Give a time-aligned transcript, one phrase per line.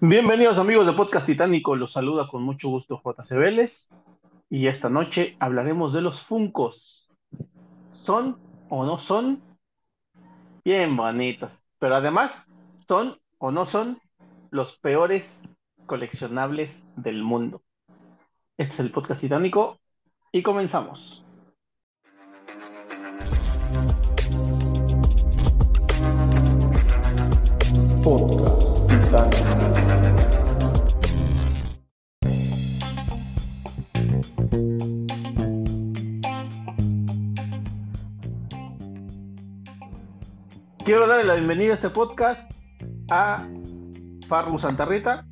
[0.00, 3.88] Bienvenidos amigos de Podcast Titánico, los saluda con mucho gusto JC Vélez
[4.50, 7.08] y esta noche hablaremos de los Funcos.
[7.88, 9.40] ¿Son o no son?
[10.66, 13.98] Bien bonitos, pero además son o no son
[14.50, 15.42] los peores
[15.86, 17.62] coleccionables del mundo.
[18.58, 19.78] Este es el Podcast Titánico
[20.30, 21.24] y comenzamos.
[28.04, 28.55] Podcast
[40.86, 42.48] Quiero darle la bienvenida a este podcast
[43.10, 43.44] a
[44.28, 45.26] Farru Santarrita.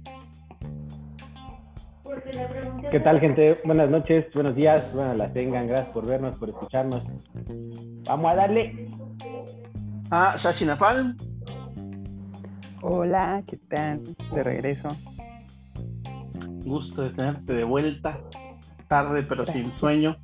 [2.91, 3.61] ¿Qué tal, gente?
[3.65, 5.69] Buenas noches, buenos días, buenas las tengan.
[5.69, 7.05] Gracias por vernos, por escucharnos.
[8.05, 8.89] Vamos a darle.
[10.11, 11.17] A Shashi Napalm.
[12.83, 14.03] Hola, ¿qué tal?
[14.35, 14.97] De regreso.
[16.65, 18.19] Gusto de tenerte de vuelta.
[18.89, 20.17] Tarde pero sin sueño.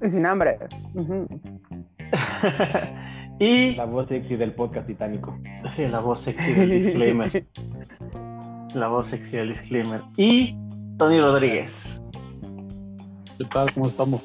[0.00, 0.56] Y sin hambre.
[0.94, 1.26] Ujú.
[3.38, 5.36] y La voz sexy del podcast titánico.
[5.74, 7.46] sí, la voz sexy del disclaimer.
[8.74, 10.02] La voz sexy del disclaimer.
[10.16, 10.56] Y
[10.98, 12.00] Tony Rodríguez.
[13.38, 13.72] ¿Qué tal?
[13.72, 14.22] ¿Cómo estamos?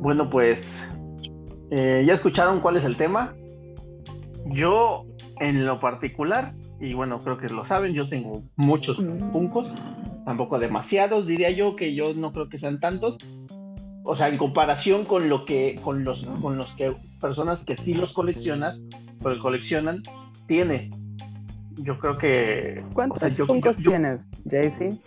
[0.00, 0.84] Bueno, pues
[1.70, 3.34] eh, ya escucharon cuál es el tema.
[4.46, 5.06] Yo,
[5.40, 8.96] en lo particular, y bueno, creo que lo saben, yo tengo muchos
[9.30, 9.74] Funcos,
[10.24, 13.16] tampoco demasiados, diría yo, que yo no creo que sean tantos.
[14.04, 17.94] O sea, en comparación con lo que, con los, con los que personas que sí
[17.94, 18.82] los coleccionas,
[19.22, 20.02] pero coleccionan,
[20.46, 20.90] tiene.
[21.76, 22.84] Yo creo que.
[22.94, 24.20] ¿Cuántos o sea, yo- Funkos yo- yo- tienes,
[24.50, 24.98] Jaycee?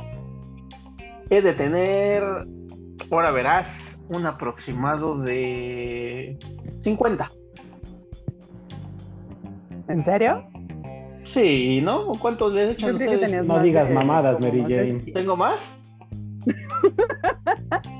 [1.29, 2.23] He de tener,
[3.11, 6.37] ahora verás, un aproximado de
[6.77, 7.29] 50.
[9.87, 10.43] ¿En serio?
[11.23, 12.13] Sí, ¿no?
[12.19, 13.43] ¿Cuántos les echan que ustedes?
[13.45, 14.99] No digas mamadas, Mary Jane.
[15.13, 15.75] ¿Tengo más?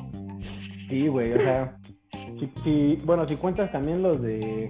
[0.90, 1.78] Sí, güey, o sea.
[2.40, 4.70] Si, si- bueno, si cuentas también los de.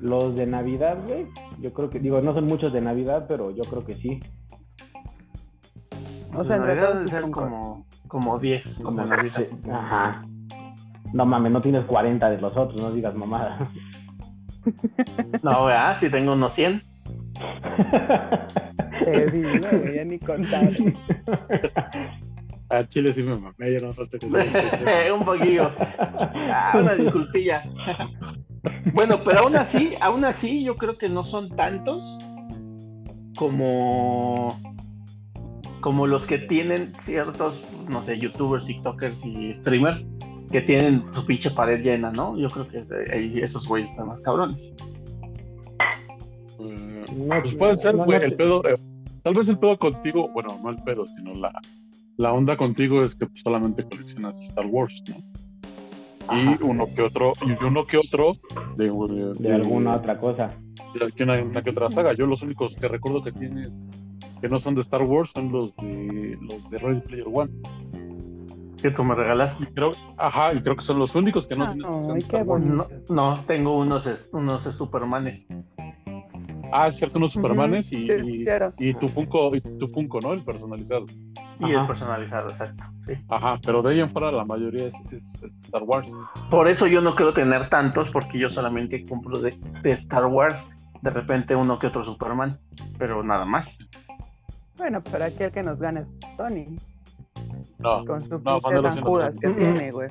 [0.00, 1.26] Los de Navidad, güey.
[1.60, 1.98] Yo creo que.
[2.00, 4.20] Digo, no son muchos de Navidad, pero yo creo que sí.
[6.34, 8.80] O sea, en realidad deben ser como, como 10.
[8.82, 9.46] Como Navidad.
[9.72, 10.22] Ajá.
[11.12, 13.68] No mames, no tienes 40 de los otros, no digas mamadas.
[15.42, 15.96] No, ¿verdad?
[15.98, 16.80] Si tengo unos 100.
[19.06, 20.68] Eh, sí, no voy a ni contar.
[22.70, 24.26] A Chile sí me mamé, ya no falta que
[25.12, 25.72] un poquillo.
[26.52, 27.64] Ah, una disculpilla.
[28.94, 32.18] bueno, pero aún así, aún así, yo creo que no son tantos
[33.36, 34.60] como
[35.80, 40.06] como los que tienen ciertos, no sé, youtubers, tiktokers y streamers
[40.52, 42.36] que tienen su pinche pared llena, ¿no?
[42.36, 44.72] Yo creo que ahí esos güeyes están más cabrones.
[46.58, 48.62] No, pues puede ser, no, güey, no el pedo.
[48.68, 48.76] eh,
[49.22, 51.52] tal vez el pedo contigo, bueno, no el pedo, sino la,
[52.16, 55.16] la onda contigo es que pues, solamente coleccionas Star Wars, ¿no?
[56.36, 58.34] Y uno que otro, y uno que otro
[58.76, 60.48] de, de, De alguna otra cosa.
[60.94, 62.12] de alguna- una que otra saga.
[62.12, 63.78] Yo los únicos que recuerdo que tienes
[64.40, 67.50] que no son de Star Wars son los de los de Ready Player One.
[68.80, 69.64] Que tú me regalaste.
[69.64, 72.42] Y creo, ajá, y creo que son los únicos que no Ah, tienes que qué
[72.42, 72.64] Wars.
[72.64, 75.46] No, no, tengo unos, es- unos Supermanes.
[76.72, 78.72] Ah, es cierto, unos Supermanes y, Sí, claro.
[78.78, 80.32] y tu Funko, y tu Funko, ¿no?
[80.32, 81.04] El personalizado.
[81.58, 81.80] Y Ajá.
[81.82, 82.84] el personalizado, exacto.
[83.00, 83.12] Sí.
[83.28, 86.08] Ajá, pero de ahí en fuera la mayoría es, es- es Star Wars.
[86.50, 90.66] Por eso yo no quiero tener tantos, porque yo solamente compro de, de Star Wars,
[91.02, 92.58] de repente uno que otro Superman,
[92.98, 93.78] pero nada más.
[94.78, 96.66] Bueno, pero aquí el que nos gana es Tony.
[97.78, 100.08] No, Con su no, Judas que tiene, güey.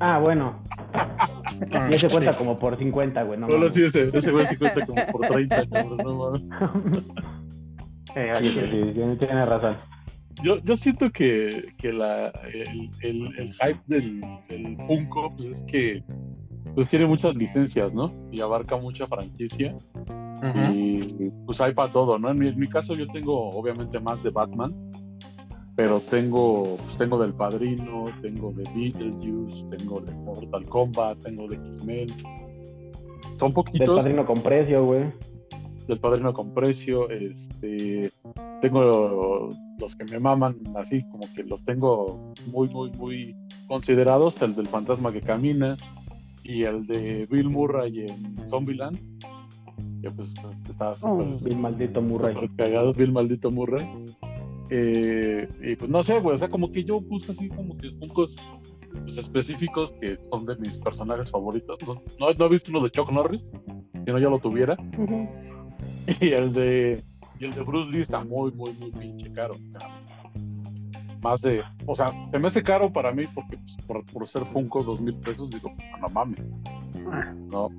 [0.00, 0.62] Ah, bueno.
[1.90, 3.38] Y ese cuenta como por 50, güey.
[3.38, 3.74] No, Solo mames.
[3.74, 6.42] sí, ese, ese güey sí cuenta como por 30, cabrón, no mames.
[8.16, 8.60] Eh, Sí, sí,
[8.92, 9.76] sí, tienes razón.
[10.42, 15.62] Yo, yo siento que, que la, el, el, el hype del, del Funko, pues es
[15.64, 16.02] que
[16.74, 18.10] pues tiene muchas licencias, ¿no?
[18.32, 19.74] Y abarca mucha franquicia.
[20.72, 22.30] Y pues hay para todo, ¿no?
[22.30, 24.72] En mi, en mi caso yo tengo obviamente más de Batman,
[25.80, 31.56] pero tengo, pues tengo del Padrino, tengo de Beetlejuice, tengo de Mortal Kombat, tengo de
[31.56, 32.08] X-Men.
[33.38, 35.10] Son Del poquitos padrino con precio, güey.
[35.88, 38.10] del Padrino con precio, este
[38.60, 39.48] tengo
[39.78, 43.34] los que me maman así, como que los tengo muy, muy, muy
[43.66, 45.78] considerados, el del fantasma que camina
[46.44, 48.98] y el de Bill Murray en Zombieland,
[50.02, 50.34] que pues
[50.68, 51.38] está súper Oh.
[51.42, 52.34] Bien maldito Murray.
[52.34, 53.88] súper cagado, Bill maldito Murray.
[54.70, 57.90] Eh, y pues no sé, güey, o sea, como que yo busco así como que
[57.98, 58.36] Funkos
[59.04, 61.76] pues, específicos que son de mis personajes favoritos.
[61.86, 63.44] No, no, no he visto uno de Chuck Norris,
[64.04, 64.76] si no ya lo tuviera.
[66.20, 67.02] Y el de
[67.38, 69.54] y el de Bruce Lee está muy, muy, muy pinche caro.
[71.22, 74.44] más de, o sea, se me hace caro para mí porque pues, por, por ser
[74.46, 76.42] Funko dos mil pesos, digo, "Ah, no mames,
[77.50, 77.70] ¿no?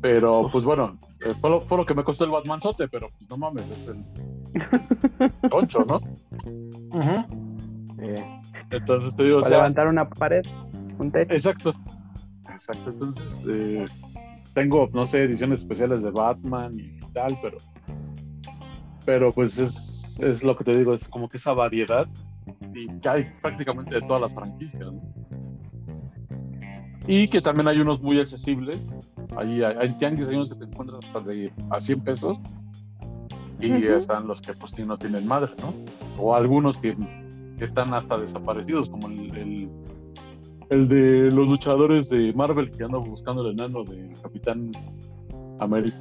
[0.00, 3.08] Pero pues bueno, eh, fue, lo, fue lo que me costó el Batman Sote, pero
[3.18, 4.04] pues no mames, es el
[5.50, 5.96] concho, ¿no?
[5.96, 7.24] Ujú.
[8.00, 8.40] Eh,
[8.70, 10.42] Entonces te digo, o para sea, levantar una pared,
[10.98, 11.32] un techo.
[11.34, 11.74] Exacto.
[12.50, 12.90] Exacto.
[12.90, 13.86] Entonces, eh,
[14.54, 17.58] tengo, no sé, ediciones especiales de Batman y tal, pero.
[19.04, 22.06] Pero pues es, es lo que te digo, es como que esa variedad.
[22.74, 25.00] Y que hay prácticamente de todas las franquicias, ¿no?
[27.06, 28.90] Y que también hay unos muy accesibles.
[29.36, 32.38] Ahí hay, hay tianguis, hay unos que te encuentras hasta de a 100 pesos.
[33.60, 33.92] Y Ujú.
[33.94, 35.74] están los que pues sí no tienen madre, ¿no?
[36.22, 36.96] O algunos que,
[37.58, 39.68] que están hasta desaparecidos, como el, el,
[40.70, 44.70] el de los luchadores de Marvel que anda buscando el enano de Capitán
[45.58, 45.96] América.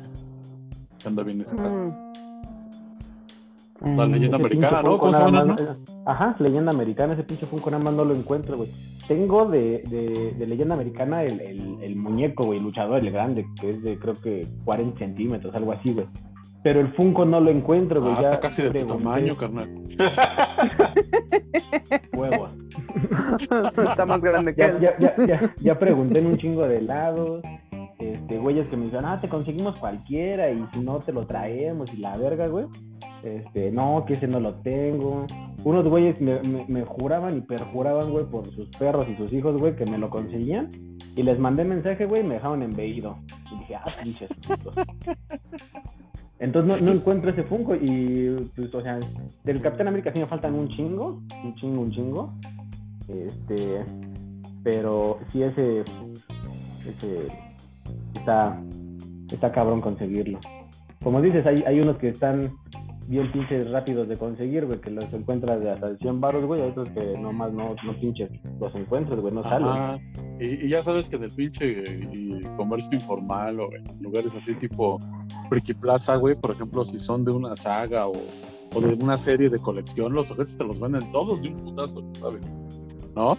[1.01, 1.56] Que anda bien ese.
[1.56, 2.07] Mm.
[3.95, 4.89] La leyenda ese americana, ¿no?
[4.92, 7.94] Funko ¿Cómo se nada llama, más- eh, Ajá, leyenda americana, ese pinche Funko nada más
[7.94, 8.69] no lo encuentro, güey.
[9.07, 13.71] Tengo de, de, de leyenda americana el, el, el muñeco, güey, luchador, el grande, que
[13.71, 16.07] es de creo que 40 centímetros, algo así, güey.
[16.68, 18.14] Pero el Funko no lo encuentro, güey.
[18.18, 19.69] Ah, ya está casi de tu tamaño, carnal.
[22.14, 22.50] Huevos.
[23.90, 24.80] Está más grande que Ya, él.
[24.81, 27.42] ya, ya, ya, ya pregunté en un chingo de lados.
[28.00, 31.94] Este, güeyes que me dicen, ah, te conseguimos cualquiera y si no te lo traemos
[31.94, 32.66] y la verga, güey.
[33.24, 35.25] Este, no, que ese no lo tengo.
[35.64, 39.58] Unos güeyes me, me, me juraban y perjuraban, güey, por sus perros y sus hijos,
[39.58, 40.68] güey, que me lo conseguían.
[41.16, 43.18] Y les mandé mensaje, güey, y me dejaron embellido.
[43.54, 44.75] Y dije, ah, pinches putos.
[46.39, 49.00] Entonces no, no encuentro ese Funko y, pues, o sea,
[49.44, 52.34] del Capitán América sí me faltan un chingo, un chingo, un chingo.
[53.07, 53.84] Este,
[54.63, 55.80] pero sí ese,
[56.88, 57.28] ese
[58.16, 58.62] está,
[59.31, 60.39] está cabrón conseguirlo.
[61.04, 62.50] Como dices, hay, hay unos que están
[63.07, 66.89] bien pinches rápidos de conseguir, güey, que los encuentras de hasta 100 baros, güey, otros
[66.89, 70.01] que nomás no, no pinches los encuentras, güey, no salen.
[70.39, 74.54] Y, y ya sabes que del pinche eh, y comercio informal o en lugares así
[74.56, 75.00] tipo
[75.50, 78.13] Friki Plaza, güey, por ejemplo, si son de una saga o,
[78.74, 82.04] o de una serie de colección, los objetos te los venden todos de un putazo,
[82.19, 82.42] ¿sabes?
[83.15, 83.38] ¿No?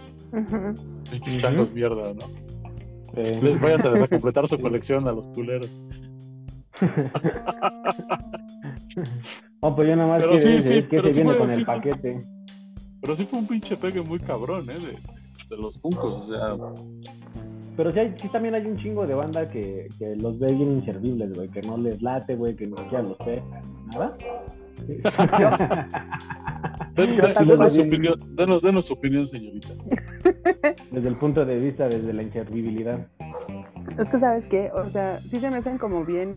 [1.09, 1.41] Pinches Ujú.
[1.41, 2.25] changos mierda, ¿no?
[3.15, 5.69] Eh, Les vayas a completar su colección a los culeros.
[9.61, 11.19] no, pues yo nada más Pero quiero sí, decir sí, es que pero se sí
[11.21, 12.17] viene fue- con sí el paquete.
[13.01, 14.73] Pero sí fue un pinche pegue muy cabrón, ¿eh?
[14.73, 16.57] De, de los Funkos, o sea,
[17.77, 20.73] Pero sí, hay, sí también hay un chingo de banda que, que los ve bien
[20.73, 24.15] inservibles, güey, que no les late, güey, que ni siquiera los pescan, nada.
[26.95, 29.69] denos, su opinión, denos, denos su opinión, señorita.
[30.91, 33.07] desde el punto de vista, desde la inservibilidad.
[33.97, 34.69] Es que, ¿sabes qué?
[34.73, 36.35] O sea, sí se me hacen como bien,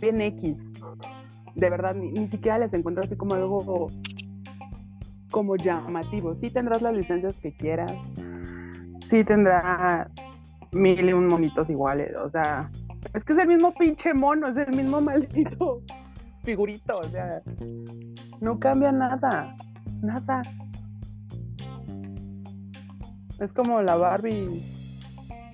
[0.00, 0.56] bien X.
[1.54, 3.90] De verdad, ni, ni siquiera les encuentro así como algo
[5.30, 6.34] como llamativo.
[6.36, 7.92] Sí tendrás las licencias que quieras.
[9.10, 10.08] Sí tendrá
[10.72, 12.14] mil y un monitos iguales.
[12.16, 12.70] O sea,
[13.12, 15.82] es que es el mismo pinche mono, es el mismo maldito
[16.44, 16.98] figurito.
[16.98, 17.42] O sea,
[18.40, 19.56] no cambia nada.
[20.02, 20.42] Nada.
[23.40, 24.62] Es como la Barbie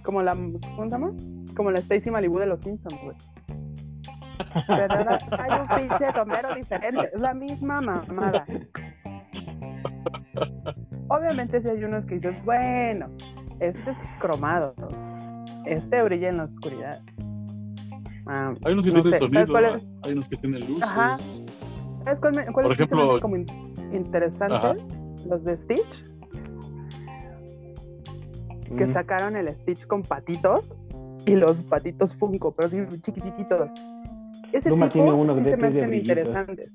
[0.02, 1.12] como la, ¿cómo se llama?
[1.54, 3.16] Como la Stacy Malibu de los Simpsons, güey.
[4.66, 8.46] Pero ahora hay un pinche sombrero diferente, es la misma mamada.
[11.08, 13.06] Obviamente si hay unos que dices, bueno,
[13.58, 14.74] este es cromado,
[15.66, 17.00] este brilla en la oscuridad.
[18.26, 19.58] Ah, Hay unos que No tienen sonido,
[20.04, 20.82] hay unos que tienen luces.
[20.84, 21.16] Ajá.
[22.04, 23.46] ¿Sabes cuál, me, cuál Por es ejemplo- como in-
[23.92, 24.54] interesante?
[24.54, 24.74] Ajá.
[25.28, 26.14] Los de Stitch,
[28.76, 28.92] que Mm.
[28.92, 30.72] sacaron el Stitch con patitos
[31.26, 33.68] y los patitos Funko, pero sí chiquititos.
[34.52, 36.72] Ese Luma tipo tiene uno sí de se que me hacen interesantes.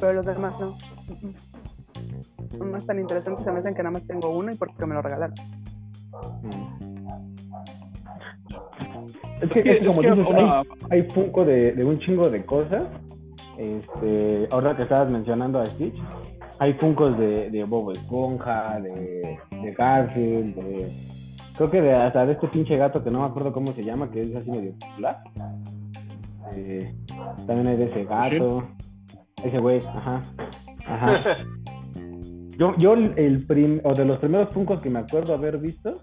[0.00, 0.76] Pero los demás no.
[2.58, 4.94] No más tan interesantes, se me hacen que nada más tengo uno y porque me
[4.94, 5.34] lo regalaron.
[9.40, 11.72] Es que, Es que, es que es como que dices, una- hay, hay Funko de,
[11.72, 12.84] de un chingo de cosas.
[13.56, 16.00] Este, ahora que estabas mencionando a Stitch,
[16.60, 20.88] hay Funkos de, de Bob Esponja, de, de Garfield, de...
[21.58, 24.08] Creo que de, hasta de este pinche gato que no me acuerdo cómo se llama,
[24.10, 25.22] que es así medio popular.
[26.52, 26.94] este,
[27.46, 28.64] también hay de ese gato.
[29.42, 30.22] Ese güey, ajá.
[30.86, 31.38] Ajá.
[32.56, 36.02] Yo, yo el prim, o de los primeros Funkos que me acuerdo haber visto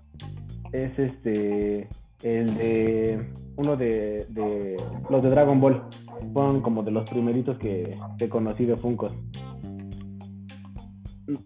[0.71, 1.89] es este
[2.23, 4.77] el de uno de, de
[5.09, 5.83] los de Dragon Ball.
[6.33, 9.13] Fueron como de los primeritos que, que conocí de Funkos.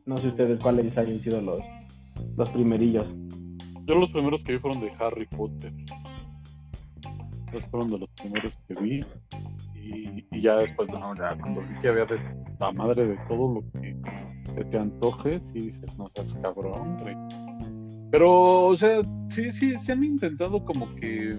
[0.06, 1.60] No sé ustedes cuáles hayan sido los,
[2.38, 3.08] los primerillos.
[3.90, 5.74] Yo los primeros que vi fueron de Harry Potter.
[7.48, 9.02] Esos fueron de los primeros que vi.
[9.74, 12.20] Y, ya después, no, ya cuando vi que había de
[12.60, 13.96] la madre de todo lo que
[14.54, 17.16] se te antoje, sí dices, no seas cabrón, güey.
[18.12, 21.36] Pero, o sea, sí, sí, se han intentado como que.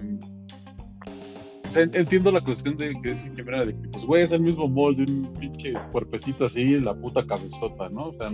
[1.69, 4.31] O sea, entiendo la cuestión de que es que, mira, de que, pues, güey, es
[4.33, 8.07] el mismo molde, un pinche cuerpecito así, la puta cabezota, ¿no?
[8.07, 8.29] O sea,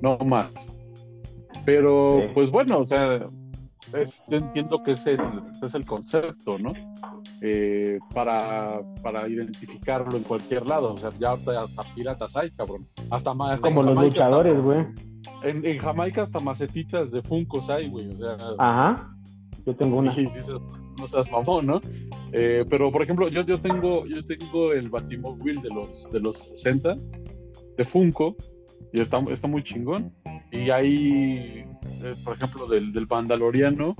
[0.00, 0.76] no más.
[1.66, 2.28] Pero, Sí.
[2.32, 3.16] pues bueno, o sea,
[3.92, 5.20] es- yo entiendo que es el,
[5.62, 6.72] es el concepto, ¿no?
[7.42, 10.94] Eh, para, para identificarlo en cualquier lado.
[10.94, 12.86] O sea, ya hasta, piratas hay, cabrón.
[13.10, 13.60] Hasta más.
[13.60, 14.86] Como los Jamaica luchadores, güey.
[15.42, 18.08] en, en Jamaica hasta macetitas de Funcos hay, güey.
[18.08, 19.10] O sea, Ajá.
[19.66, 20.12] Yo tengo una.
[20.18, 20.48] y dices,
[20.98, 21.80] no seas mamón, ¿no?
[22.32, 26.38] Eh, pero, por ejemplo, yo, yo tengo yo tengo el Batimóvil de los, de los
[26.38, 26.94] 60
[27.76, 28.34] de Funko
[28.92, 30.12] y está, está muy chingón.
[30.52, 31.64] Y ahí,
[32.02, 33.94] eh, por ejemplo, del, del Mandaloriano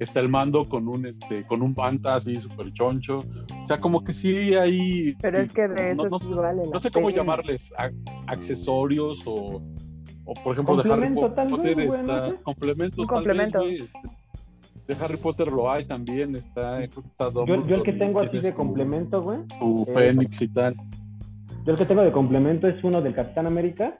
[0.00, 3.18] está el mando con un este con un panta así súper choncho.
[3.62, 5.14] O sea, como que sí hay...
[5.22, 7.18] Pero es que de no- eso no- sí vale la no sé cómo pena.
[7.18, 7.90] llamarles a-
[8.26, 9.62] accesorios o,
[10.24, 12.42] o por ejemplo de Harry Potter vez, está sé.
[12.42, 13.62] complemento Un tal vez, complemento.
[13.62, 13.98] este,
[14.86, 18.52] de Harry Potter lo hay también está está Yo, yo el que tengo así de
[18.52, 19.38] complemento, güey.
[19.58, 20.74] su eh, Fénix y tal
[21.64, 23.98] Yo el que tengo de complemento es uno del Capitán América.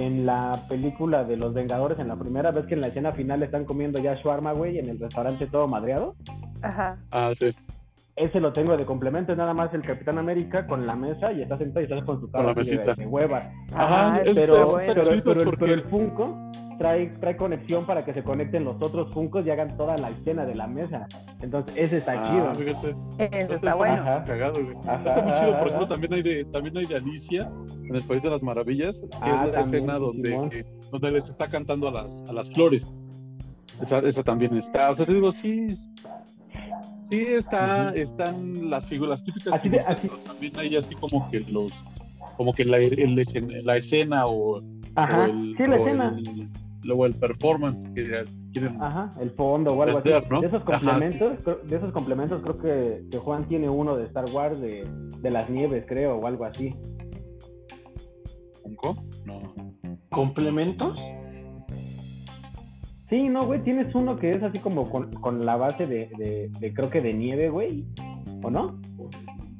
[0.00, 3.42] En la película de Los Vengadores, en la primera vez que en la escena final
[3.42, 6.14] están comiendo ya shawarma, güey, en el restaurante todo madreado.
[6.62, 6.98] Ajá.
[7.10, 7.54] ah sí
[8.18, 11.42] Ese lo tengo de complemento, es nada más el Capitán América con la mesa y
[11.42, 12.94] está sentado y estás con su cara Con la así de- mesita.
[12.94, 13.50] de hueva.
[13.72, 14.80] Ajá, Ah, es- Pero, bueno.
[14.80, 18.22] está pero, chido pero el, porque pero el Funko trae, trae conexión para que se
[18.24, 21.06] conecten los otros Funkos y hagan toda la escena de la mesa.
[21.42, 22.54] Entonces, ese está ah, chido.
[22.54, 23.94] fíjate Eso Este está bueno.
[24.02, 24.24] Ajá.
[24.24, 25.88] cagado güey Ajá, está muy chido ajá, por ejemplo ajá.
[25.88, 27.50] también hay de también hay de Alicia
[27.88, 31.10] en el país de las maravillas que Ah, es la también, escena donde que- donde
[31.12, 32.92] les está cantando a las a las flores
[33.80, 35.68] esa, esa también está o sea te digo sí
[37.08, 41.40] sí está están las figuras típicas Así de- así- pero también hay así como que
[41.50, 41.72] los
[42.36, 43.14] como que la, el
[43.64, 44.62] la escena o, o
[44.94, 46.16] Ajá, el, sí, la o escena.
[46.16, 46.48] el-
[46.84, 50.10] luego el performance que quieren Ajá, el fondo o algo así.
[50.10, 54.04] De esos Ajá, complementos, creo- de esos complementos creo que, que Juan tiene uno de
[54.04, 54.86] Star Wars de,
[55.20, 56.74] de las nieves, creo, o algo así.
[58.62, 59.40] Funko no
[60.10, 60.98] ¿Complementos?
[63.10, 66.50] Sí, no, güey, tienes uno que es así como con, con la base de, de,
[66.58, 67.84] de creo que de nieve, güey.
[68.42, 68.78] ¿O no?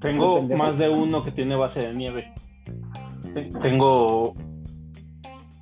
[0.01, 2.33] Tengo más de uno que tiene base de nieve.
[3.35, 4.35] Te- Tengo.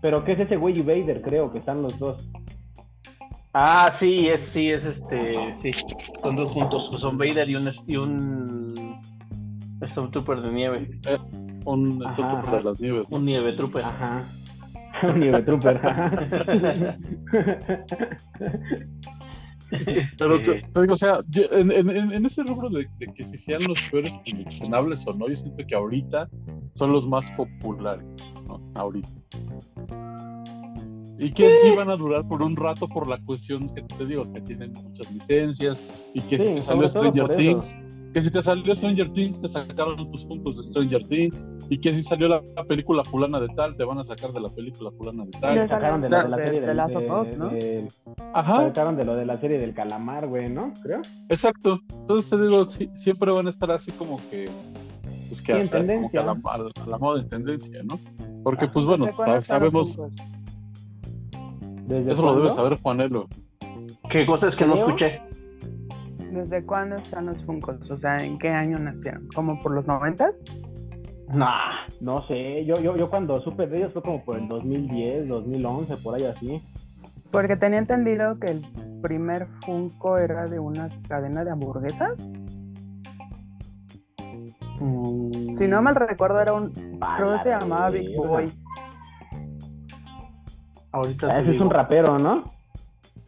[0.03, 2.29] Pero que es ese güey y Vader, creo, que están los dos.
[3.55, 5.53] Ah, sí, es, sí, es este.
[5.55, 5.71] Sí,
[6.23, 6.91] son dos juntos.
[6.99, 9.01] Son Vader y un, y un
[9.83, 10.91] Stormtrooper de nieve.
[11.65, 13.07] un Stormtrooper de las nieves.
[13.11, 13.83] Un nieve trooper.
[13.85, 14.25] Ajá.
[15.17, 15.81] Nieve Trooper.
[20.19, 23.25] Pero Este, te, te digo, o sea, yo- en, en- ese rubro de, de que
[23.25, 26.29] si sean los peores coleccionables o no, yo siento que ahorita
[26.75, 28.05] son los más populares,
[28.47, 28.61] ¿no?
[28.77, 29.09] Ahorita.
[31.19, 34.31] Y que sí van a durar por un rato por la cuestión que te digo,
[34.33, 35.83] que tienen muchas licencias
[36.15, 37.79] y que Sí, si te todo Stranger eso.
[38.17, 41.93] Que si te salió Stranger Things, te sacaron tus puntos de Stranger Things, y que
[41.93, 44.91] si salió la, la película fulana de tal, te van a sacar de la película
[44.93, 45.69] fulana de tal.
[45.69, 47.49] sacaron de, lo de la de- serie de del, de- ¿no?
[47.51, 47.89] del-
[48.33, 50.73] Ajá, sacaron de lo de la serie del calamar, güey, ¿no?
[50.83, 51.03] Creo.
[51.29, 51.79] exacto.
[51.95, 54.47] Entonces te digo, sí, siempre van a estar así como que,
[55.29, 57.29] pues que Sí, en a, como que a la, a la- a la moda en
[57.29, 58.01] tendencia, ¿no?
[58.43, 58.73] Porque Ajá.
[58.73, 60.13] pues bueno, ¿Desde cuándo sa- están los sabemos,
[62.09, 63.27] eso lo debe saber Juanelo.
[64.09, 65.21] ¿Qué cosa es que no escuché?
[66.37, 67.91] ¿Desde cuándo están los Funkos?
[67.91, 69.27] O sea, ¿en qué año nacieron?
[69.35, 70.35] ¿Como por los noventas?
[71.33, 71.87] Nah.
[72.03, 75.97] No sé, yo, yo, yo cuando supe de ellos fue como por el 2010, 2011,
[75.97, 76.63] por ahí así.
[77.31, 78.67] Porque tenía entendido que el
[79.03, 82.13] primer Funko era de una cadena de hamburguesas.
[85.59, 86.71] Si no mal recuerdo, era un.
[86.71, 88.15] Creo que se la llamaba Big.
[88.15, 88.53] Boy.
[90.93, 91.65] Ahorita te Ese es digo.
[91.65, 92.45] un rapero, ¿no?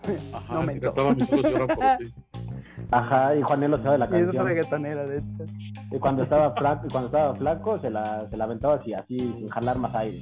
[0.35, 2.15] Ajá, No que me cantaba mis ojos lloran por ti.
[2.91, 5.45] Ajá, y Juanelo sabe la Y es reggaetonera, de hecho.
[5.91, 9.19] Y cuando estaba flaco, y cuando estaba flaco se la, se la aventaba así, así,
[9.19, 10.19] sin jalar más aire.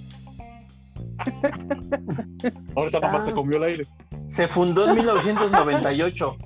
[2.75, 3.31] Ahorita nada más Ah.
[3.31, 3.85] se comió el aire.
[4.29, 6.37] Se fundó en 1998.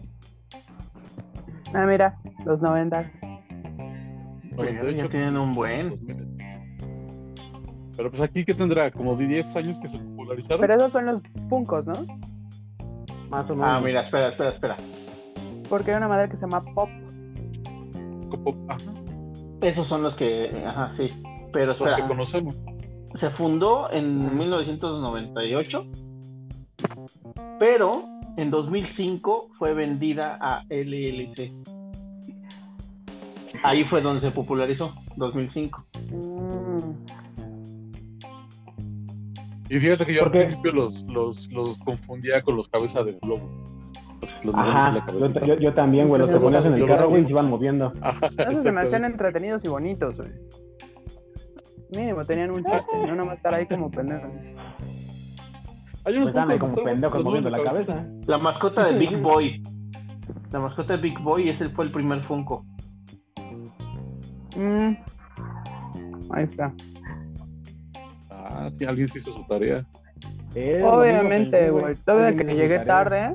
[1.75, 3.07] Ah, mira, los noventas.
[4.57, 5.91] Pero ya tienen un buen.
[5.91, 6.27] 2000.
[7.97, 8.91] Pero pues aquí, ¿qué tendrá?
[8.91, 10.61] Como de 10 años que se popularizaron.
[10.61, 11.93] Pero esos son los Funkos, ¿no?
[13.31, 13.67] Más o menos.
[13.71, 14.77] Ah, mira, espera, espera, espera.
[15.71, 16.91] Porque hay una madre que se llama Pop.
[18.29, 18.81] Como- ajá,
[19.63, 21.07] Esos son los que, ajá, sí.
[21.53, 22.61] Pero los que espera, conocemos.
[23.15, 25.87] se fundó en 1998,
[27.59, 28.05] pero
[28.37, 31.53] en 2005 fue vendida a LLC.
[33.63, 35.85] Ahí fue donde se popularizó, 2005.
[36.11, 36.93] Mm.
[39.69, 43.49] Y fíjate que yo al principio los, los, los confundía con los cabezas de globo.
[44.45, 46.21] Los movían Ajá, la yo, yo, yo también, güey.
[46.21, 47.93] Los que ponías en el carro, güey, se iban moviendo.
[48.01, 50.31] Ajá, Esos se me hacían entretenidos y bonitos, güey.
[51.95, 54.31] Mínimo, tenían un chiste, no nada más estar ahí como pendejos.
[56.05, 58.07] Hay Pues unos Funkos como pendejos moviendo la cabeza.
[58.27, 59.63] La mascota de Big Boy.
[60.51, 62.65] La mascota de Big Boy ese fue el primer Funko.
[64.57, 64.97] Mm.
[66.31, 66.73] Ahí está.
[68.31, 69.85] Ah, sí, alguien se hizo su tarea.
[70.55, 71.95] Lo Obviamente, güey.
[71.97, 73.35] Todavía que llegué su tarea.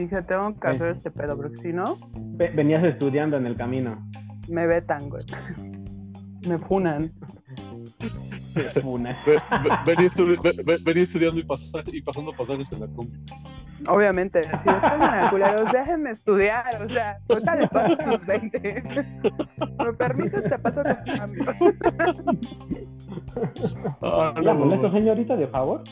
[0.00, 0.76] Dije, tengo que Sí.
[0.76, 3.98] hacer este pedo, porque si no, Ve- Venías estudiando en el camino.
[4.48, 5.24] me vetan, güey.
[6.48, 7.10] Me funan.
[8.84, 9.16] Una.
[9.24, 12.86] Ve- ve- Venía, estu- ve- ve- venía estudiando y, pasa- y pasando pasajes en la
[12.88, 13.18] combi.
[13.88, 18.82] Obviamente, si ustedes culeros, déjenme estudiar, o sea, ahorita les paso los 20.
[19.84, 20.42] ¿Me permites?
[20.44, 21.44] Te paso tu cambio.
[24.02, 25.82] Ah, ¿La no, molesto, no, señorita, de favor?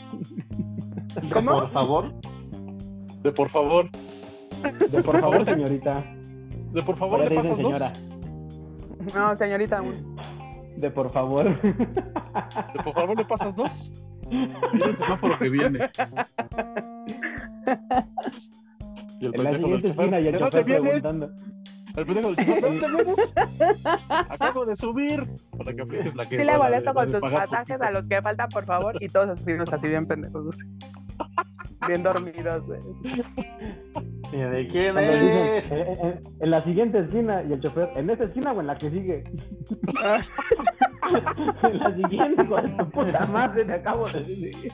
[1.33, 1.51] ¿Cómo?
[1.51, 2.13] Por favor.
[3.21, 3.89] De por favor,
[4.89, 6.03] De por favor, señorita.
[6.73, 7.77] de por favor, le pasas dos.
[7.77, 7.93] señora.
[9.15, 9.81] No, señorita,
[10.77, 11.61] De por favor.
[11.61, 13.91] De por favor, le pasas dos.
[14.31, 15.89] Mira el semáforo que viene.
[19.19, 20.83] Y el En la pendejo del siguiente esquina y el "¿De dónde chofer vienes?".
[20.83, 21.29] preguntando.
[21.97, 23.33] El pendejo del chofer, ¿de dónde vienes?
[24.09, 25.27] Acabo de subir.
[25.57, 27.83] Para que apliques la que sí le molesto con tus pasajes poquito.
[27.83, 30.57] a los que faltan, por favor, y todos así, así bien pendejos.
[31.87, 32.79] Bien dormidos, güey.
[34.33, 35.71] ¿Y de quién Cuando dicen, eres?
[35.71, 38.77] "Eh, eh, en la siguiente esquina y el chofer, ¿en esa esquina o en la
[38.77, 39.23] que sigue?
[41.63, 44.71] en la siguiente, de tu puta madre, te acabo de decir.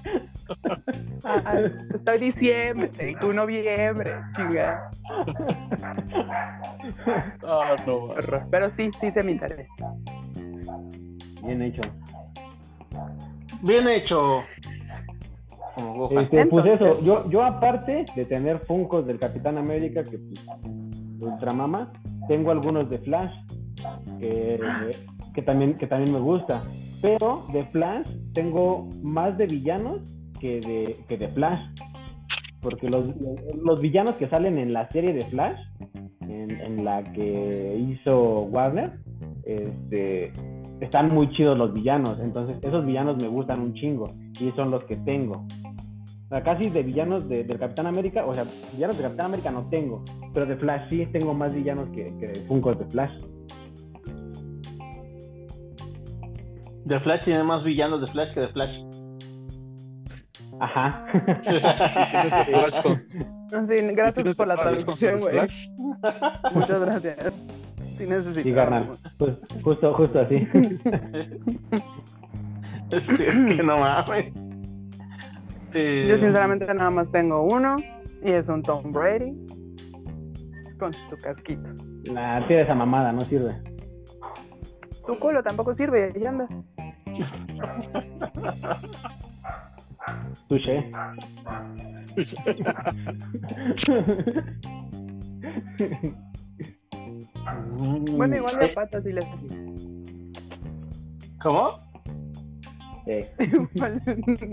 [1.23, 1.55] Ah,
[1.95, 4.89] estoy diciembre y tú noviembre, chinga.
[7.43, 8.07] Ah, no.
[8.51, 9.63] Pero sí, sí se me interesa.
[11.43, 11.81] Bien hecho.
[13.63, 14.43] Bien hecho.
[15.77, 16.23] Como Gohan.
[16.25, 20.45] Este, pues Entonces- eso, yo, yo aparte de tener Funkos del Capitán América, que pues,
[21.21, 21.91] Ultramama,
[22.27, 23.31] tengo algunos de Flash,
[24.19, 24.59] que,
[25.33, 26.63] que, también, que también me gusta.
[27.01, 30.01] Pero de Flash tengo más de villanos
[30.39, 31.59] que de, que de Flash.
[32.61, 33.07] Porque los,
[33.63, 35.57] los villanos que salen en la serie de Flash,
[36.21, 38.93] en, en la que hizo Warner,
[39.43, 40.33] este,
[40.81, 42.19] están muy chidos los villanos.
[42.19, 44.05] Entonces, esos villanos me gustan un chingo.
[44.39, 45.45] Y son los que tengo.
[46.27, 49.49] O sea, casi de villanos de- del Capitán América, o sea, villanos de Capitán América
[49.51, 53.11] no tengo, pero de Flash sí tengo más villanos que, que de Funkos de Flash.
[56.85, 58.79] De Flash tiene más villanos de Flash que de Flash.
[60.59, 61.05] Ajá.
[61.43, 62.95] ¿Tienes el Flash con-
[63.49, 65.35] Sí, tienes gracias por la traducción, güey.
[66.53, 67.33] Muchas gracias.
[67.97, 68.43] Sí necesito.
[68.43, 68.89] Sí, carnal.
[69.17, 70.45] Pues, justo, justo así.
[72.89, 74.31] Sí, es que no mames.
[75.79, 77.75] Eh, Yo sinceramente nada más tengo uno
[78.23, 79.31] y es un Tom Brady
[80.79, 81.69] con su casquito.
[82.11, 83.51] La tira esa mamada, no sirve.
[85.05, 86.47] Tu culo tampoco sirve, ahí anda.
[90.49, 90.89] Touché.
[98.11, 99.25] Bueno, igual de patas y les
[101.41, 101.75] ¿Cómo?
[103.07, 104.01] Eh, igual,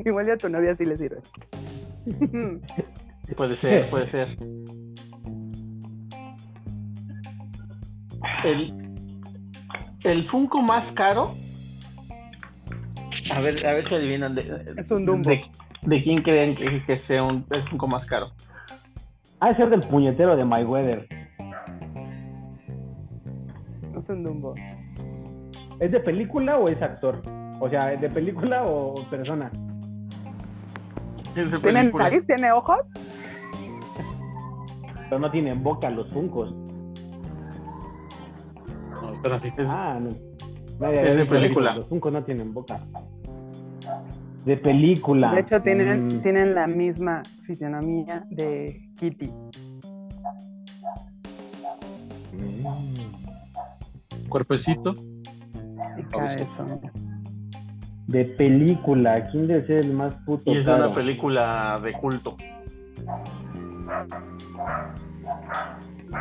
[0.04, 1.18] igual y a tu novia sí le sirve.
[3.36, 4.36] Puede ser, puede ser.
[8.44, 8.74] El,
[10.04, 11.32] el Funko más caro.
[13.34, 14.42] A ver, a ver si adivinan de,
[14.76, 15.30] Es un Dumbo.
[15.30, 15.40] de,
[15.82, 18.30] de quién creen que, que sea un, el Funko más caro.
[19.40, 21.08] ha de ser del puñetero de Mayweather.
[23.98, 24.54] Es un Dumbo.
[25.80, 27.22] ¿Es de película o es actor?
[27.60, 29.50] O sea, ¿es de película o persona?
[31.36, 32.04] Es de ¿Tiene película.
[32.04, 32.26] nariz?
[32.26, 32.78] ¿Tiene ojos?
[35.08, 36.52] Pero no tienen boca los Funkos.
[39.02, 39.48] No, están así.
[39.48, 40.08] Es- Ah, no.
[40.80, 41.76] Nadie Es de película.
[41.76, 42.80] Los Funkos no tienen boca.
[44.44, 45.32] De película.
[45.32, 46.22] De hecho, tienen, Mm.
[46.22, 49.30] tienen la misma fisionomía de Kitty.
[52.32, 54.28] Mm.
[54.28, 54.92] Cuerpecito.
[54.92, 56.80] Eso.
[58.06, 60.86] De película, ¿quién debe ser el más puto Y es caro?
[60.86, 62.36] una película de culto.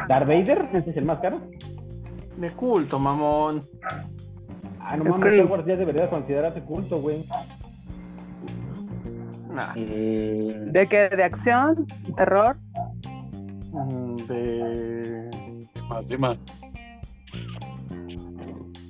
[0.08, 0.70] ¿Darth Vader?
[0.74, 1.40] ¿Ese es el más caro?
[2.38, 3.62] De culto, mamón.
[4.80, 7.24] Ah, no Es mames, que- Star Wars ya debería considerarse culto, güey.
[9.54, 9.74] Nah.
[9.76, 11.10] Eh, ¿De qué?
[11.10, 11.86] ¿De acción?
[12.18, 12.56] ¿Terror?
[13.72, 15.30] Mm, De...
[15.90, 16.40] más, dime.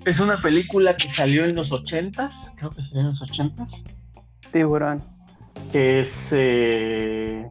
[0.06, 3.84] Es una película que salió en los ochentas, creo que salió en los ochentas,
[4.52, 5.02] Tiburón.
[5.72, 7.50] que es eh,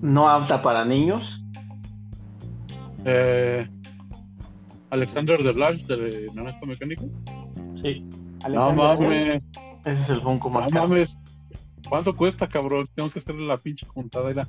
[0.00, 1.42] no apta para niños.
[3.04, 3.68] Eh,
[4.90, 7.04] Alexander the Lash de Naranja Mecánico.
[7.82, 8.08] Sí,
[8.48, 9.46] No mames,
[9.84, 10.88] ese es el Funko no más caro.
[10.88, 11.18] mames.
[11.88, 12.88] ¿Cuánto cuesta, cabrón?
[12.94, 14.46] Tengo que hacerle la pinche juntadera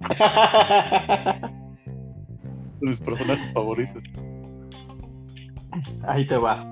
[2.80, 4.02] mis personajes favoritos.
[6.06, 6.68] Ahí te va.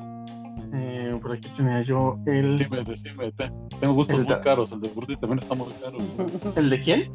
[0.75, 2.59] Eh, por aquí tenía yo el...
[2.59, 3.33] Decime, decime.
[3.33, 4.73] te- Tengo gustos El muy da- caros.
[4.73, 5.99] El de Bruce Lee también está muy caro.
[6.57, 7.11] ¿El de quién?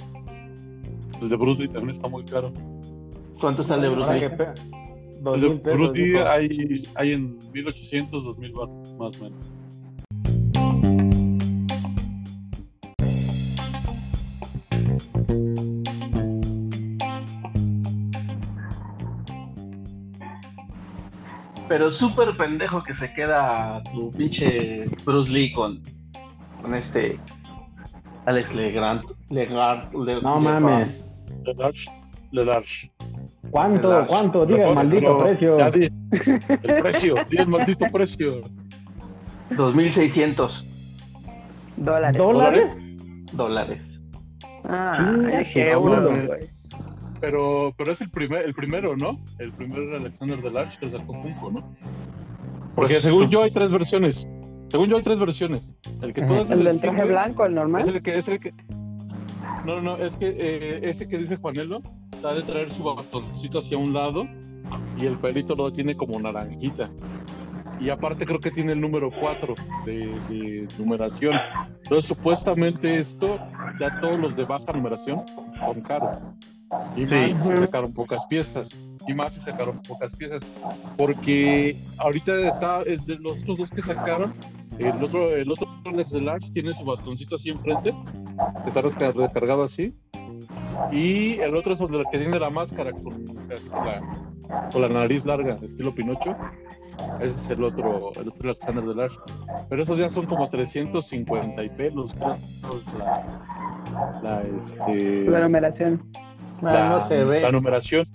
[1.22, 2.52] El de Bruce Lee también está muy caro.
[3.40, 4.26] ¿Cuánto sale Bruce Ahora Lee?
[5.34, 9.40] El de mil pesos, Bruce Lee hay, hay en 1800, 2000 baros, más o menos.
[21.72, 25.82] Pero súper pendejo que se queda tu pinche Bruce Lee con,
[26.62, 27.18] con este
[28.26, 29.02] Alex Legrand.
[29.30, 30.44] Legrand Le- No Legrand.
[30.66, 31.02] mames.
[31.46, 31.90] Le Large,
[32.34, 32.92] Le Large.
[33.52, 34.06] ¿Cuánto?
[34.06, 34.46] ¿Cuánto?
[34.46, 35.58] Diga el maldito pero- precio.
[35.58, 35.90] ya di-
[36.50, 38.42] el precio, di el maldito precio.
[39.56, 40.66] 2600
[41.78, 42.18] Dólares.
[42.18, 42.72] ¿Dólares?
[43.32, 44.02] dólares.
[44.66, 45.14] Ah,
[45.54, 46.40] tu euro, güey.
[47.22, 49.12] Pero, pero es el primer, el primero, ¿no?
[49.38, 51.76] El primer Alexander de Large que sacó Funko, ¿no?
[52.76, 54.28] Porque Pues, según yo hay tres versiones.
[54.70, 55.76] Según yo hay tres versiones.
[56.02, 57.90] El que todo es El de del traje siempre, blanco, el Es normal.
[57.90, 58.52] el que, es el que.
[59.66, 61.82] No, no, no, es que eh, ese que dice Juanelo
[62.12, 64.26] está de traer su bastoncito hacia un lado
[64.98, 66.90] y el pelito lo tiene como naranjita.
[67.80, 69.56] Y aparte creo que tiene el número 4
[69.86, 69.96] de,
[70.30, 71.36] de numeración.
[71.84, 73.40] Entonces supuestamente esto,
[73.80, 75.24] ya todos los de baja numeración
[75.62, 76.20] son caros.
[76.96, 77.16] Y Sí.
[77.16, 77.58] más si Ujú.
[77.58, 78.70] sacaron pocas piezas.
[79.08, 80.40] Y más si sacaron pocas piezas.
[80.98, 84.34] Porque ahorita está de los otros dos que sacaron.
[84.80, 87.94] El otro, el otro Alex de Large tiene su bastoncito así enfrente,
[88.64, 89.94] que está recargado así.
[90.92, 93.14] Y el otro es el que tiene la máscara con,
[93.54, 94.02] así con la,
[94.72, 96.36] con la nariz larga, estilo Pinocho.
[97.20, 99.18] Ese es el otro, el otro Alexander de Large.
[99.70, 102.38] Pero esos ya son como 350 y pelos, creo.
[102.98, 106.02] La, la, este, La numeración.
[106.62, 107.42] Ah, la, no se ve.
[107.42, 108.08] la numeración.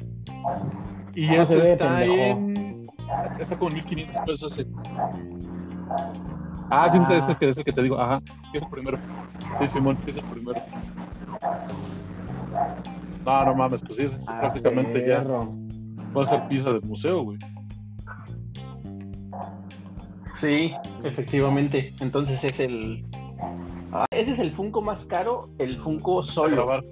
[1.14, 2.86] Y No ve, está en.
[3.40, 4.60] Está con 1500 pesos.
[6.70, 7.98] Ah, sí, ese es el que, es el que te digo.
[7.98, 8.20] Ajá,
[8.52, 8.98] es el primero.
[9.60, 10.60] Sí, Simón, es el primero.
[13.24, 17.22] No, no mames, pues sí, es Ah, prácticamente ya va a ser pieza del museo,
[17.22, 17.38] güey.
[20.40, 21.92] Sí, efectivamente.
[22.00, 23.04] Entonces es el.
[23.92, 26.82] Ah, ese es el Funko más caro, el Funko solo.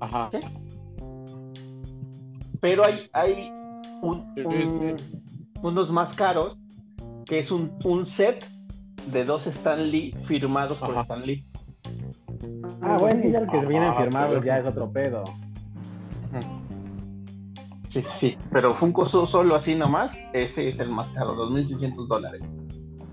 [0.00, 0.30] Ajá.
[2.60, 3.50] Pero hay, hay
[4.02, 4.96] un- un-
[5.62, 6.56] unos más caros,
[7.24, 8.44] que es un, un set
[9.10, 11.02] de dos Stan Lee firmados por Ajá.
[11.02, 11.44] Stan Lee.
[12.82, 15.24] Ah, bueno, sí, ya el que Ajá, vienen firmados pero- ya es otro pedo.
[17.88, 18.38] Sí, sí, sí.
[18.52, 22.54] Pero Funko so- solo así nomás, ese es el más caro, 2.600 dólares.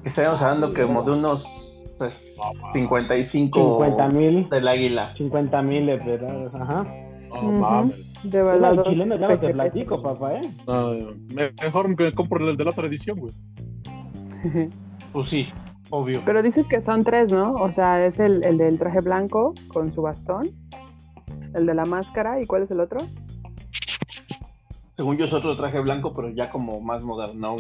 [0.03, 1.72] Estamos hablando que como de unos
[2.07, 2.73] pues, No, mames.
[2.73, 4.49] 55 50 mil.
[4.49, 5.13] del águila.
[5.17, 6.53] 50 mil de pesos.
[6.55, 6.83] Ajá.
[6.83, 8.73] De Bueno, verdad.
[8.73, 10.41] el chileno ya no te platico, papá, ¿eh?
[11.35, 13.33] Me- mejor me compro el de la otra edición, güey.
[15.13, 15.47] Pues sí,
[15.91, 16.21] obvio.
[16.25, 17.53] Pero dices que son tres, ¿no?
[17.53, 20.49] O sea, es el, el del traje blanco con su bastón,
[21.53, 22.99] el de la máscara, ¿y cuál es el otro?
[24.95, 27.55] Según yo es otro traje blanco, pero ya como más moderno.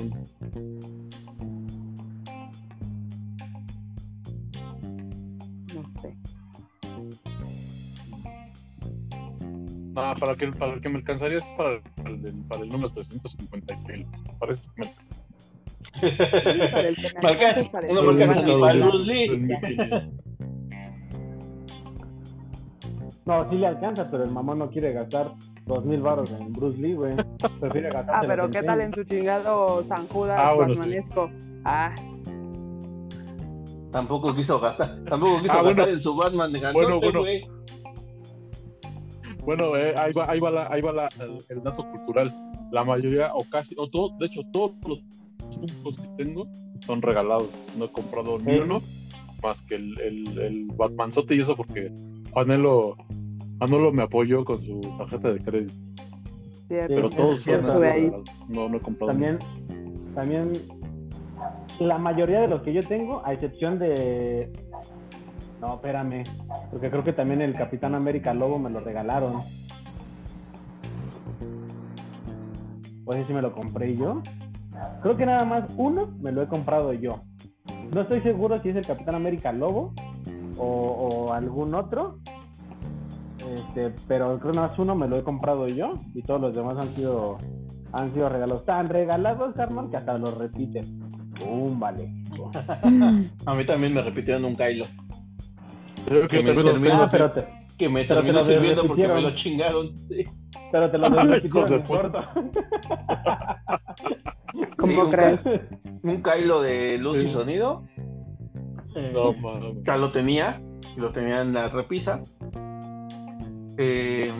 [9.93, 11.81] No, para el que, para el que me alcanzaría es para, el,
[12.47, 14.05] para el número 350 y.
[14.39, 16.11] Parece que me
[16.71, 19.27] Para el que me alcanza- alcanza, para el no me alcanza ni para Bruce Lee.
[19.29, 20.11] 3.500.
[23.25, 25.31] No, sí le alcanza, pero el mamón no quiere gastar
[25.65, 27.15] dos mil baros en Bruce Lee, güey.
[27.61, 28.15] Prefiere gastar.
[28.15, 30.79] Ah, pero ¿qué tal en su chingado San Judas Ah, bueno, sí.
[30.79, 31.29] batmanesco?
[31.63, 31.93] Ah,
[33.91, 35.03] Tampoco quiso gastar.
[35.07, 35.91] Tampoco quiso Ah, gastar bueno.
[35.93, 37.52] en su Batman de Bueno, grandote, bueno.
[39.45, 42.33] Bueno, eh, ahí va, ahí va, la, ahí va la- el, el dato cultural.
[42.71, 45.01] la mayoría, o casi, o todo, de hecho, todos los
[45.53, 46.47] Funkos que tengo
[46.85, 47.47] son regalados.
[47.77, 48.81] No he comprado ni uno
[49.43, 51.91] más que el, el, el Batmanzote y eso porque
[52.31, 52.95] Juanelo,
[53.59, 55.73] Juanelo me apoyó con su tarjeta de crédito.
[56.67, 56.95] Cierto.
[56.95, 58.29] Pero todos son regalados.
[58.49, 59.11] No, no he comprado.
[59.11, 59.37] También,
[60.15, 60.53] también,
[61.79, 64.51] la mayoría de los que yo tengo, a excepción de.
[65.63, 66.23] No, espérame.
[66.71, 69.41] Porque creo que también el Capitán América Lobo me lo regalaron.
[73.07, 74.21] Ese sí me lo compré yo.
[75.01, 77.21] Creo que nada más uno me lo he comprado yo.
[77.93, 79.93] No estoy seguro si es el Capitán América Lobo
[80.57, 82.19] o, algún otro.
[83.37, 86.53] Este, pero creo que nada más uno me lo he comprado yo y todos los
[86.53, 87.37] demás han sido
[87.93, 90.99] han sido regalos tan regalados, carnal, que hasta los repiten.
[91.39, 91.79] ¡Pum!
[91.79, 92.11] Vale.
[93.45, 94.85] A mí también me repitieron un Kylo.
[96.05, 97.11] Que que me también los termine- tengo Ah, así.
[97.17, 99.97] pero te, Que me Pero te terminó sirviendo porque me lo chingaron.
[100.07, 100.23] Sí.
[100.71, 101.83] pero te lo repitieron.
[104.77, 105.43] ¿Cómo Sí, un crees?
[105.43, 107.83] Kylo- Un Kylo de luz y sonido.
[108.95, 109.77] Eh, No, mames.
[109.83, 110.61] ya lo tenía,
[110.97, 112.21] lo tenía en la repisa.
[113.77, 114.31] Eh,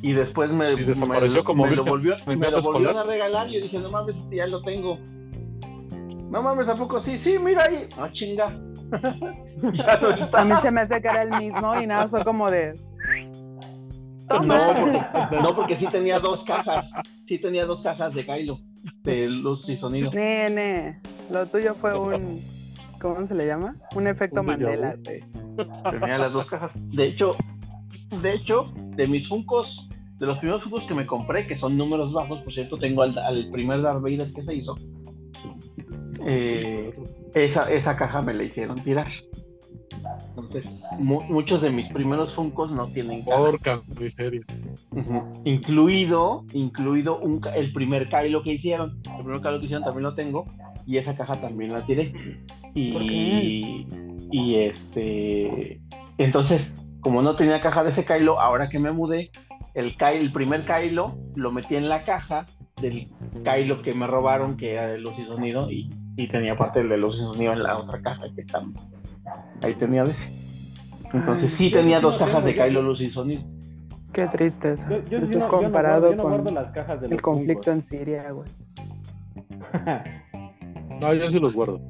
[0.00, 3.48] y después me, Y desapareció me- como me lo, volvió, me lo volvieron a regalar
[3.48, 4.98] y yo dije, no mames, este ya lo tengo.
[6.30, 7.18] No mames, ¿a poco sí?
[7.18, 7.86] Sí, mira ahí.
[7.98, 8.58] No, chinga.
[9.72, 10.40] Ya no está.
[10.40, 12.74] A mí se me hace que era el mismo y nada, más fue como de.
[14.28, 16.90] No porque, no, porque sí tenía dos cajas.
[17.24, 18.58] Sí tenía dos cajas de Kylo.
[19.02, 20.10] De luz y sonido.
[20.12, 22.40] Nene, lo tuyo fue un.
[23.00, 23.76] ¿Cómo se le llama?
[23.94, 24.46] Un efecto Un.
[24.46, 25.22] Mandela, güey.
[25.90, 26.72] Tenía las dos cajas.
[26.74, 27.36] De hecho,
[28.22, 32.12] de hecho, de mis Funcos, de los primeros Funcos que me compré, que son números
[32.12, 34.74] bajos, por cierto, tengo al, al primer Darth Vader que se hizo.
[36.26, 36.92] Eh,
[37.34, 39.08] esa, esa caja me la hicieron tirar.
[40.36, 43.36] Entonces, mu- muchos de mis primeros Funcos no tienen caja.
[43.86, 44.42] Por miseria.
[44.90, 45.22] Ujú.
[45.44, 49.00] Incluido, incluido un, el primer Kylo que hicieron.
[49.18, 50.44] El primer Kylo que hicieron también lo tengo.
[50.86, 52.12] Y esa caja también la tiré.
[52.74, 53.86] Y,
[54.30, 55.80] y este.
[56.18, 59.30] Entonces, como no tenía caja de ese Kylo, ahora que me mudé,
[59.74, 62.46] el, Ky- el primer Kylo lo metí en la caja
[62.80, 63.08] del
[63.44, 65.70] Kylo que me robaron, que era de luz y sonido.
[65.70, 68.62] Y, y tenía parte del de y sonido en la otra caja que está.
[69.62, 70.28] Ahí tenía ese.
[71.12, 73.42] Entonces, sí tenía no dos cajas tengo, de yo- Kylo luz y sonido.
[74.12, 74.74] Qué triste.
[74.76, 76.72] Yo, yo, Esto yo es no, yo no comparado guardo, yo no con guardo las
[76.72, 78.48] cajas de el los conflicto en Siria, güey.
[81.00, 81.80] No, yo sí los guardo.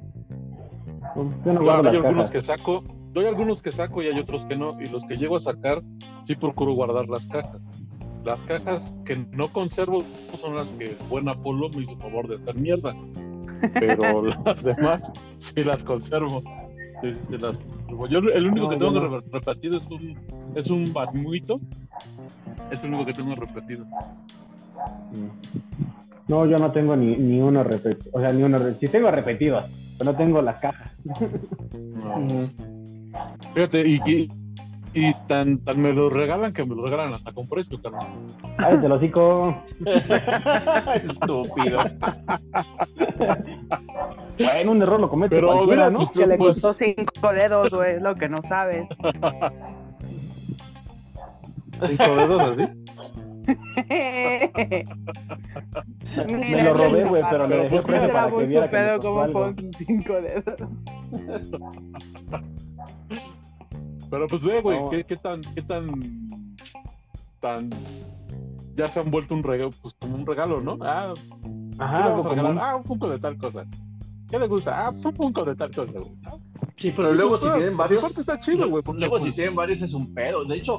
[1.15, 2.83] yo no Yo- guardo hay algunos que saco,
[3.13, 4.81] doy algunos que saco y hay otros que no.
[4.81, 5.83] Y los que llego a sacar,
[6.25, 7.61] sí procuro guardar las cajas.
[8.25, 10.03] Las cajas que no conservo
[10.41, 12.95] son las que buen Apolo me hizo favor de hacer mierda.
[13.73, 16.43] Pero las demás sí las conservo.
[17.03, 18.07] Sí, sí las conservo.
[18.09, 19.09] Yo el único No, que tengo no.
[19.21, 20.19] re- repetido es un,
[20.55, 21.61] es un Batmuito.
[22.71, 23.85] Es el único que tengo repetido.
[26.27, 28.11] No, yo no tengo ni, ni uno repetido.
[28.15, 28.59] O sea, ni uno.
[28.81, 29.65] Sí tengo repetidos,
[29.99, 30.97] pero no tengo las cajas.
[33.55, 34.29] Fíjate, y, y,
[34.95, 38.07] y tan, tan me lo regalan que me lo regalan hasta con precio, carnal.
[38.59, 39.57] Ay, te lo hocico.
[41.05, 41.85] Estúpido.
[44.39, 45.99] Bueno, un error lo comete Pero cualquiera, mira, ¿no?
[45.99, 48.87] pues, Que le pues, costó cinco dedos, güey, es lo que no sabes.
[51.81, 52.69] cinco dedos así.
[56.33, 59.09] Me lo robé, güey, pero le dejé Era para que viera que me pedo costó
[59.09, 59.43] como algo.
[59.43, 60.55] con cinco dedos.
[64.15, 64.91] Pero pues ve, güey, No.
[64.91, 65.91] ¿qué, qué tan, qué tan,
[67.41, 67.69] tan,
[68.77, 70.79] ya se han vuelto un regalo, pues como un regalo, ¿no?
[70.83, 72.53] Ah, ¿qué le Ajá, vamos algo a regalar?
[72.55, 72.59] común.
[72.65, 73.65] Ah, un Funko de tal cosa.
[74.31, 74.87] ¿Qué le gusta?
[74.87, 76.13] Ah, pues un Funko de tal cosa, güey.
[76.77, 78.85] Sí, pero luego si pues, tienen varios, parte está chido, güey.
[78.85, 80.45] porque, luego si pues, tienen varios es un pedo.
[80.45, 80.79] De hecho,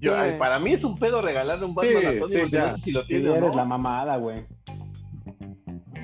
[0.00, 0.16] yo, Sí.
[0.18, 2.70] ay, para mí es un pedo regalarle un Batman Sí, a Tony sí, porque ya.
[2.70, 3.56] no sé si lo Sí, tiene o eres no.
[3.56, 4.38] la mamada, güey.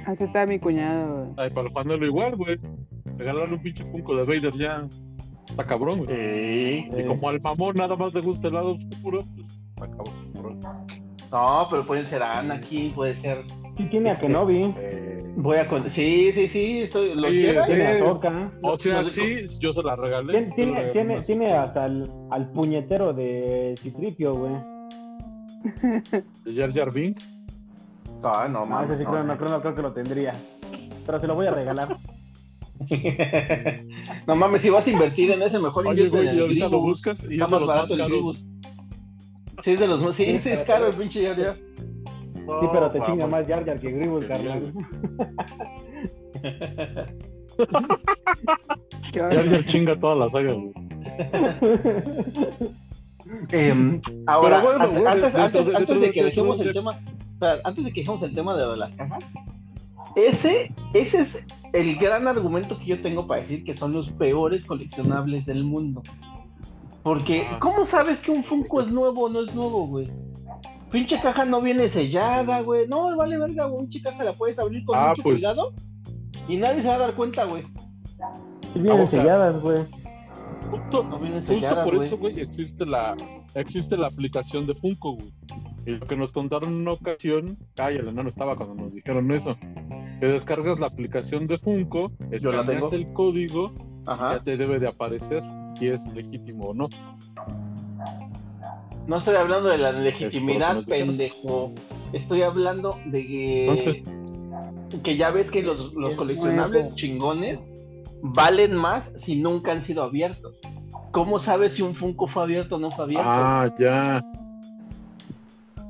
[0.06, 1.34] Así está mi cuñado, güey.
[1.38, 2.60] Ay, para Juanelo igual, güey.
[3.16, 4.86] Regalarle un pinche Funko de Vader ya
[5.48, 6.88] está cabrón, güey.
[7.00, 10.61] Y como al mamón nada más le gusta el lado oscuro, pues está cabrón.
[11.32, 13.44] No, pero pueden ser Anakin, puede ser.
[13.76, 14.74] Sí tiene a Este, Kenobi.
[15.38, 15.90] Voy a con...
[15.90, 17.14] Sí, sí, sí, estoy...
[17.14, 17.66] los Sí, Jedi.
[17.66, 18.52] Tiene a.
[18.62, 20.32] O sea, no sí, yo se la regalé.
[20.32, 24.54] Tiene, tiene, regalé tiene, hasta al, al puñetero de Citripio, güey.
[26.44, 27.28] de Jar Jar Binks.
[28.22, 29.11] Ah, no, No, mames, ese sí no.
[29.11, 30.32] creo, no, creo, no creo que lo tendría.
[31.04, 31.96] Pero se lo voy a regalar.
[34.27, 36.81] no mames, si vas a invertir en ese, mejor Oye, invierte en el ahorita lo
[36.81, 38.05] buscas y Está más barato el.
[38.05, 38.44] Grievous.
[39.62, 40.14] Sí, es de los más...
[40.16, 41.57] Sí, sí, es caro el pinche Jar Jar.
[41.57, 44.72] Sí, pero te No, chinga más Jar Jar que Qué carnal.
[49.12, 49.49] ¿Qué Jar?
[49.49, 50.72] Jar chinga toda la saga, güey.
[53.51, 56.92] Em, ahora, bueno, antes, antes, antes, de- antes de que dejemos de- el tema,
[57.64, 59.25] antes de que dejemos el tema de las cajas,
[60.16, 61.38] ese, ese es
[61.72, 66.02] el gran argumento que yo tengo para decir que son los peores coleccionables del mundo.
[67.02, 67.59] Porque, Ah.
[67.61, 70.09] ¿cómo sabes que un Funko es nuevo o no es nuevo, güey?
[70.90, 72.88] Pinche caja no viene sellada, güey.
[72.88, 73.83] No, vale verga, güey.
[73.87, 75.37] Pinche caja la puedes abrir con Ah, mucho pues.
[75.37, 75.72] cuidado
[76.48, 77.62] y nadie se va a dar cuenta, güey.
[78.72, 79.85] Sí vienen selladas, güey.
[80.70, 82.07] Justo, No vienen justo selladas, por güey.
[82.09, 83.16] eso, güey, existe la,
[83.55, 85.33] existe la aplicación de Funko, güey.
[85.87, 89.31] Y lo que nos contaron en una ocasión, ay, el enano estaba cuando nos dijeron
[89.31, 89.57] eso.
[90.20, 93.72] Te descargas la aplicación de Funko, escaneas el código,
[94.07, 94.35] Ajá.
[94.38, 95.42] ya te debe de aparecer
[95.79, 96.88] si es legítimo o no.
[99.07, 101.72] No estoy hablando de la legitimidad, Es pendejo.
[102.12, 104.05] Estoy hablando de que, Entonces,
[105.05, 106.96] que ya ves que los, los Es coleccionables nuevo.
[106.96, 107.61] chingones
[108.22, 110.59] valen más si nunca han sido abiertos.
[111.12, 113.29] ¿Cómo sabes si un Funko fue abierto o no fue abierto?
[113.29, 114.25] ah, ya.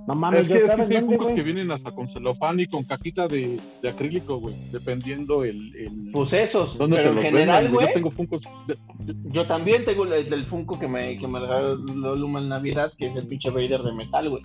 [0.07, 2.07] No mames, Es yo que, es que sabes sí hay Funkos que vienen hasta con
[2.07, 4.55] celofán y con cajita de, de acrílico, güey.
[4.71, 5.75] Dependiendo el.
[5.77, 7.87] el Pues esos, ¿Dónde pero te en los general, venden, güey?
[7.89, 8.43] Yo tengo Funkos.
[8.67, 11.77] de- yo también tengo el del Funko que me, que me regaló
[12.15, 14.43] Luma en Navidad, que es el pinche Vader de metal, güey.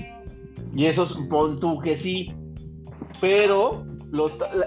[0.75, 2.31] Y esos, pon tú que sí.
[3.19, 3.85] Pero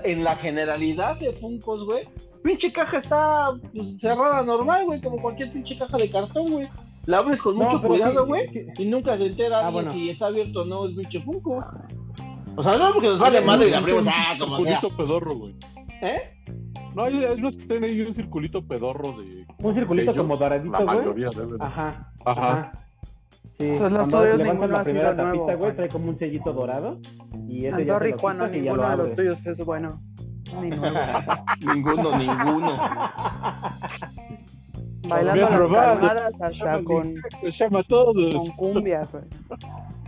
[0.05, 2.05] en la generalidad de Funkos, güey,
[2.43, 6.69] pinche caja está pues, cerrada normal, güey, como cualquier pinche caja de cartón, güey.
[7.07, 8.67] La abres con No, mucho cuidado, güey, sí.
[8.79, 9.91] y nunca se entera Ah, bueno.
[9.93, 11.63] si está abierto o no el pinche Funko.
[12.57, 14.81] O sea, no porque nos vale madre y la abrimos, ah, un como sea.
[14.81, 15.55] circulito pedorro, güey.
[16.03, 16.17] ¿Eh?
[16.95, 19.45] No, hay, hay unos que tienen ahí un circulito pedorro de.
[19.59, 20.23] Un circulito sello.
[20.23, 20.97] como doradito, La güey.
[20.99, 21.61] mayoría deben.
[21.61, 22.13] Ajá.
[22.25, 22.43] Ajá.
[22.43, 22.73] Ajá.
[23.59, 26.99] Sí, Pues los tuyos levantas ninguno la primera tapita, güey, trae como un sellito dorado.
[27.49, 30.01] Y ese ya Juan, no, y ya lo ninguno de los tuyos es bueno.
[30.61, 30.91] Ninguno.
[31.75, 32.73] ninguno, ninguno.
[35.09, 38.35] Bailando las calmadas hasta con, Se llama a todos.
[38.35, 39.25] con cumbias, güey.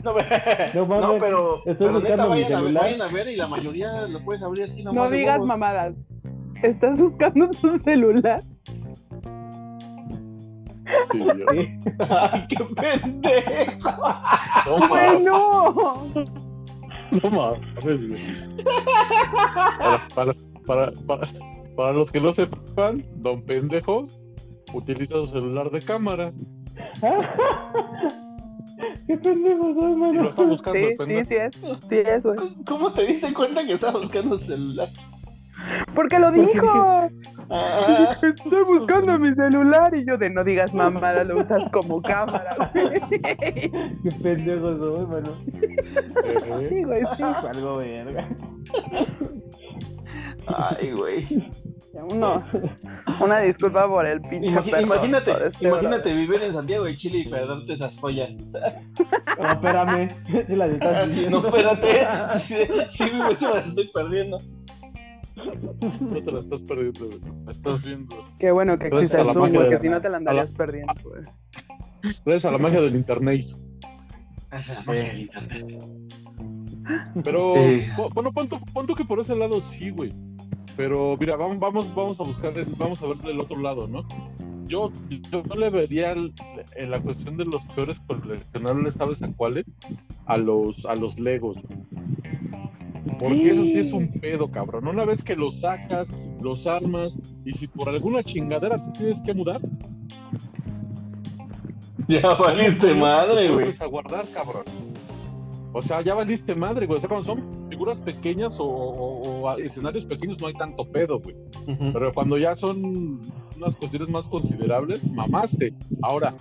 [0.03, 2.83] No, me- No, pero, pero neta buscando mi vayan a, ver, celular.
[2.85, 5.95] vayan a ver y la mayoría lo puedes abrir así nomás No digas mamadas.
[6.63, 8.41] ¿Estás buscando tu celular?
[11.13, 11.25] Sí.
[11.25, 11.93] Sí.
[12.09, 13.91] Ay, qué pendejo.
[14.67, 15.75] No ¡Güey, mames, no!
[17.23, 18.21] no mames, güey.
[19.79, 20.33] Para, para,
[20.67, 21.29] para, para,
[21.77, 24.07] para los que no sepan, don pendejo
[24.77, 26.33] utiliza su celular de cámara
[29.07, 30.29] Qué pendejo soy, y lo mano.
[30.29, 31.25] está buscando Sí, el sí, pendejo.
[31.29, 31.57] sí es.
[31.89, 32.37] Sí es, güey.
[32.67, 34.89] ¿Cómo te diste cuenta que estaba buscando celular?
[35.95, 37.09] Porque lo dijo.
[37.49, 42.71] Ah, Estoy buscando mi celular y yo de no digas mamada, lo usas como cámara.
[42.75, 43.71] güey.
[44.03, 45.37] Qué pendejo soy, mano.
[46.69, 47.23] Sí, güey, sí.
[47.23, 48.29] Algo verga.
[50.49, 51.25] Ay, güey.
[52.11, 52.37] Uno,
[53.25, 57.19] una disculpa por el pinche Imagi- perro, imagínate, este imagínate vivir en Santiago de Chile
[57.19, 58.31] y perderte esas joyas.
[59.39, 60.09] No, espérame.
[60.47, 61.43] Sí las estás diciendo.
[61.43, 62.07] No, espérate.
[62.39, 62.55] Sí,
[62.89, 64.39] sí, güey, eso me las estoy perdiendo.
[65.37, 67.21] no te la estás perdiendo, güey.
[67.45, 68.25] La estás viendo.
[68.39, 70.49] Qué bueno que Gracias existe a el Zoom, magia porque si no te la andarías
[70.49, 71.23] a la- perdiendo, güey.
[72.25, 73.45] Gracias a la magia del internet.
[74.53, 75.83] Esa es la magia del internet.
[77.25, 77.89] Pero, Eh.
[77.97, 80.13] bu- bueno, punto, punto que por ese lado sí, güey.
[80.77, 84.07] Pero mira, vamos, vamos, vamos a buscar, vamos a ver del otro lado, ¿no?
[84.67, 84.91] Yo,
[85.33, 86.33] yo no le vería el-
[86.75, 89.65] en la cuestión de los peores coleccionables, ¿sabes a cuáles?
[90.27, 91.57] A los, a los Legos.
[93.19, 94.89] Porque eso sí es un pedo, cabrón.
[94.89, 96.09] Una vez que los sacas,
[96.43, 99.61] los armas, y si por alguna chingadera te tienes que mudar,
[102.09, 103.71] Ya valiste madre, güey.
[103.81, 104.65] a guardar, cabrón.
[105.73, 106.99] O sea, ya valiste madre, güey.
[106.99, 110.85] O sea, cuando son figuras pequeñas o, o- o a- escenarios pequeños no hay tanto
[110.91, 111.37] pedo, güey.
[111.93, 113.21] Pero cuando ya son
[113.57, 115.75] unas cuestiones más considerables, mamaste.
[116.03, 116.35] Ahora,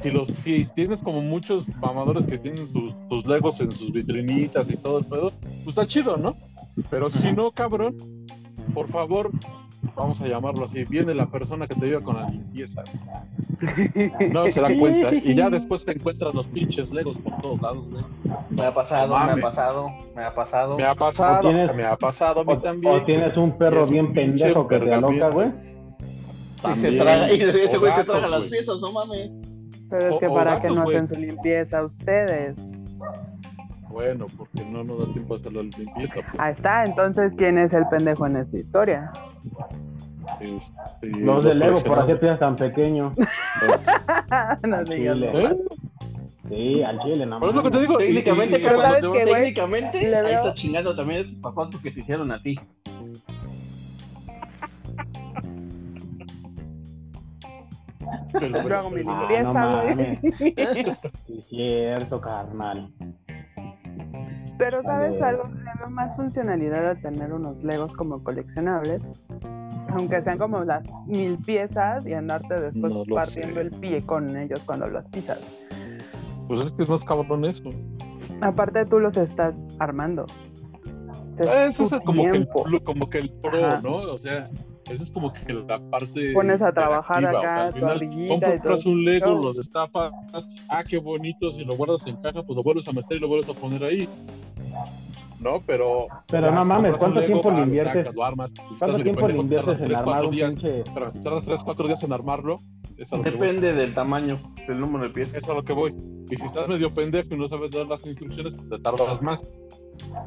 [0.00, 4.70] si los si tienes como muchos mamadores que tienen sus, sus legos en sus vitrinitas
[4.70, 6.36] y todo el pedo, pues está chido, ¿no?
[6.90, 7.96] Pero si no, cabrón,
[8.74, 9.30] por favor,
[9.96, 12.84] vamos a llamarlo así, viene la persona que te ayuda con la limpieza.
[14.32, 15.14] No se dan cuenta.
[15.14, 18.04] Y ya después te encuentras los pinches legos por todos lados, güey.
[18.50, 20.76] Me ha pasado, me ha pasado, me ha pasado.
[20.76, 22.94] Me ha pasado, tienes- me ha pasado a mí O, también.
[22.94, 25.48] o tienes un perro un bien pendejo que te aloca, güey.
[25.48, 25.52] Y
[26.58, 26.98] se También.
[26.98, 29.30] traga, y ese güey se gatos, traga las piezas, no mames.
[29.88, 32.56] Pero es que o para que no hacen su limpieza ustedes.
[33.88, 36.14] Bueno, porque no nos da tiempo a hacer la limpieza.
[36.14, 36.26] pues.
[36.40, 39.12] Ahí está, entonces, ¿quién es el pendejo en esta historia?
[40.40, 42.20] Este, Los de Lego por hacer coleccionables.
[42.20, 42.56] piezas tan
[45.32, 45.38] no.
[45.38, 45.56] ¿Eh?
[46.48, 47.98] Sí, al chile, no Pero es lo que te digo.
[47.98, 49.34] Técnicamente, y- y- Carlos, ¿sabes cuando qué, güey?
[49.40, 52.56] técnicamente, ahí veo- estás chingando también a tus papás porque te hicieron a ti.
[58.32, 59.88] pero- hago mi pero- Ah, limpieza, no güey.
[59.96, 60.18] mames.
[61.26, 62.90] Sí, cierto, carnal.
[64.58, 65.48] Pero ¿sabes algo?
[65.48, 69.02] Le veo más funcionalidad a tener unos Legos como coleccionables,
[69.96, 73.60] aunque sean como las mil piezas y andarte después No partiendo sé.
[73.60, 75.40] el pie con ellos cuando los pisas.
[76.48, 77.70] Pues es que es más cabrón eso.
[78.40, 80.26] Aparte tú los estás armando.
[81.36, 82.48] Sea, Eso es como que, el,
[82.82, 83.80] como que el pro, Ajá.
[83.82, 83.96] ¿no?
[83.96, 84.48] O sea,
[84.90, 86.32] esa es como que la parte.
[86.32, 90.12] Pones a trabajar interactiva, o sea, acá al final, compras un Lego, lo destapas,
[90.68, 93.28] ah, qué bonito, si lo guardas en caja, pues lo vuelves a meter y lo
[93.28, 94.08] vuelves a poner ahí.
[95.46, 95.62] ¿No?
[95.64, 96.08] Pero.
[96.26, 97.94] Pero no mames, ¿cuánto Lego, tiempo le ah, inviertes?
[97.98, 100.84] sacas, lo armas, ¿Cuánto tiempo le inviertes tardas en tres, armar cuatro un días, pinche?
[100.92, 102.56] Pero tardas 3, 4 días en armarlo,
[102.96, 103.10] es.
[103.22, 105.36] Depende del tamaño, del número de piezas.
[105.36, 105.94] Es a lo que voy.
[106.28, 109.44] Y si estás medio pendejo y no sabes dar las instrucciones, pues te tardas más.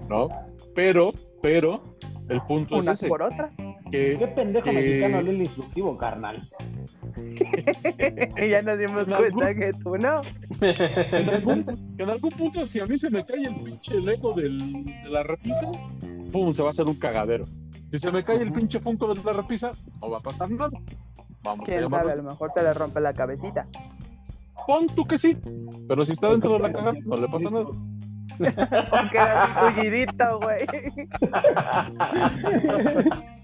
[0.07, 0.29] ¿No?
[0.73, 1.11] Pero,
[1.41, 1.83] pero,
[2.29, 3.09] el punto Una es ese.
[3.09, 3.51] por otra.
[3.91, 6.49] ¿Qué pendejo mexicano lee el instructivo, carnal?
[8.49, 10.21] ya nos dimos En cuenta algún- que tú no.
[10.61, 11.63] en algún,
[11.97, 15.09] que en algún punto, si a mí se me cae el pinche Lego del, de
[15.09, 15.71] la repisa,
[16.31, 16.53] ¡pum!
[16.53, 17.45] Se va a hacer un cagadero.
[17.91, 19.71] Si se me cae el pinche Funko de la repisa,
[20.01, 20.69] no va a pasar nada.
[21.43, 23.65] Vamos a Quién llamarlo sabe, a lo mejor te le rompe la cabecita.
[24.67, 25.37] Pon tú que sí.
[25.87, 27.65] Pero si está dentro de la caja, no le pasa nada.
[28.37, 30.59] Porque era un tullidito, güey.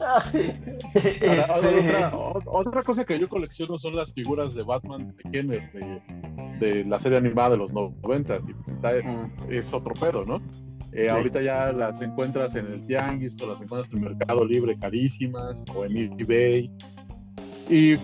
[0.00, 2.04] Ahora, este,
[2.46, 6.02] otra, cosa que yo colecciono son las figuras de Batman de Kenner, de,
[6.58, 10.40] de la serie animada de los 90 y pues mm, es otro pedo, ¿no?
[10.92, 14.78] Eh, Ahorita ya las encuentras en el Tianguis o las encuentras en el Mercado Libre
[14.78, 16.70] carísimas o en eBay.
[17.68, 17.96] Y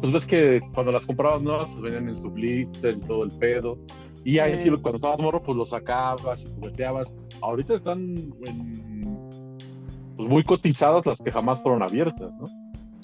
[0.00, 3.30] pues ves que cuando las comprabas nuevas, pues venían en su blister y todo el
[3.32, 3.78] pedo.
[4.24, 7.12] Y ahí sí, cuando estabas morro, pues lo sacabas y jugueteabas.
[7.40, 8.00] Ahorita están
[8.46, 9.18] en-
[10.16, 12.44] pues muy cotizadas las que jamás fueron abiertas, ¿no?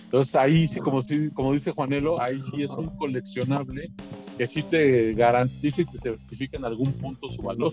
[0.05, 3.91] Entonces ahí sí, como, sí- como dice Juanelo, ahí sí es un coleccionable
[4.39, 7.73] que sí te garantiza y te certifica en algún punto su valor.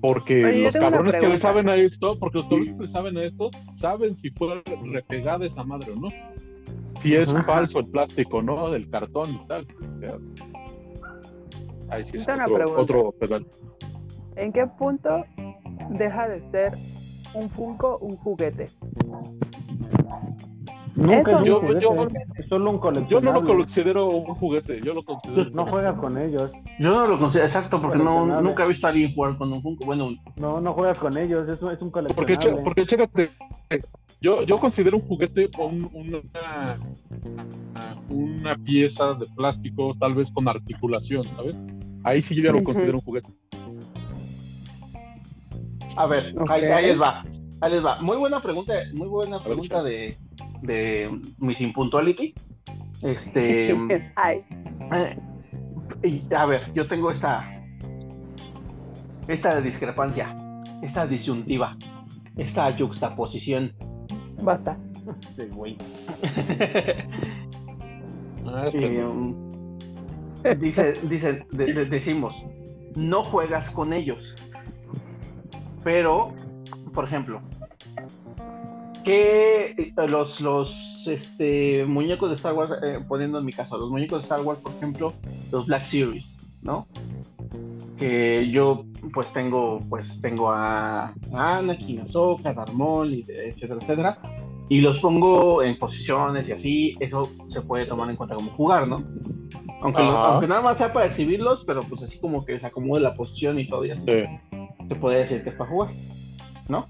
[0.00, 3.16] Porque Oye, los cabrones que le saben a esto, porque los cabrones que le saben
[3.18, 6.08] a esto, saben si fue repegada esa madre o no.
[7.00, 7.42] Si es Ajá.
[7.42, 8.70] falso el plástico, ¿no?
[8.70, 9.66] Del cartón y tal.
[9.96, 10.18] O sea,
[11.94, 12.80] ahí sí es una otro, pregunta.
[12.82, 13.46] otro pedal.
[14.36, 15.24] ¿En qué punto
[15.90, 16.72] deja de ser
[17.34, 18.68] un Funko un juguete?
[20.96, 25.02] Nunca Yo- juguete, yo- es solo un Yo no lo considero un juguete, yo lo
[25.02, 25.50] considero.
[25.50, 26.52] No juegas con ellos.
[26.78, 29.60] yo no lo considero exacto porque no, nunca he visto a alguien jugar con un
[29.60, 29.84] Funko.
[29.86, 31.48] Bueno, No, no juegas con ellos.
[31.48, 32.56] Es un, es un Porque, coleccionable.
[32.60, 33.30] che- porque chécate,
[34.20, 36.78] yo, yo considero un juguete o un- una,
[38.08, 41.56] una pieza de plástico, tal vez con articulación, ¿sabes?
[42.04, 43.28] Ahí sí yo ya lo considero un juguete.
[45.96, 47.22] a ver, ahí, ahí les va.
[47.60, 48.00] Ahí les va.
[48.02, 50.16] Muy buena pregunta, muy buena pregunta de,
[50.62, 52.34] de Miss Impuntuality.
[53.02, 53.76] Este.
[54.16, 54.44] Ay,
[54.92, 55.16] Eh,
[56.02, 57.50] y, a ver, yo tengo esta
[59.28, 60.34] esta discrepancia,
[60.82, 61.76] esta disyuntiva,
[62.36, 63.72] esta yuxtaposición.
[64.42, 64.76] basta.
[65.36, 65.76] Sí, güey.
[68.46, 69.43] Ah, es Eh, que- um,
[70.58, 72.34] dice, dice, de- de- decimos,
[72.96, 74.34] no juegas con ellos.
[75.82, 76.32] Pero,
[76.92, 77.40] por ejemplo,
[79.04, 83.90] que eh, los, los este, muñecos de Star Wars, eh, poniendo en mi caso, los
[83.90, 85.12] muñecos de Star Wars, por ejemplo,
[85.52, 86.86] los Black Series, ¿no?
[87.98, 94.18] Que yo pues tengo, pues tengo a, a Anakin, Ahsoka, Darth Maul, y- etcétera, etcétera.
[94.68, 98.88] Y los pongo en posiciones y así, eso se puede tomar en cuenta como jugar,
[98.88, 99.04] ¿no?
[99.82, 103.02] Aunque, lo- aunque nada más sea para exhibirlos, pero pues así como que se acomode
[103.02, 104.56] la posición y todo, y así sí,
[104.88, 105.90] se puede decir que es para jugar,
[106.68, 106.86] ¿no?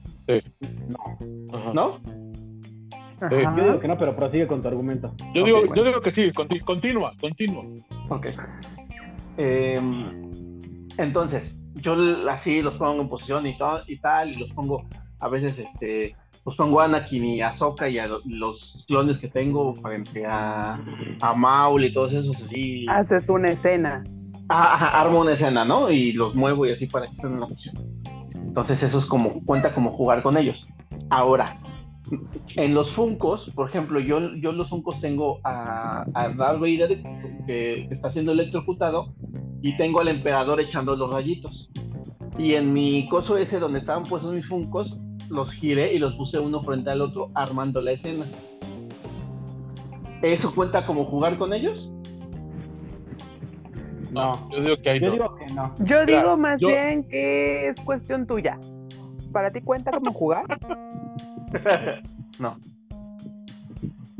[1.53, 1.73] ajá.
[1.75, 1.99] ¿No?
[3.31, 5.13] Yo digo que no, pero prosigue con tu argumento.
[5.35, 5.75] Yo, digo, bueno.
[5.77, 7.65] yo digo que sí, conti- continúa, continúa.
[8.11, 8.27] Ok.
[9.37, 11.97] Em, entonces, yo
[12.29, 14.85] así los pongo en posición y, todo, y tal, y los pongo
[15.21, 16.15] a veces, este,
[16.45, 20.25] pues pongo a Anakin y a Ahsoka y a lo- los clones que tengo frente
[20.27, 20.79] a,
[21.21, 22.87] a Maul y todos esos así.
[22.89, 24.05] Haces una escena.
[24.49, 25.91] Ajá, armo una escena, ¿no?
[25.91, 27.77] Y los muevo y así para que estén en la posición.
[28.35, 30.69] Entonces eso es como, cuenta como jugar con ellos.
[31.09, 31.59] Ahora,
[32.57, 37.03] en los Funcos, por ejemplo, yo, yo los Funcos tengo a, a Darth Vader
[37.47, 39.15] que está siendo electrocutado
[39.63, 41.71] y tengo al emperador echando los rayitos.
[42.39, 44.99] Y en mi coso ese donde estaban puestos mis Funcos,
[45.29, 48.25] los giré y los puse uno frente al otro armando la escena.
[50.23, 51.91] ¿Eso cuenta como jugar con ellos?
[54.13, 54.49] No.
[54.51, 55.13] Yo digo que ahí Yo no.
[55.13, 55.75] digo que no.
[55.81, 58.59] Yo digo más yo- bien que es cuestión tuya.
[59.33, 60.47] ¿Para ti cuenta como jugar?
[62.39, 62.57] no.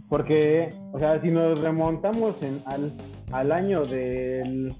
[0.09, 2.93] Porque, o sea, si nos remontamos en- al,
[3.33, 4.75] al año del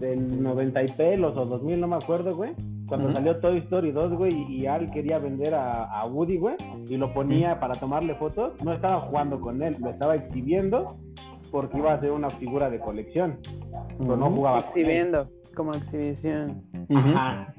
[0.00, 2.52] del 90 y pelos o 2000, no me acuerdo, güey.
[2.88, 6.56] Cuando salió Toy Story 2, güey, y Al quería vender a, a Woody, güey,
[6.88, 10.96] y lo ponía para tomarle fotos, no estaba jugando con él, lo estaba exhibiendo
[11.50, 13.38] porque iba a ser una figura de colección.
[13.98, 14.84] Pero no jugaba con él.
[14.86, 16.62] Exhibiendo, como exhibición.
[16.94, 17.54] Ajá.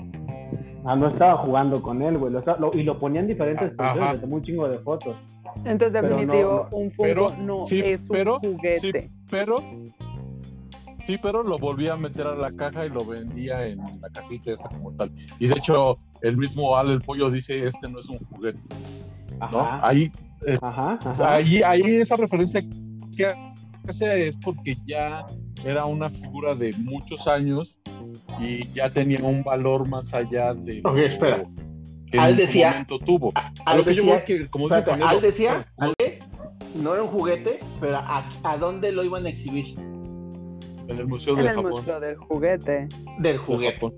[0.86, 2.32] Ah, no estaba jugando con él, güey.
[2.32, 5.16] lo estaba- lo- y lo ponían en diferentes posiciones, le tomó un chingo de fotos.
[5.66, 6.78] Entonces, no, definitivo, no.
[6.78, 9.02] un Funko Pero, no sí, es un pero, juguete.
[9.02, 9.56] Sí, pero.
[11.10, 14.52] Sí, pero lo volvía a meter a la caja y lo vendía en la cajita
[14.52, 15.12] esa como tal.
[15.40, 18.60] Y de hecho, el mismo Al el pollo dice: Este no es un juguete,
[19.40, 19.60] ¿no?
[19.60, 19.80] Ajá.
[19.88, 20.12] Ahí,
[20.62, 21.00] Ajá.
[21.04, 21.34] Ajá.
[21.34, 22.62] ahí, ahí esa referencia
[23.18, 23.26] que
[23.88, 25.26] hace es porque ya
[25.66, 27.76] era una figura de muchos años
[28.40, 31.44] y ya tenía un valor más allá de Ok, lo espera.
[32.12, 33.34] que Al en decía- momento tuvo.
[33.66, 35.66] Al decía, que, como espérate, Al decía,
[36.76, 39.74] no era un juguete, pero ¿a, a dónde lo iban a exhibir?
[40.90, 41.72] En el Museo En de el Japón.
[41.72, 42.88] museo del juguete
[43.20, 43.74] Del de juguete.
[43.76, 43.94] Japón.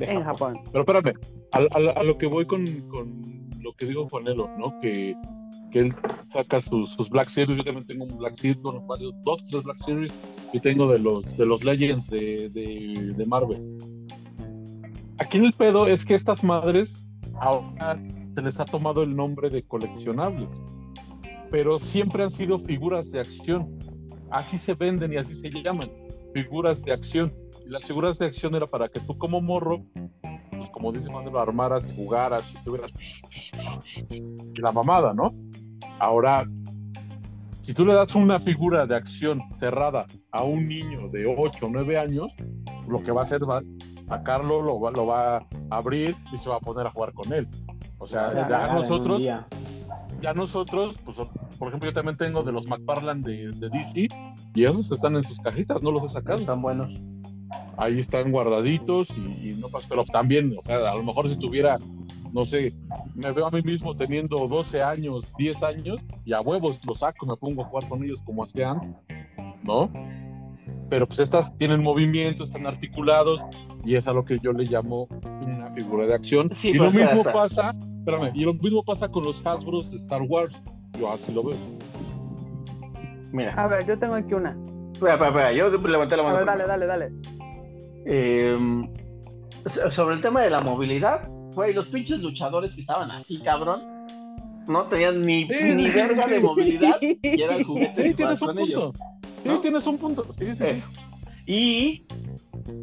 [0.00, 0.60] en Japón.
[0.72, 1.14] Pero espérame,
[1.52, 3.22] a, a- a lo que voy con, con
[3.60, 4.78] lo que dijo Juanelo, ¿no?
[4.80, 5.14] Que,
[5.70, 5.94] que él
[6.28, 9.62] saca sus, sus Black Series, yo también tengo un Black Series, bueno, varios, dos, tres
[9.64, 10.12] Black Series,
[10.52, 13.60] y tengo de los, de los Legends de, de, de Marvel.
[15.18, 17.04] Aquí en el pedo es que estas madres
[17.40, 18.00] ahora
[18.34, 20.62] se les ha tomado el nombre de coleccionables,
[21.50, 23.76] pero siempre han sido figuras de acción.
[24.30, 25.88] Así se venden y así se llaman,
[26.34, 27.32] figuras de acción.
[27.66, 29.82] Y las figuras de acción era para que tú como morro
[30.58, 32.92] pues como dice cuando lo armaras y jugaras y tuvieras
[34.60, 35.32] la mamada, ¿no?
[36.00, 36.46] Ahora,
[37.60, 41.68] si tú le das una figura de acción cerrada a un niño de 8 o
[41.70, 42.34] 9 años,
[42.88, 43.62] lo que va a hacer va a
[44.08, 47.32] sacarlo, lo va, lo va a abrir y se va a poner a jugar con
[47.32, 47.46] él.
[47.98, 49.22] O sea, ya nosotros.
[50.20, 51.16] Ya nosotros, pues,
[51.58, 54.08] por ejemplo, yo también tengo de los McFarlane de, de DC
[54.54, 56.92] y esos están en sus cajitas, no los he sacado Están buenos.
[57.76, 61.36] ahí están guardaditos y, y no pasa, pero también, o sea, a lo mejor si
[61.36, 61.78] tuviera,
[62.32, 62.74] no sé,
[63.14, 67.26] me veo a mí mismo teniendo 12 años, 10 años, y a huevos los saco,
[67.26, 69.02] me pongo a jugar con ellos como hacía antes,
[69.62, 69.90] ¿no?
[70.90, 73.44] Pero pues estas tienen movimiento, están articulados,
[73.88, 75.08] y es a lo que yo le llamo
[75.42, 76.50] una figura de acción.
[76.52, 79.96] Sí, y lo espera, mismo pasa, espérame, y lo mismo pasa con los Hasbros de
[79.96, 80.62] Star Wars,
[80.98, 81.56] yo así lo veo.
[83.32, 84.56] Mira, A ver, yo tengo aquí una.
[84.92, 86.36] espera, espera, espera, yo levanté la A mano.
[86.38, 87.12] ver, dale, dale, dale.
[88.06, 88.58] Eh,
[89.66, 93.80] so- sobre el tema de la movilidad, güey, los pinches luchadores que estaban así, cabrón,
[94.66, 96.30] no tenían ni, Sí, ni sí, verga sí.
[96.30, 98.62] de movilidad y eran juguetes Sí, tienes un punto.
[98.64, 98.92] ellos.
[99.42, 100.24] Sí, tienes un punto.
[100.38, 100.64] Sí, sí, sí.
[100.64, 100.88] Eso.
[101.46, 102.04] Y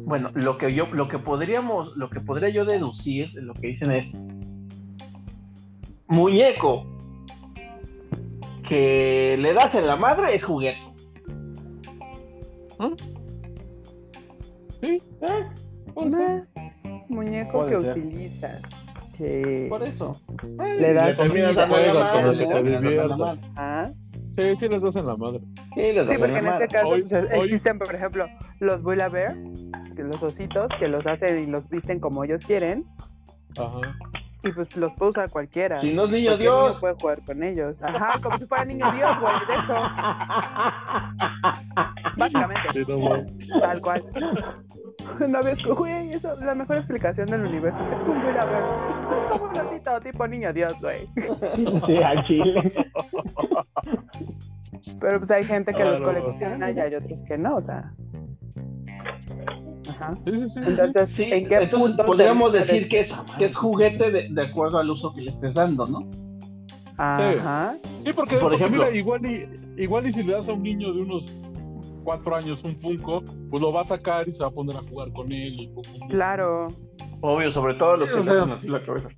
[0.04, 3.90] bueno, lo que yo, lo que podríamos, lo que podría yo deducir, lo que dicen
[3.90, 4.16] es
[6.08, 6.86] muñeco
[8.68, 10.78] que le das en la madre es juguete.
[14.80, 16.42] Sí, Eh,
[17.08, 18.60] muñeco que utilizas.
[19.16, 19.66] Que...
[19.70, 20.20] Por eso.
[20.58, 21.66] Le das Le terminas comida.
[23.16, 23.40] madre.
[23.56, 23.86] Ah,
[24.32, 25.40] sí, sí les das en la madre.
[25.74, 26.64] Sí, les das Sí, en porque la en madre.
[26.64, 28.26] este caso Hoy- pues, hoy- existen, por ejemplo,
[28.60, 32.84] los Bulla Bear, que los ositos, que los hacen y los visten como ellos quieren,
[33.58, 33.80] Ajá.
[34.42, 35.78] y pues los puede usar cualquiera.
[35.80, 36.68] Si no es niño Dios.
[36.68, 37.76] niño puede jugar con ellos.
[37.82, 39.74] Ajá, como si fuera niño Dios, güey, de eso.
[42.16, 43.24] Básicamente, Sí, no, güey.
[43.60, 44.04] tal cual.
[45.28, 48.38] No ves, güey, eso, la mejor explicación del universo es un Bear.
[49.24, 51.06] Es como un osito tipo niño Dios, güey.
[51.86, 52.72] Sí, al chile.
[55.00, 57.92] Pero pues hay gente que los colecciona y hay otros que no, o sea.
[59.88, 60.14] Ajá.
[60.24, 60.60] Sí, sí, sí.
[60.66, 64.42] Entonces, Sí, ¿en qué entonces punto podríamos decir que es, que es juguete de, de
[64.42, 66.08] acuerdo al uso que le estés dando, ¿no?
[66.98, 67.76] Ajá.
[68.00, 70.62] Sí, porque, Por porque ejemplo- mira, igual y, igual y si le das a un
[70.62, 71.26] niño de unos
[72.04, 74.82] cuatro años un Funko, pues lo va a sacar y se va a poner a
[74.82, 75.52] jugar con él.
[75.60, 75.70] Y.
[76.08, 76.68] Claro.
[77.20, 79.08] Obvio, sobre todo los que se hacen así la cabeza.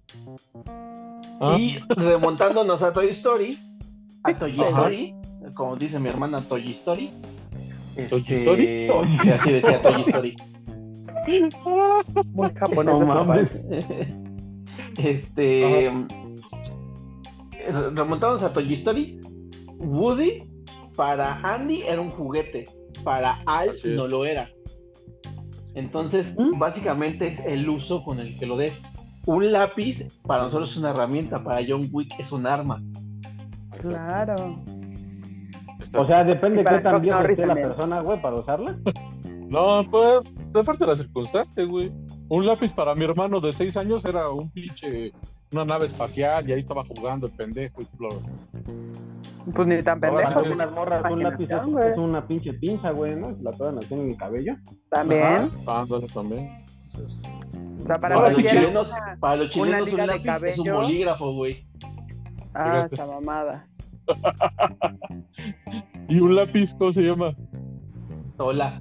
[1.41, 3.59] Ah, Y remontándonos a Toy Story,
[4.24, 4.61] a Toy.
[4.61, 5.14] Story,
[5.55, 7.11] como dice mi hermana Toy Story.
[8.07, 8.88] ¿Toy este, Story?
[9.22, 10.36] Sí, así decía Toy Story.
[12.32, 12.99] Muy japonés.
[12.99, 13.51] No mames.
[14.99, 15.92] este.
[17.66, 19.20] re- Remontándonos a Toy Story,
[19.78, 20.42] Woody
[20.96, 22.64] para Andy era un juguete,
[23.05, 24.49] para Al no lo era.
[25.74, 26.59] Entonces, ¿Mm?
[26.59, 28.80] básicamente es el uso con el que lo des.
[29.26, 32.82] Un lápiz para nosotros es una herramienta, para John Wick es un arma.
[33.74, 33.88] exacto.
[33.90, 34.64] Claro.
[35.89, 38.76] Está- O sea, depende qué tan vieja esté la persona, güey, para usarla.
[39.49, 40.20] No, pues,
[40.53, 41.91] te falta la circunstancia, güey.
[42.28, 45.11] Un lápiz para mi hermano de seis años era un pinche,
[45.53, 48.11] una nave espacial y ahí estaba jugando el pendejo y bla.
[49.55, 50.41] Pues ni tan Ahora pendejo.
[50.43, 53.34] con unas morras, un lápiz es, una pinche pinza, güey, ¿no?
[53.41, 54.55] La pueden hacer en el cabello.
[54.91, 55.51] También.
[55.66, 56.51] Ándale también.
[56.93, 57.18] Entonces,
[57.80, 60.72] O sea, para Para los chilenos, una- para los chilenos un de lápiz es un
[60.74, 61.66] bolígrafo, güey.
[62.53, 63.66] Ah, esa mamada.
[66.09, 67.34] ¿Y un lápiz cómo se llama?
[68.38, 68.80] Hola.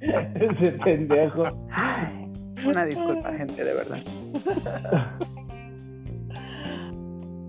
[0.00, 1.42] Ese pendejo.
[2.64, 3.98] Una disculpa, gente, de verdad.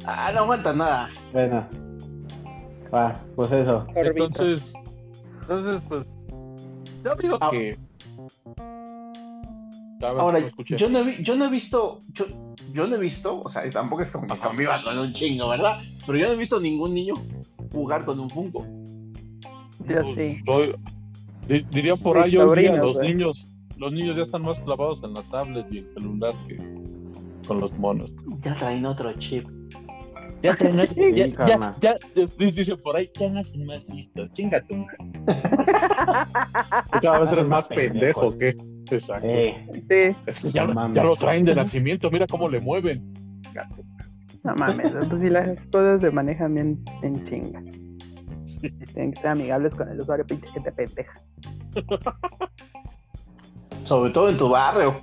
[0.05, 1.09] Ah, no aguanta nada.
[1.33, 1.65] Bueno.
[2.93, 3.88] Va, pues eso.
[3.95, 4.73] Entonces,
[5.41, 6.05] entonces, pues,
[7.03, 7.49] yo digo Ah.
[7.51, 7.77] que.
[10.03, 10.75] Ahora, no escuché.
[10.77, 12.25] yo no, he, vi- yo no he visto, yo,
[12.76, 15.80] yo no he visto, o sea, tampoco es como que conviva con un chingo, ¿verdad?
[16.05, 17.13] Pero yo no he visto ningún niño
[17.71, 18.65] jugar con un Funko.
[19.88, 20.43] Yo Pues, sí.
[20.45, 20.76] soy-
[21.47, 25.13] di- diría por ahí hoy día, los niños, los niños ya están más clavados en
[25.13, 26.57] la tablet y el celular que
[27.47, 28.11] con los monos.
[28.41, 29.45] Ya traen otro chip.
[30.41, 31.73] Ya, ya, ya, carnal.
[31.80, 31.95] ya,
[32.38, 35.41] dice por ahí, ya nacen más listos, chinga madre.
[37.01, 38.53] Cada vez eres más pendejo, ¿qué?
[38.91, 39.27] Exacto.
[39.27, 40.95] Eh, Sí, Es que ya, no mames.
[40.95, 43.13] ya lo traen de nacimiento, mira cómo le mueven.
[44.43, 44.91] no mames.
[45.09, 47.61] Pues si las cosas se manejan bien en chinga.
[48.93, 51.21] Tienen que ser amigables con el usuario, pinche que te pendeja.
[53.83, 55.01] Sobre todo en tu barrio.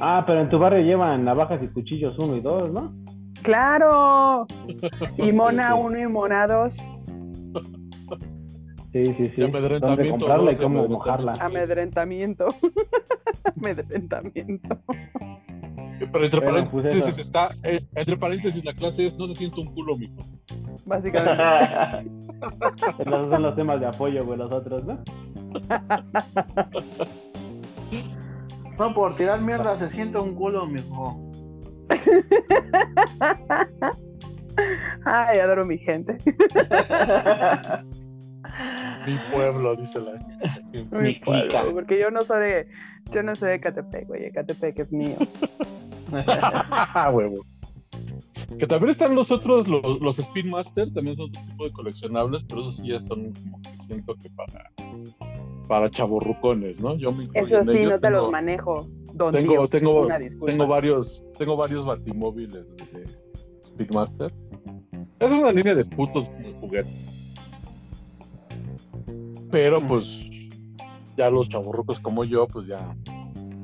[0.00, 2.92] Ah, pero en tu barrio llevan navajas y cuchillos uno y dos, ¿no?
[3.42, 4.46] ¡Claro!
[5.16, 6.72] Y Mona 1 y Mona 2,
[8.92, 9.40] Sí, sí, sí.
[9.42, 10.88] Dónde comprarla y cómo amedrentamiento.
[10.88, 11.32] mojarla.
[11.40, 12.46] amedrentamiento.
[13.56, 14.78] amedrentamiento.
[16.12, 17.20] Pero entre Bueno, pues paréntesis eso.
[17.20, 20.22] está, eh, entre paréntesis la clase es no se siente un culo, mijo.
[20.86, 21.42] Básicamente.
[22.98, 24.98] Esos son los temas de apoyo, güey, los otros, ¿no?
[28.78, 31.20] No, por tirar mierda se siente un culo, mijo.
[35.04, 36.18] Ay, adoro mi gente.
[39.06, 40.12] Mi pueblo, dice la.
[40.72, 41.64] Mi Mi pueblo, clica.
[41.72, 42.68] porque yo no soy de,
[43.12, 45.16] yo no soy de Catepec, güey, Catepec es mío.
[47.12, 47.44] Huevo.
[48.58, 52.44] Que también están los otros, los, los Spin Master, también son otro tipo de coleccionables,
[52.44, 54.70] pero esos sí ya son como que siento que para,
[55.68, 56.96] para chavorrucones, ¿no?
[56.96, 58.86] Yo me incluyo Eso sí, no te tengo, los manejo.
[59.14, 60.08] Don tengo, Dios, tengo,
[60.46, 63.04] tengo varios, tengo varios batimóviles de
[63.62, 64.32] Spin Master.
[65.20, 66.30] Es una línea de putos
[66.60, 67.17] juguetes.
[69.50, 70.28] Pero pues
[71.16, 72.94] ya los chavorrucos como yo, pues ya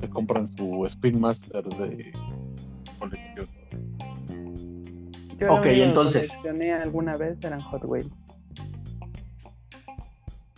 [0.01, 2.12] se compran su Spin Master de
[2.99, 3.47] colección.
[5.39, 6.28] Yo lo Ok, que entonces.
[6.28, 8.11] coleccioné alguna vez eran Hot Wheels.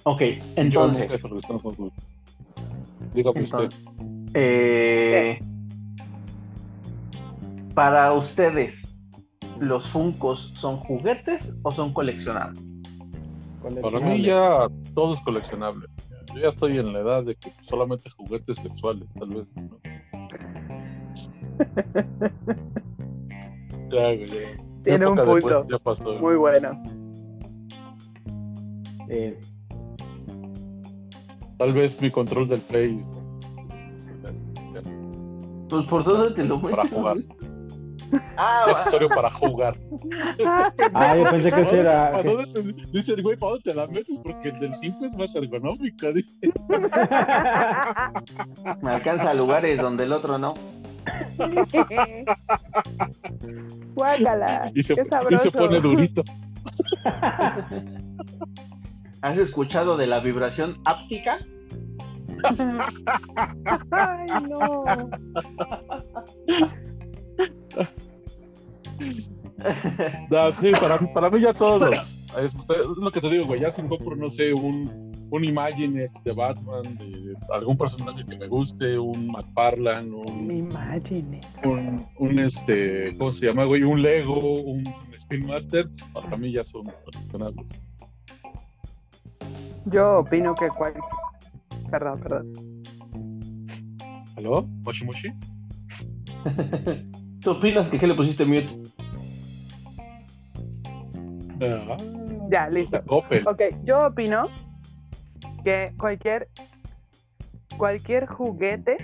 [0.04, 1.00] ok, Yo entonces.
[1.02, 1.94] nunca he coleccionado Hot Wheels.
[3.14, 3.68] Dígame usted.
[4.34, 5.38] Eh,
[7.74, 8.86] para ustedes,
[9.58, 12.75] ¿los Funcos son juguetes o son coleccionables?
[13.82, 15.86] Para mí ya todo es coleccionable.
[16.34, 19.46] Yo ya estoy en la edad de que solamente juguetes sexuales, tal vez.
[19.56, 19.78] ¿no?
[23.90, 24.62] ya, güey, ya.
[24.82, 25.66] Tiene un punto.
[25.68, 26.18] Ya pasó.
[26.20, 26.82] Muy bueno.
[29.08, 29.38] Eh,
[31.58, 33.02] Tal vez mi control del play.
[35.68, 36.98] Pues por dónde te lo Para metes.
[36.98, 37.16] jugar.
[38.36, 38.66] Ah.
[38.68, 39.78] Accesorio para jugar.
[40.94, 43.74] Ah, yo pensé que ese era- ¿Para dónde te- Dice el güey, ¿para dónde te
[43.74, 44.20] la metes?
[44.22, 46.34] Porque el del 5 es más ergonómico, dice.
[48.82, 50.54] me alcanza a lugares donde el otro no.
[53.94, 54.70] Guácala.
[54.74, 55.44] Y se, qué y sabroso.
[55.44, 56.22] se pone durito.
[59.22, 61.38] ¿Has escuchado de la vibración áptica?
[63.90, 64.84] Ay, no.
[70.30, 72.16] No, sí, para, para mí ya todos los.
[72.36, 73.60] Es, es lo que te digo, güey.
[73.60, 78.46] Ya si compro, no sé, un, un Imaginex de Batman, de algún personaje que me
[78.46, 81.40] guste, un McFarlane, un, Imagine.
[81.64, 83.82] un, un, este, ¿cómo se llama, güey?
[83.82, 84.84] Un Lego, un
[85.16, 87.66] Spin Master, para mí ya son coleccionables.
[89.86, 90.94] Yo opino que cual...
[91.90, 92.52] Perdón, perdón.
[94.36, 94.66] ¿Aló?
[94.84, 95.28] ¿Moshi Moshi?
[97.47, 98.76] ¿Tú opinas que qué le pusiste mute?
[101.61, 101.97] Ah,
[102.51, 103.01] Ya, listo.
[103.07, 104.49] Ok, yo opino
[105.62, 106.49] que cualquier
[107.78, 108.97] cualquier juguete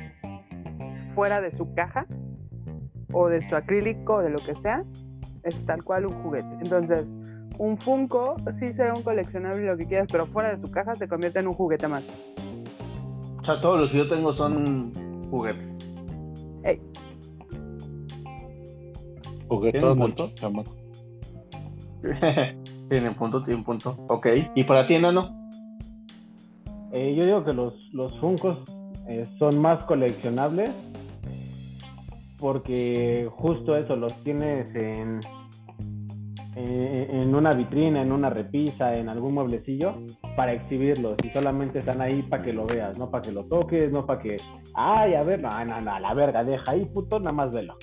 [1.15, 2.05] fuera de su caja
[3.13, 4.83] o de su acrílico o de lo que sea
[5.45, 6.49] es tal cual un juguete.
[6.63, 7.07] Entonces,
[7.59, 10.97] un Funko sí sea un coleccionable y lo que quieras, pero fuera de su caja
[10.97, 12.03] se convierte en un juguete más.
[13.41, 14.93] O sea, todos los que yo tengo son
[15.31, 15.69] juguetes.
[16.65, 16.81] Ey,
[19.57, 20.35] Juguetón del punto?
[20.35, 20.77] chamaco.
[22.89, 23.97] tiene un punto, tiene un punto.
[24.09, 24.27] Ok.
[24.55, 25.51] ¿Y para ti, Nano?
[26.93, 28.59] Eh, yo digo que los, los Funkos
[29.09, 30.71] eh, son más coleccionables
[32.39, 35.21] porque justo eso, los tienes en,
[36.57, 39.95] en, en una vitrina, en una repisa, en algún mueblecillo
[40.37, 43.93] para exhibirlos y solamente están ahí para que lo veas, no para que lo toques,
[43.93, 44.37] no para que,
[44.75, 47.77] ay, a ver, no, no, no, a la verga, deja ahí, puto, nada más velo.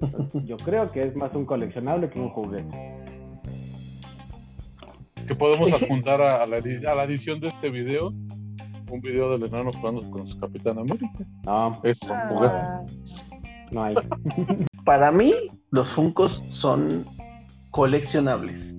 [0.00, 2.94] Entonces, yo creo que es más un coleccionable que un juguete.
[5.26, 8.12] Que podemos adjuntar a, a la, edi- a la edición de este video
[8.88, 11.10] un video del enano jugando con su Capitán América.
[11.44, 12.54] No, Es un juguete.
[12.54, 12.84] ah,
[13.72, 13.94] no hay.
[14.84, 15.34] Para mí,
[15.72, 17.04] los Funcos son
[17.72, 18.72] coleccionables.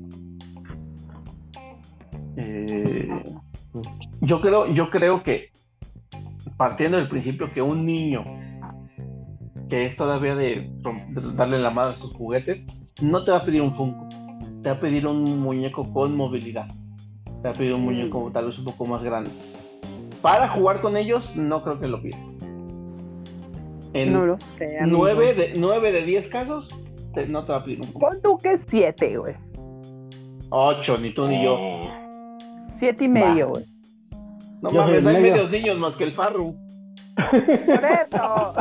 [2.37, 3.09] Eh,
[4.21, 5.49] yo creo, yo creo que
[6.55, 8.23] partiendo del principio que un niño
[9.69, 10.69] que es todavía de,
[11.35, 12.65] darle la mano a sus juguetes,
[13.01, 14.07] no te va a pedir un Funko,
[14.63, 16.67] te va a pedir un muñeco con movilidad,
[17.25, 19.29] te va a pedir un muñeco tal vez un poco más grande.
[20.21, 22.17] Para jugar con ellos, no creo que lo pida.
[23.93, 24.79] En no lo sé.
[24.79, 24.97] amigo.
[24.99, 26.75] 9 de, nueve de 10 casos,
[27.13, 27.99] te- no te va a pedir un Funko.
[27.99, 29.35] Pon tú que siete, güey.
[30.49, 31.57] 8, ni tú ni yo.
[32.79, 33.65] Siete y medio, güey.
[34.61, 35.33] No Yo mames, no hay medio.
[35.33, 36.55] medios niños más que el Farru.
[37.17, 38.53] Por eso.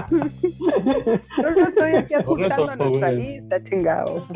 [1.43, 3.19] Yo no estoy aquí apuntando nuestra joven.
[3.19, 4.27] lista, chingado.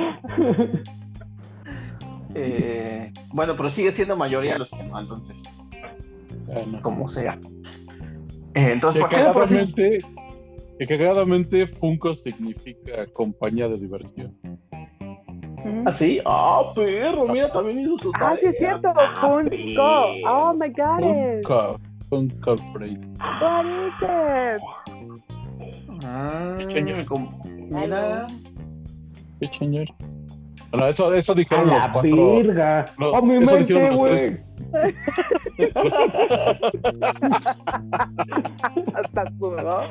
[2.35, 5.59] Eh, bueno, pero sigue siendo mayoría los que no, entonces,
[6.47, 6.81] Bueno.
[6.83, 7.39] como sea.
[8.55, 9.17] Eh, entonces, ¿por qué
[10.87, 14.37] cagadamente Funko significa compañía de diversión.
[15.85, 16.21] ¿Ah, sí?
[16.25, 18.79] Ah, perro, mira, también hizo su Ah, sí es tarea.
[18.81, 18.95] cierto.
[19.21, 20.05] Funko.
[20.29, 21.01] Oh my god.
[21.43, 21.81] Funko.
[22.13, 22.33] It?
[26.03, 26.57] Ah,
[27.07, 28.27] como- mira.
[29.41, 29.87] Qué señor.
[30.73, 32.37] Bueno, eso, eso A dijeron los la cuatro.
[32.37, 32.85] virga.
[32.99, 34.41] los- ¡A mi eso mente, dijeron los tres.
[38.95, 39.83] Hasta sudó.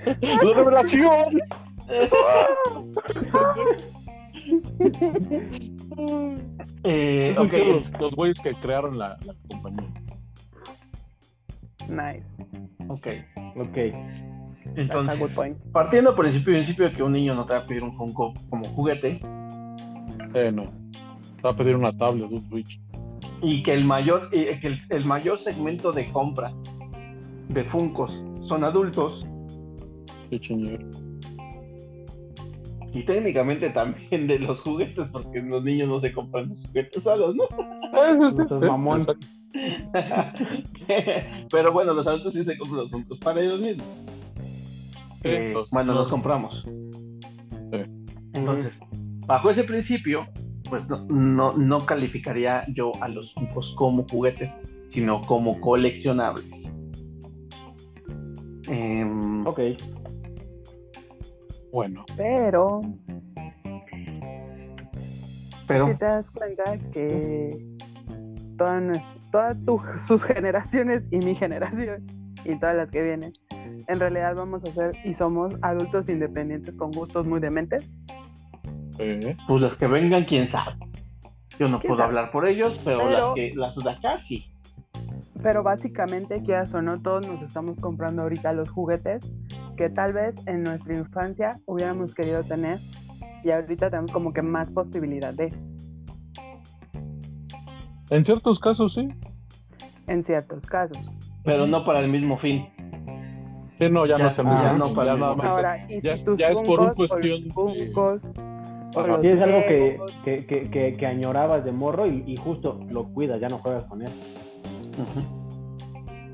[0.20, 1.38] ¡La revelación!
[6.84, 9.88] Eh, Eso ok, dijeron los, los güeyes que crearon la, la compañía.
[11.88, 12.24] Nice.
[12.88, 13.06] ok.
[13.56, 13.78] Ok.
[14.76, 15.36] Entonces,
[15.72, 17.92] partiendo por el principio, principio de que un niño no te va a pedir un
[17.92, 19.20] Funko como juguete
[20.34, 20.64] Eh, no.
[21.44, 22.80] Va a pedir una tablet, un Switch.
[23.42, 26.52] y que el mayor, eh, que el, el mayor segmento de compra
[27.48, 29.26] de Funkos son adultos
[30.28, 30.78] Qué señor.
[32.92, 37.34] y técnicamente también de los juguetes porque los niños no se compran sus juguetes solos,
[37.34, 37.44] ¿no?
[38.60, 39.00] Mamón.
[39.00, 39.26] Exacto.
[41.50, 43.86] Pero bueno, los adultos sí se compran los Funkos para ellos mismos.
[45.24, 46.64] Eh, los- bueno, los- los compramos.
[48.32, 48.78] Entonces,
[49.26, 50.26] bajo ese principio,
[50.68, 54.52] pues no, no, no calificaría yo a los Funkos como juguetes,
[54.88, 56.70] sino como coleccionables.
[58.68, 59.60] Em, Ok.
[61.72, 62.80] Bueno, Pero,
[65.68, 67.64] pero si te das cuenta que
[68.58, 72.06] todas, nues- todas tu- sus generaciones y mi generación
[72.44, 73.32] y todas las que vienen,
[73.86, 77.88] en realidad vamos a ser y somos adultos independientes con gustos muy dementes.
[78.98, 80.72] eh, pues los que vengan, quién sabe.
[81.58, 82.08] Yo no ¿Quién puedo sabe?
[82.10, 84.52] hablar por ellos, pero, Pero- las que las de acá sí.
[85.42, 89.22] Pero básicamente, quieras o no, todos nos estamos comprando ahorita los juguetes
[89.78, 92.78] que tal vez en nuestra infancia hubiéramos querido tener
[93.42, 95.48] y ahorita tenemos como que más posibilidad de,
[98.10, 99.08] en ciertos casos sí.
[100.06, 100.98] en ciertos casos.
[101.44, 102.68] Pero no para el mismo fin.
[103.78, 104.72] Sí, no, ya, Ya- no es el ya mismo.
[104.78, 107.16] no ya para el nada más Ahora, y ya ya es por un Funkos o
[107.18, 107.48] los cuestión de-
[109.08, 112.80] los Sí, es algo que, que, que, que, que añorabas de morro y, y justo
[112.90, 114.10] lo cuidas, ya no juegas con él.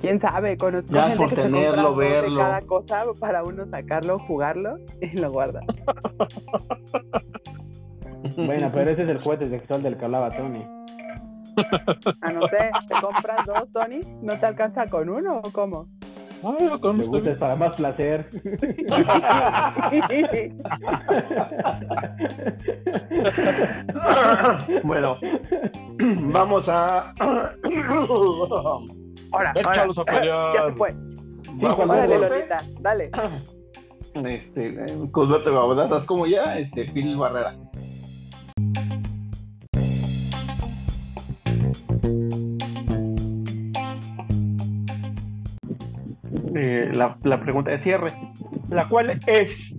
[0.00, 2.40] Quién sabe, conozco Ya gente por que se tenerlo, de verlo.
[2.40, 5.60] cada cosa para uno sacarlo, jugarlo y lo guarda.
[8.36, 10.64] Bueno, pero ese es el juguete sexual del que hablaba Tony.
[11.57, 14.00] Ah, no sé, ¿te compras dos, Tony?
[14.22, 15.88] ¿No te alcanza con uno o cómo?
[16.44, 18.28] Ah, yo con Me esto gusta para más placer.
[24.82, 25.16] bueno,
[26.32, 27.12] vamos a.
[29.32, 30.20] Ahora, Échalos a ahora.
[30.20, 30.54] pelear.
[30.54, 30.94] Ya se fue.
[31.54, 32.18] vamos a Órale.
[32.18, 33.11] Lolita, dale.
[34.14, 37.54] Este, eh, Cosberto Babadazas, como ya, este, Phil Barrera.
[46.59, 48.14] Eh, la, pregunta de cierre.
[48.70, 49.74] la cual es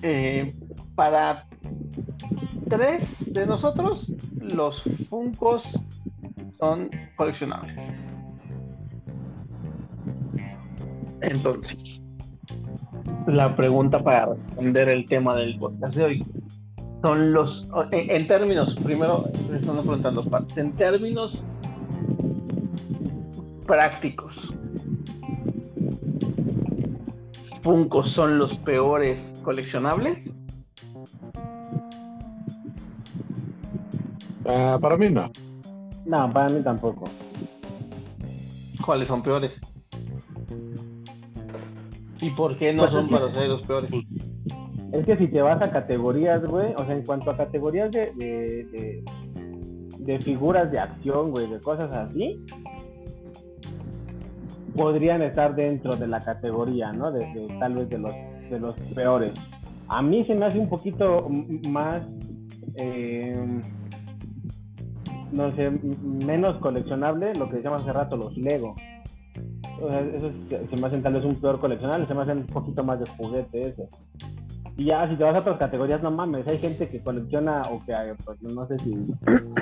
[0.00, 0.54] eh,
[0.94, 1.44] para
[2.70, 4.10] tres de nosotros
[4.40, 5.78] los Funcos
[6.58, 7.76] son coleccionables.
[11.20, 12.08] Entonces,
[13.26, 16.24] la pregunta para responder el tema del podcast de hoy
[17.02, 21.42] son los, en, en términos, primero, estamos preguntando dos partes, en términos
[23.66, 24.52] prácticos,
[27.62, 30.34] Funkos son los peores coleccionables.
[34.46, 35.30] Ah, para mí no.
[36.06, 37.04] No, para mí tampoco.
[38.84, 39.60] ¿Cuáles son peores?
[42.20, 43.90] ¿Y por qué no Pues son para ser los peores?
[44.92, 48.12] Es que si te vas a categorías, güey, o sea, en cuanto a categorías de,
[48.16, 49.04] de,
[49.98, 52.44] de, figuras de acción, güey, de cosas así,
[54.76, 57.12] podrían estar dentro de la categoría, ¿no?
[57.12, 57.24] De,
[57.60, 58.14] tal vez de los,
[58.50, 59.32] de los peores.
[59.86, 61.28] A mí se me hace un poquito
[61.68, 62.02] más,
[62.76, 63.60] eh,
[65.30, 68.74] no sé, menos coleccionable lo que decíamos hace rato, los Lego.
[69.80, 72.38] O sea, esos se se me hacen tal vez un peor coleccionable, se me hacen
[72.38, 73.88] un poquito más de juguete ese.
[74.80, 77.84] Y ya, si te vas a otras categorías, no mames, hay gente que colecciona, o
[77.84, 77.92] que,
[78.24, 78.94] pues, no sé si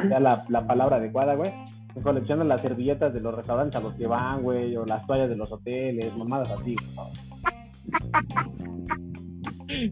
[0.06, 1.52] sea la, la palabra adecuada, güey,
[1.92, 5.28] que colecciona las servilletas de los restaurantes a los que van, güey, o las toallas
[5.28, 6.76] de los hoteles, mamadas así.
[6.94, 7.08] güey.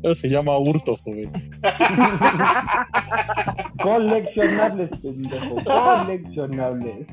[0.01, 1.33] Eso se llama hurto, joven.
[3.83, 7.05] Coleccionables, pendejo, coleccionables.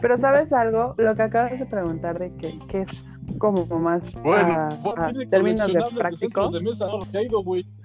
[0.00, 0.96] Pero ¿sabes algo?
[0.98, 3.06] Lo que acabas de preguntar de que, que es
[3.38, 6.50] como más Bueno, a, vos a tienes términos de práctico.
[6.50, 7.64] de mesa, no, te ha ido, güey.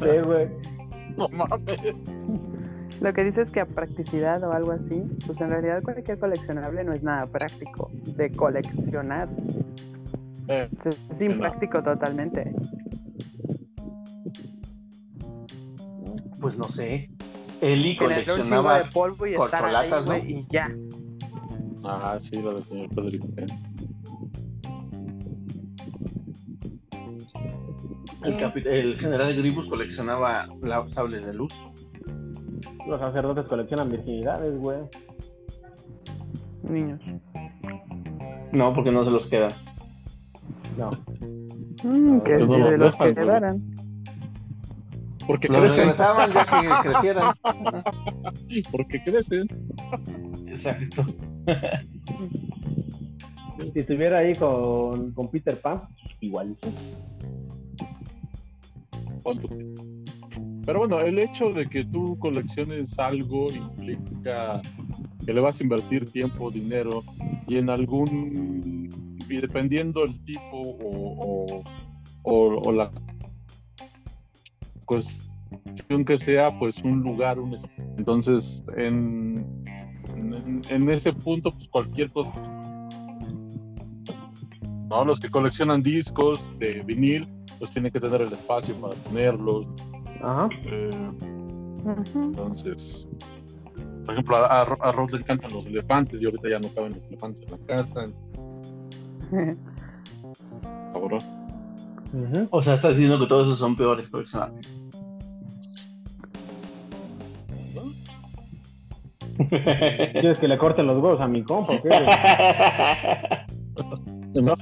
[0.00, 0.48] Sí, güey.
[1.16, 1.80] No mames.
[3.00, 6.92] Lo que dices que a practicidad o algo así, pues en realidad cualquier coleccionable no
[6.92, 9.28] es nada práctico de coleccionar.
[10.48, 12.52] Eh, Es es impráctico totalmente.
[16.40, 17.10] Pues no sé.
[17.60, 20.70] Eli coleccionaba de polvo y estar ahí, güey, y ya.
[21.84, 23.26] Ah, sí, lo del señor Federico.
[23.36, 23.46] eh.
[28.22, 31.52] el, el general Gribus coleccionaba la- sables de luz.
[32.86, 34.78] Los sacerdotes coleccionan virginidades, güey.
[36.62, 37.00] Niños.
[38.52, 39.52] No, porque no se los queda.
[40.76, 40.90] No.
[41.84, 43.14] Mm, que Pues no si los de los que güey.
[43.14, 43.69] quedaran.
[45.30, 45.76] Porque Los crecen.
[45.84, 47.34] regresaban ya que crecieran.
[48.72, 49.46] Porque crecen.
[50.48, 51.06] Exacto.
[53.74, 55.82] Si estuviera ahí con, con Peter Pan,
[56.20, 56.56] igual.
[59.22, 60.02] Pon tu-
[60.64, 64.62] Pero bueno, el hecho de que tú colecciones algo implica
[65.26, 67.02] que le vas a invertir tiempo, dinero
[67.46, 68.88] y en algún
[69.28, 71.62] y dependiendo el tipo o, o,
[72.22, 72.90] o- o la
[74.90, 77.64] cuestión que sea, pues un lugar, un es-
[77.96, 79.46] entonces en,
[80.16, 82.32] en, en ese punto, pues cualquier cosa.
[84.88, 87.28] No, los que coleccionan discos de vinil,
[87.60, 89.66] pues tienen que tener el espacio para tenerlos.
[90.22, 90.48] Ajá.
[90.64, 90.90] eh,
[92.16, 93.08] entonces,
[94.04, 96.68] por ejemplo, a, a, Ro- a Rod le encantan los elefantes y ahorita ya no
[96.74, 98.04] caben los elefantes en la casa.
[102.50, 104.76] O sea, estás diciendo que todos esos son peores coleccionables.
[109.48, 111.88] ¿Quieres que le corten los huevos a mi compa o qué?
[111.88, 112.06] güey?
[114.44, 114.54] ¿No?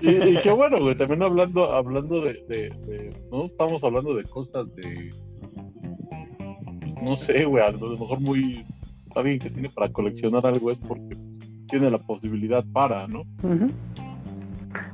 [0.00, 4.22] Y, y qué bueno, güey, también hablando, hablando de, de- de- no estamos hablando de
[4.24, 5.10] cosas de,
[7.02, 8.64] no sé, güey, a lo mejor muy,
[9.16, 11.16] alguien que tiene para coleccionar algo es porque
[11.68, 13.22] tiene la posibilidad para, ¿no?
[13.42, 13.70] Ujú.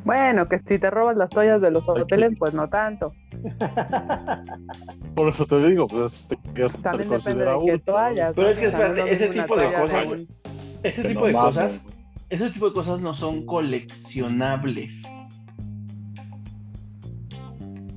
[0.04, 3.12] Bueno, que si te robas las toallas de los hoteles, pues no tanto.
[5.14, 8.32] Por eso te digo, pues, que eso se También depende considera de qué hurto, toallas.
[8.34, 8.53] Pero ¿no?
[8.53, 10.07] es que espérate, ese tipo de cosas-
[10.82, 11.80] que tipo de mames, cosas,
[12.30, 15.03] ese tipo de cosas no son coleccionables.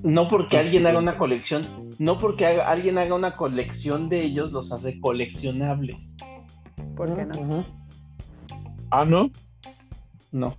[0.03, 1.61] No porque Pues, alguien haga una colección,
[1.99, 6.15] no porque haga- alguien haga una colección de ellos los hace coleccionables.
[6.95, 7.63] ¿Por qué no?
[8.89, 9.29] Ah, ¿no?
[10.31, 10.55] No.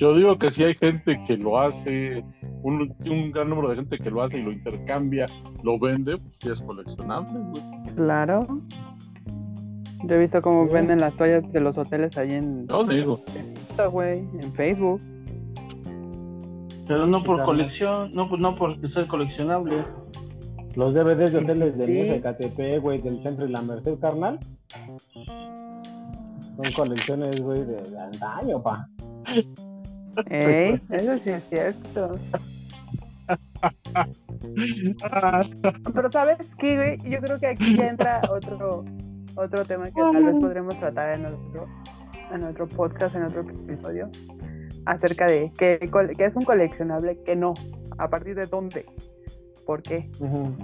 [0.00, 2.24] Yo digo que si hay gente que lo hace,
[2.62, 5.26] un, un gran número de gente que lo hace y lo intercambia,
[5.62, 7.62] lo vende, pues sí es coleccionable, güey.
[7.96, 8.46] Claro.
[10.04, 10.72] Yo he visto cómo Sí.
[10.72, 13.20] venden las toallas de los hoteles ahí en, Yo digo.
[13.36, 15.02] en Insta, güey, en Facebook.
[16.88, 19.82] Pero no por colección, no, pues no por ser coleccionable.
[20.76, 21.92] Los DVDs de hoteles de Sí.
[21.92, 24.38] Mesa, KTP, güey, del centro y la Merced, carnal.
[26.56, 28.88] Son colecciones, güey, de, de antaño, pa.
[30.28, 32.18] Ey, eso sí es cierto.
[35.94, 38.84] Pero sabes qué, güey, yo creo que aquí ya entra otro
[39.36, 41.66] otro tema que tal vez podremos tratar en otro
[42.32, 44.08] en otro podcast, en otro episodio,
[44.86, 45.78] acerca de qué,
[46.18, 47.54] es un coleccionable, qué no,
[47.98, 48.86] a partir de dónde,
[49.66, 50.08] por qué,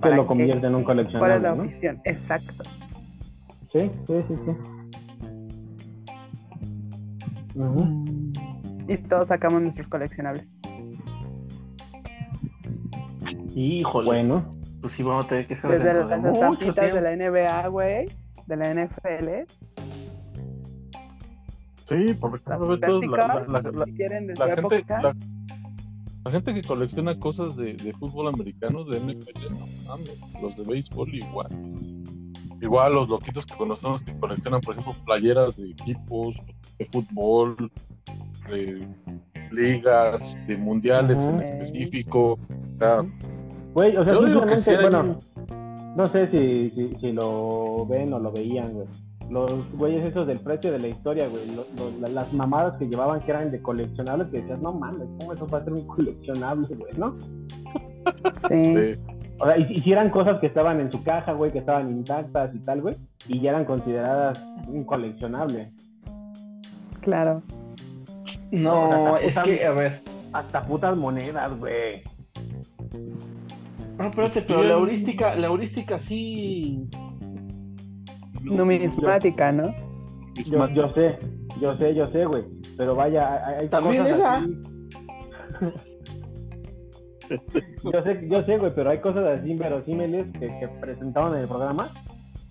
[0.01, 0.29] ¿Para lo qué?
[0.29, 1.65] convierte en un cuál es coleccionable, la ¿no?
[1.65, 2.65] opción, exacto.
[3.73, 4.53] Sí, sí, sí, sí.
[7.59, 8.06] Ujú.
[8.89, 10.47] Y todos sacamos nuestros coleccionables.
[13.55, 16.97] Híjole, Bueno, pues sí vamos a tener que hacer Desde las de mucho estampitas tiempo.
[16.97, 18.07] de la NBA, güey,
[18.47, 19.47] de la NFL,
[21.89, 24.85] Sí, porque la, plásticas, la- la- si quieren, la gente,
[26.25, 30.65] la gente que colecciona cosas de, de fútbol americano, de NFL, no mames, los de
[30.65, 31.47] béisbol igual.
[32.61, 36.37] Igual los loquitos que conocemos que coleccionan, por ejemplo, playeras de equipos,
[36.79, 37.71] de fútbol,
[38.51, 38.87] de
[39.53, 42.33] ligas, de mundiales en específico.
[42.33, 43.05] O sea,
[43.75, 45.19] güey, o sea, Yo digo que simplemente, sí hay bueno,
[45.97, 48.87] no sé si, si, si lo ven o lo veían, güey.
[49.31, 51.43] Los güeyes esos del precio de la historia, güey.
[51.57, 55.09] lo- lo- la- las mamadas que llevaban que eran de coleccionables, que decías, no mames,
[55.19, 57.17] ¿cómo eso va a ser un coleccionable, güey, no?
[58.49, 58.73] Sí.
[58.95, 59.03] sí.
[59.39, 61.91] O sea, y, y si eran cosas que estaban en su caja, güey, que estaban
[61.91, 62.95] intactas y tal, güey,
[63.29, 65.73] y ya eran consideradas un coleccionable.
[67.01, 67.43] claro.
[68.51, 70.01] No, es que, a ver.
[70.33, 72.03] Hasta putas monedas, güey.
[73.99, 76.89] No, espérate, pero la heurística, la heurística sí.
[78.43, 79.75] Numismática, ¿no?
[80.45, 81.19] Yo, yo sé,
[81.61, 82.45] yo sé, yo sé, güey.
[82.77, 84.37] Pero vaya, hay, También cosas esa.
[84.37, 84.53] así.
[87.93, 91.49] yo sé, yo sé, güey, pero hay cosas así inverosímiles que, que presentaban en el
[91.49, 91.91] programa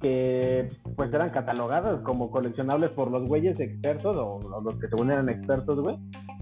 [0.06, 5.10] que pues eran catalogadas como coleccionables por los güeyes expertos o, o los que según
[5.10, 5.98] eran expertos, güey,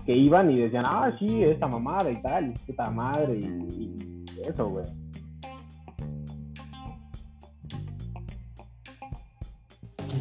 [0.05, 3.45] que iban y decían, ah, sí, esta mamada y tal, y puta madre y,
[3.78, 4.84] y eso, güey.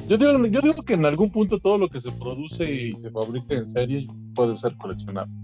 [0.07, 3.11] Yo digo, yo digo que en algún punto todo lo que se produce y se
[3.11, 5.34] fabrica en serie puede ser coleccionable.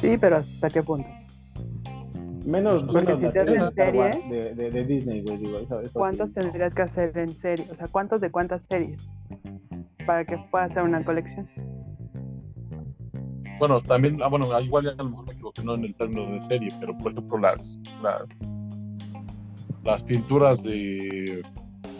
[0.00, 1.08] Sí, pero ¿hasta qué punto?
[2.46, 6.28] Menos, Porque menos si la te hacen serie de Disney, güey, digo, eso, eso ¿Cuántos
[6.28, 6.34] sí.
[6.34, 7.66] tendrías que hacer en serie?
[7.72, 9.04] O sea, ¿cuántos de cuántas series?
[10.06, 11.48] Para que pueda ser una colección.
[13.58, 16.30] Bueno, también, ah, bueno, igual ya a lo mejor me equivoqué no en el término
[16.30, 18.22] de serie, pero por ejemplo las las,
[19.82, 21.42] las pinturas de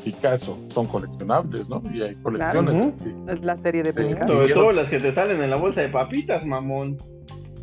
[0.05, 1.83] Picasso son coleccionables, ¿no?
[1.93, 2.95] Y hay colecciones.
[3.03, 3.13] Sí.
[3.29, 4.05] Es la serie de Sí.
[4.05, 4.33] Picasso.
[4.33, 6.97] Sobre todo las que te salen en la bolsa de papitas, mamón.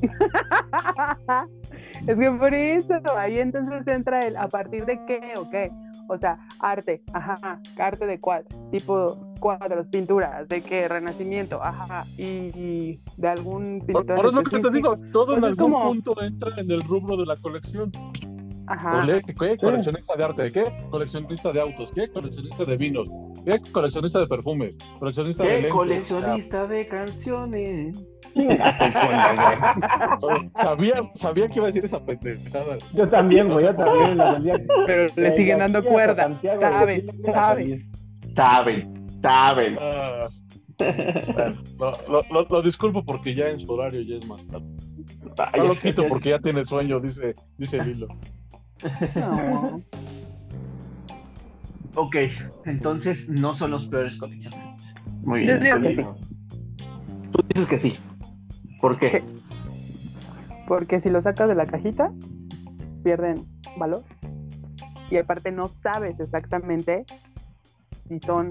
[2.07, 5.71] es que por eso, ahí entonces entra el a partir de qué o qué.
[6.09, 12.23] O sea, arte, ajá, arte de cuál, tipo cuadros, pinturas, de qué, renacimiento, ajá, y,
[12.59, 14.15] y de algún Por, pintor.
[14.17, 14.95] por eso que te específico.
[14.97, 17.89] digo, todo en Pues es algún como- punto entra en el rubro de la colección.
[18.67, 19.57] Ajá, Ole, ¿Qué?
[19.57, 20.49] ¿Coleccionista de arte?
[20.51, 20.63] ¿Qué?
[20.89, 21.91] ¿Coleccionista de autos?
[21.93, 22.07] ¿Qué?
[22.09, 23.09] ¿Coleccionista de vinos?
[23.45, 23.59] ¿Qué?
[23.71, 24.77] ¿Coleccionista de perfumes?
[24.99, 25.71] ¿Coleccionista de ¿Qué lentes?
[25.71, 27.99] coleccionista de canciones?
[30.55, 32.77] Sabía, sabía que iba a decir esa pendejada.
[32.93, 34.17] Yo también, güey, yo también.
[34.17, 34.41] la
[34.85, 37.63] pero le de siguen dando cuerda, Santiago, de sabe, Chile, mira, sabe.
[37.63, 37.85] feliz.
[38.27, 39.77] Saben, saben.
[39.79, 40.27] Ah,
[41.77, 44.65] bueno, lo, lo- lo- disculpo porque ya en su horario ya es más tarde.
[45.37, 48.07] Ay, No lo quito porque ya tiene sueño, dice, dice Lilo.
[49.15, 49.81] No.
[51.95, 52.15] Ok,
[52.65, 54.95] entonces no son los peores coleccionables.
[55.21, 55.63] Muy Yo bien.
[55.63, 56.85] digo que Tú- sí.
[57.31, 57.99] Tú dices que sí.
[58.81, 59.23] ¿Por qué?
[60.67, 62.11] Porque si lo sacas de la cajita,
[63.03, 63.35] pierden
[63.77, 64.01] valor.
[65.11, 67.05] Y aparte no sabes exactamente
[68.07, 68.49] si son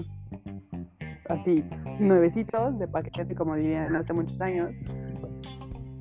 [1.27, 1.65] así
[1.99, 4.71] nuevecitos de paquete, como dirían hace muchos años,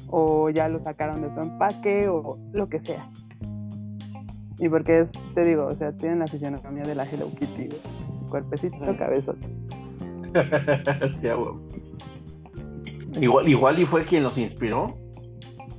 [0.08, 3.10] o ya lo sacaron de su empaque o lo que sea.
[4.58, 7.80] Y porque es, te digo, o sea, tienen la fisionomía de la Hello Kitty, güey.
[8.30, 9.36] cuerpecito, cabezón.
[11.20, 11.60] Sí, huevo.
[13.20, 14.96] igual, igual y fue quien los inspiró.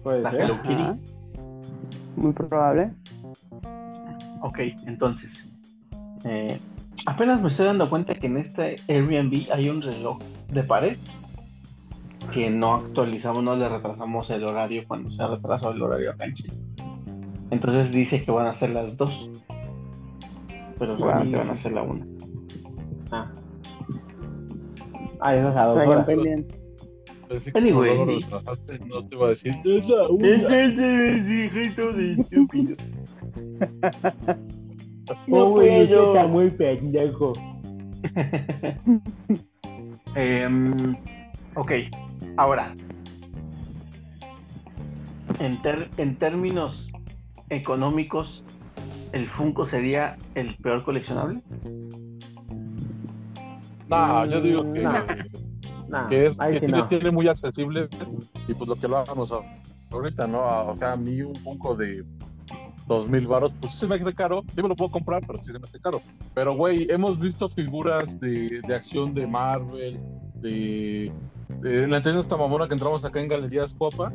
[0.05, 0.41] La ser.
[0.41, 0.73] Hello Kitty.
[0.83, 0.97] Ajá.
[2.15, 2.91] Muy probable.
[4.41, 5.45] Ok, entonces.
[6.25, 6.59] eh,
[7.05, 10.19] apenas me estoy dando cuenta que en este Airbnb hay un reloj
[10.51, 10.97] de pared
[12.33, 16.25] que no actualizamos, no le retrasamos el horario cuando se ha retrasado el horario acá
[16.25, 16.53] en Chile.
[17.53, 19.29] Entonces dice que van a ser las dos.
[20.79, 22.05] Pero solamente van a ser la una.
[23.11, 23.31] Ah.
[25.21, 26.05] Ah, eso es a dos horas.
[26.05, 26.59] pendiente.
[27.35, 27.97] Así que Anyway.
[27.97, 29.55] lo retrasaste, no te iba a decir.
[29.63, 30.27] "Es la una".
[30.27, 30.35] De
[32.13, 32.75] estúpido.
[35.27, 36.13] No puedo.
[36.15, 37.33] está muy pendejo.
[40.15, 40.95] Em,
[41.55, 41.71] ok,
[42.37, 42.73] ahora.
[45.39, 46.89] En, ter- en términos
[47.53, 48.43] económicos,
[49.11, 51.41] ¿el Funko sería el peor coleccionable?
[53.89, 54.81] No, yo digo que,
[55.89, 56.07] No.
[56.09, 56.87] Que es ahí que sí tiene, no.
[56.87, 57.87] tiene muy accesible
[58.47, 59.31] y pues lo que lo hagamos
[59.91, 60.67] ahorita, ¿no?
[60.67, 62.03] O sea, a mí un Funko de
[62.87, 65.39] dos mil baros, pues sí se me hace caro, sí me lo puedo comprar, pero
[65.43, 66.01] sí se me hace caro.
[66.33, 69.99] Pero güey, hemos visto figuras de, de acción de Marvel,
[70.35, 71.11] de,
[71.49, 74.11] de la entiendo esta mamona que entramos acá en Galerías Copa,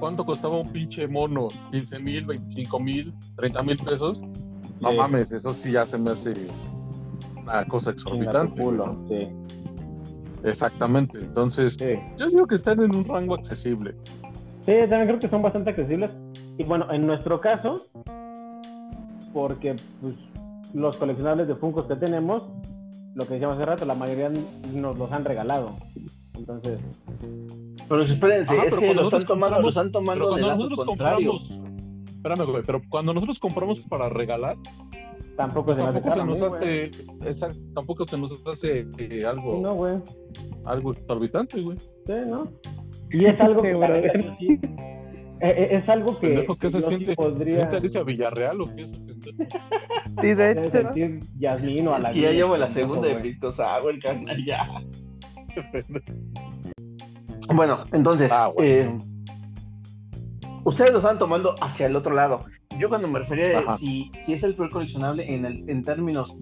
[0.00, 1.48] ¿cuánto costaba un pinche mono?
[1.72, 4.20] ¿15 mil, 25 mil, 30 mil pesos?
[4.80, 4.96] No Sí.
[4.96, 6.32] mames, eso sí ya se me hace
[7.40, 8.60] una cosa exorbitante.
[8.62, 9.28] culo, sí.
[10.44, 11.94] Exactamente, entonces Sí.
[12.18, 13.94] yo digo que están en un rango accesible.
[14.66, 16.16] Sí, también creo que son bastante accesibles.
[16.58, 17.76] Y bueno, en nuestro caso,
[19.32, 20.14] porque pues,
[20.74, 22.42] los coleccionables de Funkos que tenemos,
[23.14, 24.30] lo que decíamos hace rato, la mayoría
[24.74, 25.72] nos los han regalado.
[26.42, 26.80] Entonces,
[27.88, 30.46] Pero espérense, Ajá, es pero que lo están tomando, lo están Pero tomando del cuando
[30.48, 31.30] lado nosotros contrario.
[31.38, 34.56] compramos, espérame, güey, pero cuando nosotros compramos para regalar,
[35.36, 36.84] tampoco pues se tampoco se nos hace,
[37.26, 39.94] exacto, tampoco se nos hace eh, algo, Sí, no, güey.
[40.64, 41.78] algo exorbitante, güey.
[42.06, 42.48] Sí, ¿no?
[43.12, 43.72] Y es algo que
[44.38, 44.58] sí-
[45.44, 47.04] eh, eh, es algo que Pendejo, ¿qué se siente?
[47.06, 48.90] ¿Se podría siente Alicia Villarreal o qué es?
[48.90, 50.70] Sí, de hecho.
[50.70, 54.42] sentir Yasmín o a Es la que ya llevo la segunda de Pisco Sour, carnal,
[54.44, 54.66] ya.
[57.54, 58.70] Bueno, entonces, Ah, bueno.
[58.70, 58.98] eh,
[60.64, 62.40] ustedes lo están tomando hacia el otro lado.
[62.78, 63.76] Yo cuando me refería Ajá.
[63.76, 66.34] si, si es el peor coleccionable en, el, en términos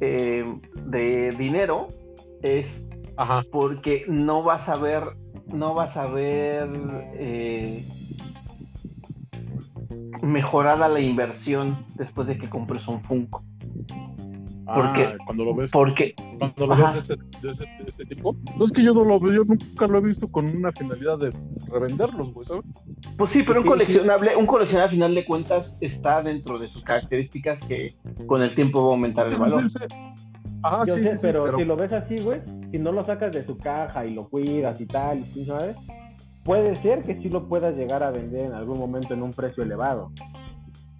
[0.00, 0.44] eh,
[0.86, 1.88] de dinero,
[2.42, 2.84] es
[3.16, 5.04] Ajá, porque no vas a ver,
[5.46, 6.68] no vas a ver
[7.14, 7.86] eh,
[10.22, 13.44] mejorada la inversión después de que compres un Funko.
[14.74, 16.92] Porque- Ah, cuando lo ves, Porque cuando lo Ajá.
[16.94, 19.32] ves de ese, de ese, de ese tipo, no es que yo no lo veo,
[19.32, 21.32] yo nunca lo he visto con una finalidad de
[21.70, 22.64] revenderlos, güey, ¿sabes?
[23.16, 26.82] Pues sí, pero un coleccionable, un coleccionable a final de cuentas está dentro de sus
[26.82, 27.96] características que
[28.26, 29.64] con el tiempo va a aumentar el valor.
[30.64, 32.92] Ajá, Yo sí, sé, sí, sí, pero, pero si lo ves así, güey, si no
[32.92, 35.76] lo sacas de su caja y lo cuidas y tal, y ¿sí ¿sabes?
[36.44, 39.62] Puede ser que sí lo puedas llegar a vender en algún momento en un precio
[39.62, 40.10] elevado.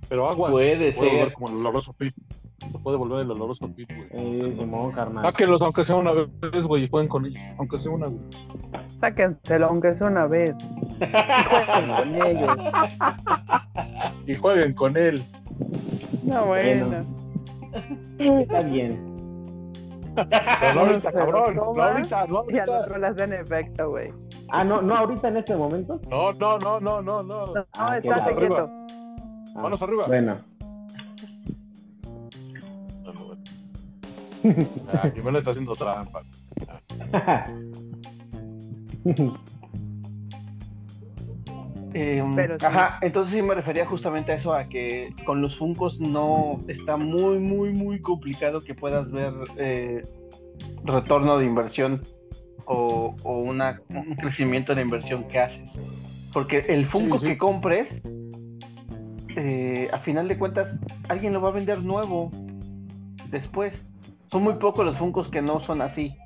[0.08, 0.52] pero aguas.
[0.52, 1.32] Puede ser.
[1.32, 1.94] como el oloroso
[2.70, 4.08] Se puede volver el oloroso pit, güey.
[4.12, 5.22] Eh, Simón, carnal.
[5.22, 7.42] Sáquenlos aunque sea una vez, güey, y jueguen con ellos.
[7.58, 8.18] Aunque sea una vez.
[9.00, 10.54] Sáquenselo, aunque sea una vez.
[11.00, 11.04] Y
[11.50, 12.56] jueguen con ellos.
[14.26, 15.24] Y jueguen con él.
[16.24, 17.04] No, bueno.
[18.18, 19.10] Está bien.
[20.14, 21.56] Pero no ahorita, cabrón.
[21.56, 22.80] No ahorita, no Y al ahorita.
[22.84, 24.12] otro le hacen efecto, güey.
[24.50, 25.98] Ah, no, no ahorita en este momento.
[26.10, 27.46] No, no, no, no, no, no.
[27.46, 28.56] No, Ah, qué estate arriba.
[28.56, 28.70] quieto.
[29.56, 30.04] Ah, Manos arriba.
[30.06, 30.36] Bueno.
[34.92, 36.22] Ah, Jimena está haciendo trampa.
[41.94, 42.64] Eh, Pero sí.
[42.64, 46.96] Ajá, entonces sí me refería justamente a eso, a que con los Funcos no está
[46.96, 50.02] muy, muy, muy complicado que puedas ver eh,
[50.84, 52.00] retorno de inversión
[52.64, 55.70] o, o una, un crecimiento de la inversión que haces.
[56.32, 57.28] Porque el Funko sí.
[57.28, 58.00] que compres,
[59.36, 62.30] eh, a final de cuentas, alguien lo va a vender nuevo
[63.28, 63.86] después.
[64.32, 66.16] Son muy pocos los Funcos que no son así.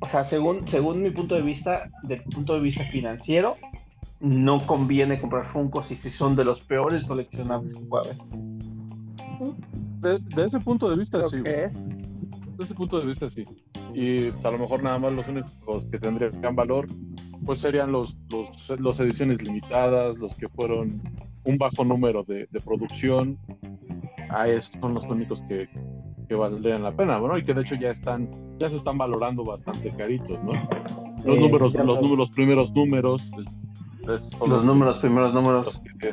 [0.00, 3.54] O sea, según, según mi punto de vista, del punto de vista financiero,
[4.18, 8.16] no conviene comprar Funkos y si son de los peores coleccionables que pueda haber.
[10.00, 11.40] De, de ese punto de vista, Lo sí.
[11.44, 11.70] que.
[11.70, 13.44] De ese punto de vista, sí.
[13.94, 16.88] Y pues, a lo mejor nada más los únicos que tendrían valor,
[17.44, 21.00] pues serían los, los, los ediciones limitadas, los que fueron
[21.44, 23.38] un bajo número de, de producción.
[24.30, 25.68] A esos son los únicos que,
[26.28, 27.36] que valdrían la pena, ¿no?
[27.38, 28.28] Y que de hecho ya están,
[28.58, 30.52] ya se están valorando bastante caritos, ¿no?
[31.24, 33.30] Los Sí, números, los, números, primeros números.
[33.38, 33.46] es-
[34.10, 35.80] es- son Los números, primeros números.
[36.00, 36.12] que-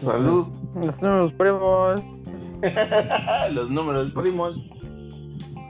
[0.00, 0.46] Salud.
[0.74, 2.02] Los nuevos primos.
[3.52, 4.60] los números primos.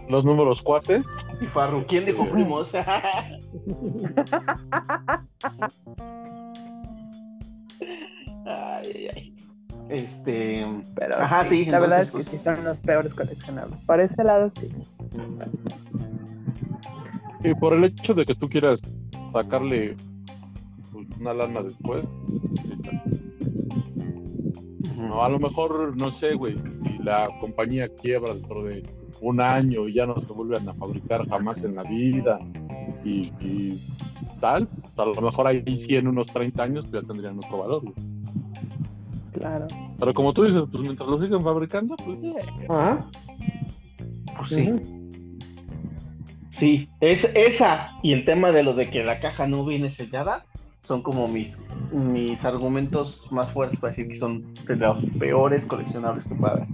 [0.08, 1.06] los números cuates.
[1.40, 2.70] Y Farru, ¿quién dijo primos?
[8.46, 9.34] ay, ay, ay.
[9.88, 10.66] Este.
[10.94, 13.78] Pero Ajá, sí, la verdad es que sí son los peores coleccionables.
[13.86, 14.68] Por ese lado sí.
[17.42, 18.80] Y por el hecho de que tú quieras
[19.32, 19.96] sacarle
[20.92, 22.06] pues, una lana después,
[22.58, 22.90] ahí está.
[24.96, 28.82] No, a lo mejor, no sé, güey, si la compañía quiebra dentro de
[29.20, 32.38] un año y ya no se vuelven a fabricar jamás en la vida,
[33.04, 33.80] y, y
[34.40, 37.82] tal, a lo mejor ahí sí en unos 30 años pues, ya tendrían otro valor.
[37.82, 38.13] güey.
[39.34, 39.66] Claro.
[39.98, 42.18] Pero como tú dices, pues mientras lo sigan fabricando, pues
[42.68, 43.06] Ajá.
[44.36, 44.70] Pues sí.
[46.50, 50.44] Sí, es esa y el tema de lo de que la caja no viene sellada
[50.80, 51.58] son como mis,
[51.92, 56.68] mis argumentos más fuertes para decir que son de los peores coleccionables que pueda haber.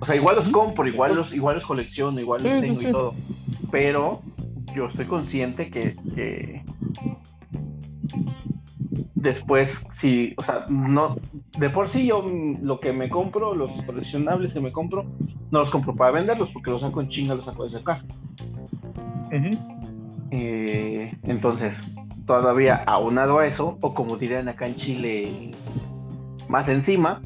[0.00, 2.88] O sea, igual los compro, igual los, igual los colecciono, igual los sí, tengo sí.
[2.88, 3.14] y todo.
[3.70, 4.20] Pero
[4.74, 6.64] yo estoy consciente que, que
[9.26, 11.16] después, sí, o sea, no,
[11.58, 12.24] de por sí yo
[12.62, 15.04] lo que me compro, los coleccionables que me compro,
[15.50, 18.04] no los compro para venderlos porque los saco en chinga, los saco de caja.
[20.30, 21.80] Eh, entonces,
[22.26, 25.50] todavía aunado a eso, o como dirían acá en Chile,
[26.48, 27.20] más encima,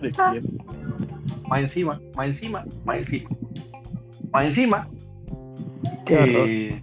[0.00, 0.58] ¿de quién?
[1.48, 3.30] más encima, más encima, más encima,
[4.32, 4.88] más encima,
[6.06, 6.82] eh,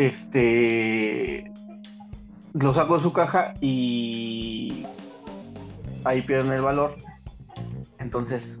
[0.00, 1.52] este,
[2.54, 4.86] lo saco de su caja y
[6.04, 6.96] ahí pierden el valor.
[7.98, 8.58] Entonces,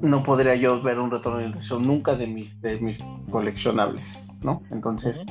[0.00, 2.98] no podría yo ver un retorno de inversión nunca de mis, de mis
[3.30, 4.62] coleccionables, ¿no?
[4.70, 5.24] Entonces,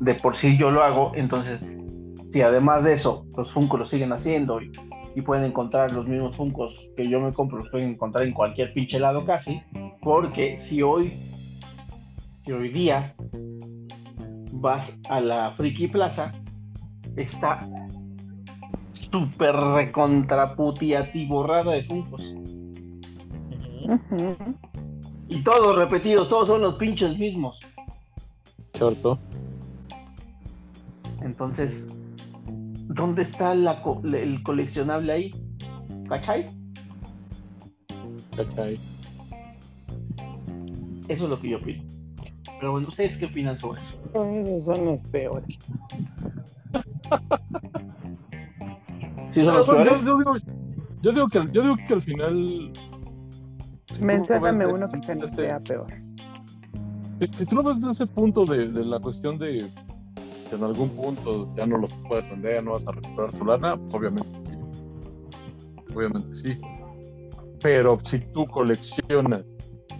[0.00, 1.60] de por sí yo lo hago, entonces,
[2.24, 4.70] si además de eso, los Funko lo siguen haciendo y,
[5.16, 8.72] y pueden encontrar los mismos Funcos que yo me compro, los pueden encontrar en cualquier
[8.72, 9.60] pinche lado casi,
[10.00, 11.14] porque si hoy,
[12.44, 13.14] si hoy día
[14.52, 16.32] vas a la Friki Plaza,
[17.16, 17.66] está
[18.92, 22.22] súper recontraputiatiborrada de Funkos.
[23.88, 24.36] Ujú.
[25.28, 27.58] Y todos repetidos, todos son los pinches mismos.
[28.74, 29.18] Cierto.
[31.22, 31.88] Entonces,
[32.88, 35.30] ¿dónde está la co- el coleccionable ahí?
[36.08, 36.46] ¿Cachai?
[38.36, 38.78] ¿Cachai?
[41.08, 41.82] Eso es lo que yo opino.
[42.62, 43.98] Pero bueno, ¿ustedes qué opinan sobre eso?
[44.14, 45.58] Esos son los peores.
[49.32, 50.04] ¿Sí son los peores?
[50.04, 50.36] yo, yo digo,
[51.02, 52.72] yo, digo que, yo digo que al final.
[53.92, 55.88] si Mencióname uno que no este- sea peor.
[57.18, 59.68] Si, si tú lo ves desde ese punto de, de la cuestión de
[60.48, 63.74] que en algún punto ya no los puedes vender, no vas a recuperar tu lana,
[63.90, 64.56] obviamente sí.
[65.96, 66.60] Obviamente sí.
[67.60, 69.51] Pero si tú coleccionas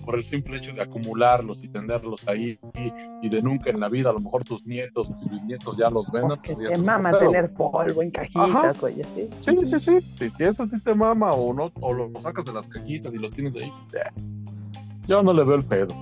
[0.04, 3.88] por el simple hecho de acumularlos y tenerlos ahí y, y de nunca en la
[3.88, 7.10] vida, a lo mejor tus nietos, tus bisnietos ya los vendan, Porque pues te mama
[7.10, 7.30] pedo.
[7.30, 9.28] tener polvo en cajitas, güey, así.
[9.40, 10.00] Sí, sí, sí.
[10.18, 13.18] Si tienes a ti te mama o no, o lo sacas de las cajitas y
[13.18, 14.10] los tienes ahí, eh,
[15.06, 15.94] yo no le veo el pedo.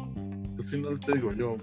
[0.58, 1.56] Al final te digo, yo.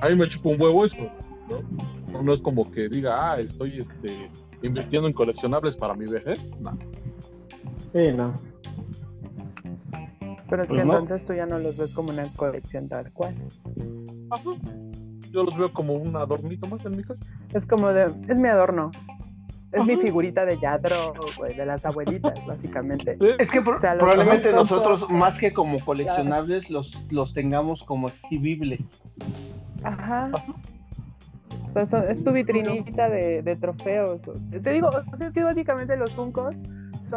[0.00, 1.02] A mí me chupa un huevo esto,
[1.48, 2.12] ¿no?
[2.12, 4.30] No, no es como que diga, ah, estoy este,
[4.62, 6.40] invirtiendo en coleccionables para mi vejez.
[6.60, 6.76] No.
[7.92, 8.32] Sí, no.
[10.48, 10.98] Pero es Pues que no.
[10.98, 13.34] entonces tú ya no los ves como una colección tal cual.
[14.30, 14.50] Ajá.
[15.30, 17.24] Yo los veo como un adornito más en mi casa.
[17.52, 18.90] Es como de, es mi adorno.
[19.72, 20.02] Es mi Ajá.
[20.02, 20.94] figurita de Yadro,
[21.36, 23.16] güey, de las abuelitas, básicamente.
[23.20, 28.06] Sí, Es que O sea, probablemente nosotros, más que como coleccionables, los, los tengamos como
[28.06, 28.80] exhibibles.
[29.82, 30.30] Ajá.
[31.70, 34.20] O sea, son- es tu vitrinita de, de trofeos.
[34.62, 34.90] Te digo,
[35.20, 36.54] es que básicamente los Funkos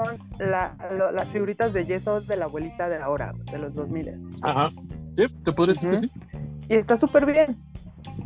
[0.04, 4.12] son la- lo- las figuritas de yeso de la abuelita de ahora, de los 2000.
[4.42, 4.72] Ajá.
[5.18, 6.12] Sí, te podría decir que sí.
[6.70, 7.56] Y está súper bien.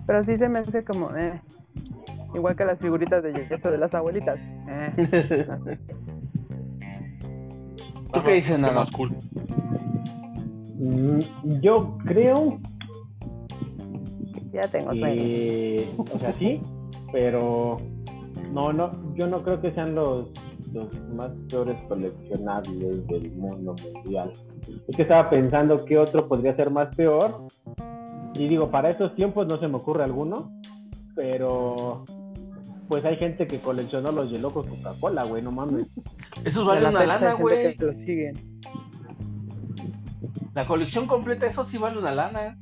[0.08, 1.40] Pero sí se me hace como, eh.
[2.34, 4.40] Igual que las figuritas de yeso de las abuelitas.
[4.68, 5.48] Eh.
[8.14, 8.74] ¿Tú qué dices, Nano?
[8.80, 9.16] más cool.
[10.80, 11.20] Mm,
[11.62, 12.58] Yo creo
[14.52, 15.16] Ya tengo sueño.
[15.22, 16.60] que, o sea, sí,
[17.12, 17.78] pero
[18.52, 20.30] no, no, yo no creo que sean los,
[20.74, 24.32] los más peores coleccionables del mundo mundial.
[24.88, 27.48] Es que estaba pensando qué otro podría ser más peor.
[28.36, 30.52] Y digo, para estos tiempos no se me ocurre alguno,
[31.16, 32.06] pero
[32.88, 35.90] pues hay gente que coleccionó los yelocos Coca-Cola, güey, no mames.
[36.46, 37.76] Esos valen la una lana, güey.
[37.76, 38.36] que lo siguen.
[40.54, 42.58] La colección completa, eso sí vale una lana.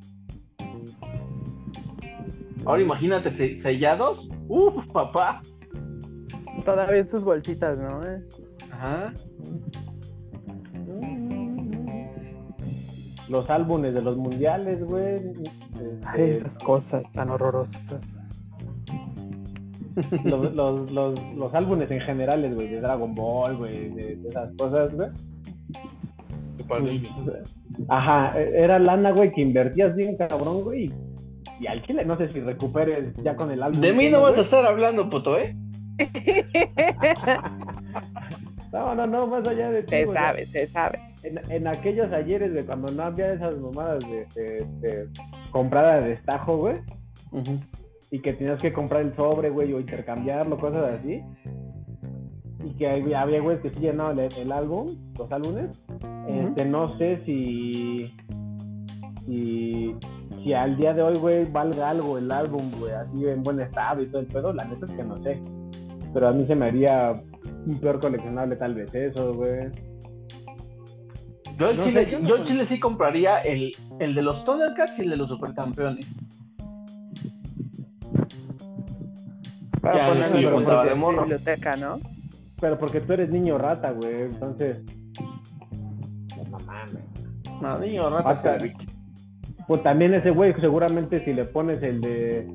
[2.66, 4.30] Ahora imagínate, se- sellados.
[4.48, 5.42] Uf, papá.
[6.66, 8.04] Todavía en sus bolsitas, ¿no?
[8.06, 8.22] Eh.
[8.72, 9.14] Ajá.
[13.28, 15.16] Los álbumes de los mundiales, güey.
[16.06, 17.82] Ay, este, esas cosas tan horrorosas.
[20.24, 24.52] los, los, los, los álbumes en generales, güey, de Dragon Ball, güey, de, de esas
[24.58, 25.10] cosas, güey.
[27.88, 30.92] Ajá, e- era lana, güey, que invertías bien cabrón, güey.
[31.60, 33.82] Y al chile, no sé si recuperes ya con el álbum.
[33.82, 35.56] De mí no vas a estar hablando, puto, ¿eh?
[38.72, 41.00] No, no, no, más allá de ti, Se sabe, se sabe.
[41.24, 45.10] En, en aquellos ayeres de cuando no había esas mamadas de, de, de
[45.52, 46.78] comprada de destajo, güey,
[48.12, 51.22] y que tenías que comprar el sobre, güey, o intercambiarlo, cosas así.
[52.64, 55.84] Y que había, había güeyes que sí llenaban el, el álbum, los álbumes.
[56.28, 58.14] Este, no sé si,
[59.26, 59.96] si,
[60.44, 64.02] si al día de hoy, güey, valga algo el álbum, güey, así en buen estado
[64.02, 64.54] y todo el pedo.
[64.54, 65.42] La neta es que no sé.
[66.14, 67.14] Pero a mí se me haría
[67.66, 69.70] un peor coleccionable tal vez eso, güey.
[71.58, 73.72] Yo, en No Chile, sé, yo sí- no yo en con- Chile sí compraría el,
[74.00, 76.08] el de los Thundercats y el de los Supercampeones.
[79.82, 81.22] Para Ya, ponerlo sí, en de morro.
[81.22, 82.00] biblioteca, ¿no?
[82.60, 84.78] Pero porque tú eres niño rata, güey, entonces...
[86.36, 86.98] pues, no mames.
[87.62, 88.58] No, niño, rata, Hasta-.
[89.68, 92.48] Pues también ese güey, seguramente si le pones el de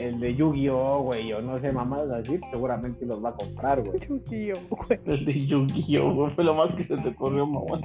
[0.00, 4.00] el de Yu-Gi-Oh, güey, o no sé, mamadas así, seguramente los va a comprar, güey.
[4.28, 5.00] Tío, güey.
[5.06, 7.80] El de Yu-Gi-Oh, güey, fue lo más que se te ocurrió, mamón.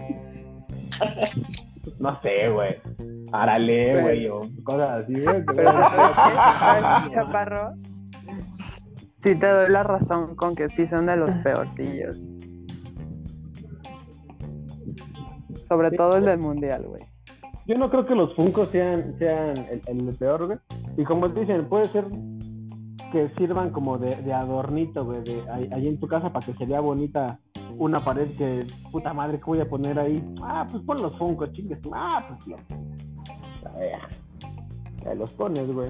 [1.99, 2.75] No sé, güey.
[3.31, 5.43] Arale, güey, o cosas así, güey.
[5.55, 6.33] Pero ¿sabes qué?
[6.59, 7.73] ¿Sabes qué, Chaparro?
[9.23, 12.17] Sí te doy la razón con que sí son de los peorcillos.
[15.67, 15.97] Sobre Sí.
[15.97, 17.01] todo el del mundial, güey.
[17.67, 20.57] Yo no creo que los Funkos sean, sean el, el peor, güey.
[20.97, 22.07] Y como dicen, puede ser
[23.11, 26.65] que sirvan como de, adornito, güey, de ahí, ahí en tu casa para que se
[26.65, 27.39] vea bonita
[27.77, 28.61] una pared que,
[28.91, 30.23] puta madre, ¿qué voy a poner ahí?
[30.41, 31.79] Ah, pues pon los Funkos, chingues.
[31.93, 32.59] Ah, pues.
[33.81, 34.09] Ya,
[35.03, 35.89] ya los pones, güey.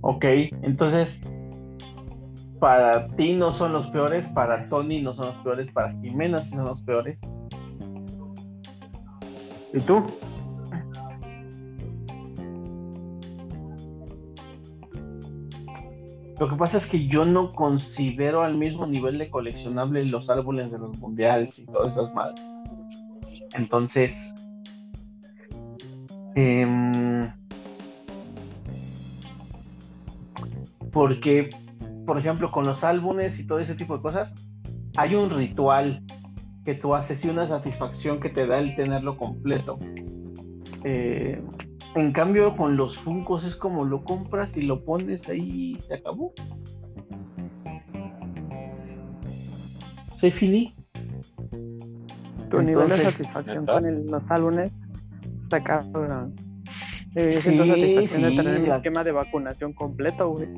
[0.00, 0.24] Ok,
[0.62, 1.20] entonces,
[2.58, 6.54] para ti no son los peores, para Tony no son los peores, para Jimena sí
[6.54, 7.20] son los peores.
[9.74, 10.04] ¿Y tú?
[16.38, 20.70] Lo que pasa es que yo no considero al mismo nivel de coleccionable los árboles
[20.70, 22.44] de los mundiales y todas esas madres.
[23.54, 24.32] Entonces,
[26.36, 27.30] em,
[30.92, 31.50] porque,
[32.06, 34.34] por ejemplo, con los álbumes y todo ese tipo de cosas,
[34.96, 36.04] hay un ritual
[36.64, 39.78] que tú haces y una satisfacción que te da el tenerlo completo.
[40.84, 41.40] Eh,
[41.94, 45.94] en cambio, con los Funcos es como lo compras y lo pones ahí y se
[45.94, 46.32] acabó.
[50.18, 50.74] Se finí.
[52.50, 54.70] Tu nivel de satisfacción con el- los álbumes
[55.42, 56.34] está cabrón.
[57.14, 60.48] Sí, yo siento Sí, satisfacción de sí, tener mi la- esquema de vacunación completo, güey.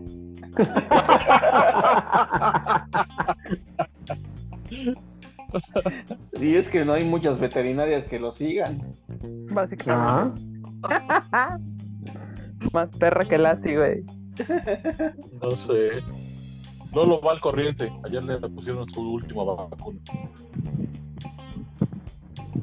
[6.40, 8.82] Y es que no hay muchas veterinarias que lo sigan.
[9.52, 10.42] Básicamente.
[12.72, 14.04] Más perra que Lassie, güey.
[15.42, 16.02] No sé.
[16.92, 17.90] Lolo va al corriente.
[18.04, 19.98] Ayer le pusieron su última vacuna.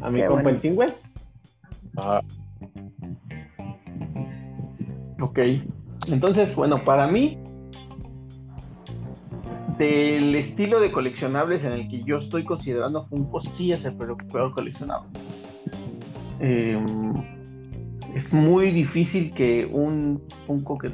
[0.02, 0.90] A mi compa el Ting, güey.
[1.98, 2.22] Ah,
[5.22, 5.40] Ok.
[6.08, 7.38] Entonces, bueno, para mí,
[9.78, 14.54] del estilo de coleccionables en el que yo estoy considerando Funko, sí es el peor,
[14.54, 15.10] coleccionable.
[16.40, 17.14] Em,
[18.14, 20.92] es muy difícil que un Funko que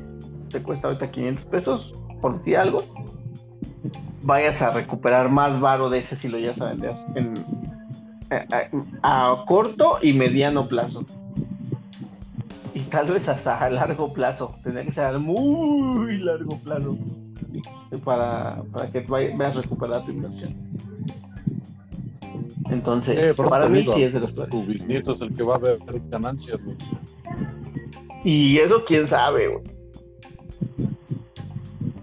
[0.49, 2.83] te cuesta ahorita 500 pesos, por decir algo,
[4.23, 7.33] vayas a recuperar más varo de ese si lo ya a vender en,
[9.01, 11.05] a, a corto y mediano plazo.
[12.73, 14.55] Y tal vez hasta a largo plazo.
[14.63, 16.97] Tendría que ser a muy largo plazo
[18.03, 20.53] para, para que veas recuperar tu inversión.
[22.69, 24.67] Entonces, Eh, para mí digo, sí es de los tu peores.
[24.67, 26.77] bisnieto es el que va a ver ganancias, güey.
[28.23, 29.63] Y eso quién sabe, güey.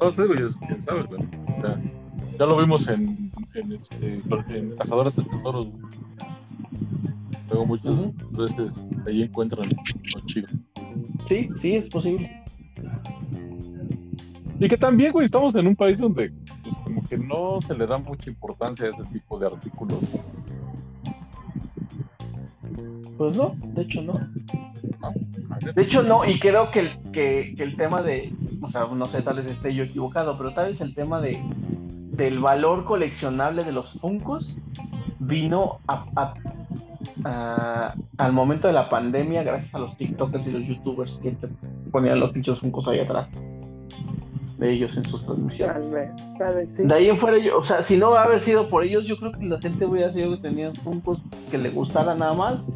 [0.00, 1.20] No sé, güey, quién sabe, güey.
[2.38, 4.18] Ya lo vimos en, en, este,
[4.50, 5.82] en Cazadores de Tesoros, güey.
[7.48, 8.12] Luego muchas Ujú.
[8.32, 8.74] veces
[9.06, 10.48] ahí encuentran lo chido.
[11.28, 12.30] Sí, sí, es posible.
[14.58, 17.86] Y que también, güey, estamos en un país donde pues, como que no se le
[17.86, 19.98] da mucha importancia a ese tipo de artículos.
[23.18, 24.14] Pues no, de hecho no.
[25.74, 29.06] De hecho no, y creo que el, que, que el tema de, o sea, no
[29.06, 31.42] sé, tal vez esté yo equivocado, pero tal vez el tema de
[32.12, 34.56] del valor coleccionable de los Funcos
[35.18, 36.34] vino a- a-
[37.24, 41.48] a- al momento de la pandemia gracias a los TikTokers y los YouTubers que te
[41.92, 43.28] ponían los pinchos Funcos ahí atrás
[44.58, 45.82] de ellos en sus transmisiones.
[45.82, 46.82] Tal vez, tal vez sí.
[46.84, 49.06] De ahí en fuera, yo, o sea, si no va a haber sido por ellos,
[49.06, 51.18] yo creo que la gente hubiera sido que tenían Funkos
[51.50, 52.68] que le gustara nada más,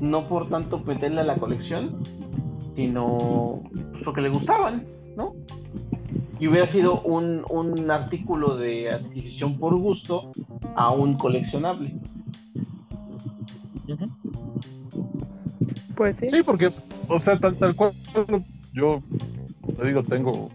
[0.00, 2.02] no por tanto meterle a la colección,
[2.76, 4.86] sino pues, porque le gustaban,
[5.16, 5.34] ¿no?
[6.40, 10.30] y hubiera sido un, un artículo de adquisición por gusto
[10.76, 11.94] a un coleccionable.
[15.96, 16.30] Pues sí.
[16.30, 16.70] Sí, porque,
[17.08, 17.92] o sea, tal, tal cual,
[18.72, 19.02] yo
[19.76, 20.50] te digo, tengo,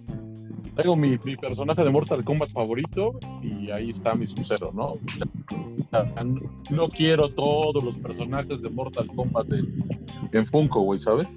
[0.76, 4.94] tengo mi, personaje de Mortal Kombat favorito y ahí está mi Sub-Zero, ¿no?
[6.70, 9.48] No quiero todos los personajes de Mortal Kombat
[10.32, 11.28] en, Funko, güey, ¿sabes?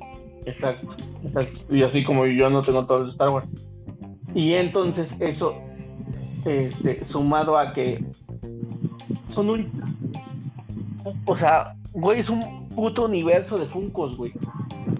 [0.46, 1.74] Exacto, exacto.
[1.74, 3.48] Y así como yo no tengo todo el Star Wars.
[4.34, 5.56] Y entonces eso,
[6.44, 8.04] este, sumado a que
[9.28, 9.70] son un...
[11.26, 14.32] O sea, güey, es un puto universo de Funkos, güey.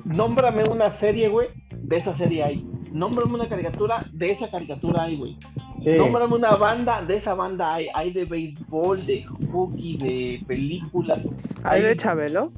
[0.05, 2.76] Nómbrame una serie, güey, de esa serie hay.
[2.97, 5.37] Nómbrame una caricatura, de esa caricatura hay, güey.
[5.85, 5.91] Sí.
[5.99, 7.89] Nómbrame una banda, de esa banda hay.
[7.95, 11.29] Hay de béisbol, de hockey, de películas.
[11.63, 12.53] ¿Hay de Chabelo?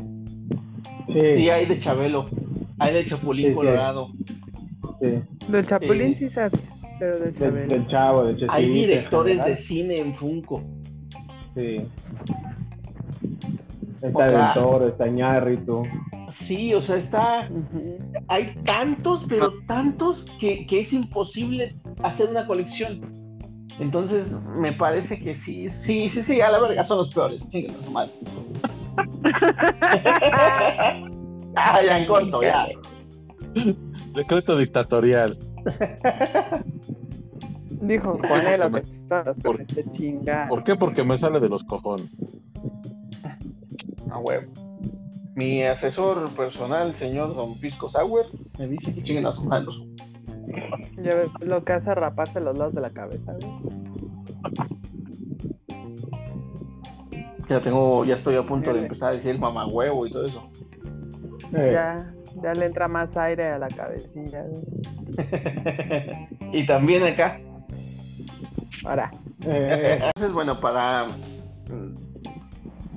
[1.12, 2.27] Sí, Sí, hay de Chabelo.
[2.78, 3.55] Hay de Chapulín Sí.
[3.55, 4.10] Colorado.
[5.01, 5.20] sí.
[5.48, 6.52] Del Chapulín Eh, sí sabes,
[7.01, 7.66] pero del Chabelo.
[7.69, 8.52] del chavo, del Chespirito.
[8.55, 10.62] Hay directores de cine en Funko.
[11.56, 11.82] Sí.
[14.03, 15.83] Está O sea- del toro, está Ñarrito.
[16.29, 17.49] Sí, o sea, está.
[18.29, 23.01] Hay tantos, pero tantos que, que es imposible hacer una colección.
[23.81, 27.49] Entonces, me parece que sí, sí, sí, sí, a la verga son los peores.
[27.85, 28.11] Su madre.
[31.55, 32.66] ah, ya en corto, ya.
[34.15, 35.39] Decreto dictatorial.
[37.81, 38.83] Dijo Juanelo que
[39.43, 39.65] Por-.
[40.49, 40.75] ¿Por qué?
[40.77, 42.09] Porque me sale de los cojones.
[44.10, 44.52] A huevo.
[45.35, 48.26] Mi asesor personal, señor Don Pisco Sauer,
[48.59, 49.86] me dice que chinguen a su madre los
[50.97, 53.52] Ya ves lo que hace raparse los lados de la cabeza, güey.
[57.48, 60.51] Ya tengo, ya estoy a punto de empezar a decir mamá huevo y todo eso.
[61.55, 62.12] Eh, Ya,
[62.43, 64.44] ya le entra más aire a la cabecilla,
[66.52, 67.40] y también acá.
[68.85, 69.10] Ahora,
[69.47, 71.06] eh, Entonces, bueno, para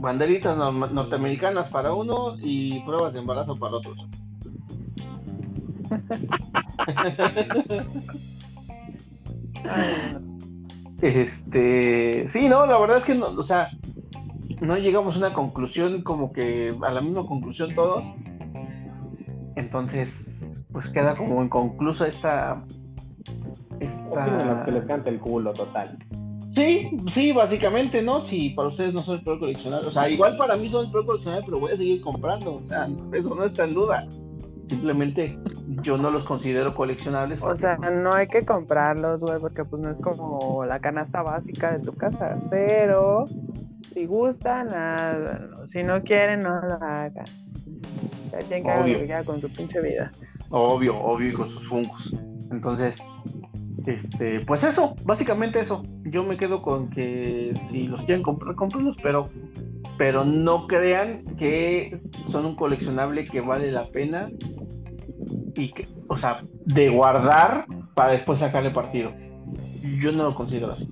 [0.01, 4.09] banderitas norteamericanas para uno y pruebas de embarazo para no.
[11.01, 13.69] Este, sí, no, la verdad es que no, o sea,
[14.59, 18.03] no llegamos a una conclusión como que a la misma conclusión todos.
[19.55, 22.63] Entonces, pues queda como inconclusa esta
[23.79, 25.97] esta que les cante el culo, total.
[26.61, 28.21] Sí, sí, básicamente, ¿no?
[28.21, 30.91] Si para ustedes no son el peor coleccionable, o sea, igual para mí son el
[30.91, 34.07] peor coleccionable, pero voy a seguir comprando, o sea, eso no está en duda.
[34.63, 35.37] Simplemente
[35.81, 37.41] yo no los considero coleccionables.
[37.41, 41.71] O sea, no hay que comprarlos, güey, porque pues no es como la canasta básica
[41.71, 42.37] de tu casa.
[42.49, 43.25] Pero
[43.93, 45.67] si gustan, háganlo.
[45.73, 47.25] Si no quieren, no lo hagan.
[48.29, 48.43] Cada
[48.83, 50.11] quien que con su pinche vida.
[50.51, 52.13] Obvio, obvio, y con sus fungos.
[52.51, 52.97] Entonces,
[53.85, 55.83] este, pues eso, básicamente eso.
[56.03, 59.29] Yo me quedo con que si los quieren comprar, cómprenlos, pero,
[59.97, 61.97] pero no crean que
[62.29, 64.29] son un coleccionable que vale la pena
[65.55, 69.13] y que, o sea, de guardar para después sacarle partido.
[69.99, 70.91] Yo no lo considero así.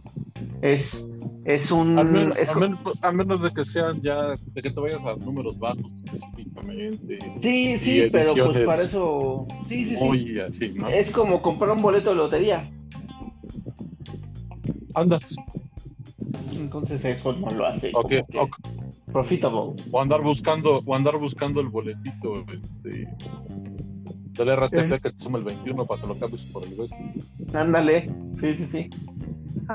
[0.61, 1.07] Es,
[1.45, 4.61] es un, Al menos, es al co- menos- a menos de que sean ya, de
[4.61, 7.19] que te vayas a números bajos específicamente.
[7.41, 10.03] sí, y sí, pero pues para eso, sí, sí, sí.
[10.03, 10.89] Muy así, ¿no?
[10.89, 12.69] Es como comprar un boleto de lotería.
[14.95, 15.19] Anda,
[16.57, 17.91] Entonces eso no lo hace.
[17.93, 18.55] ok, ok.
[19.11, 19.73] Profitable.
[19.91, 23.07] O andar buscando, o andar buscando el boletito este,
[24.37, 24.99] del RTP Eh.
[25.01, 26.95] que te suma el 21 para que lo cambies por el resto.
[27.53, 28.11] Ándale.
[28.33, 28.89] Sí, sí, sí.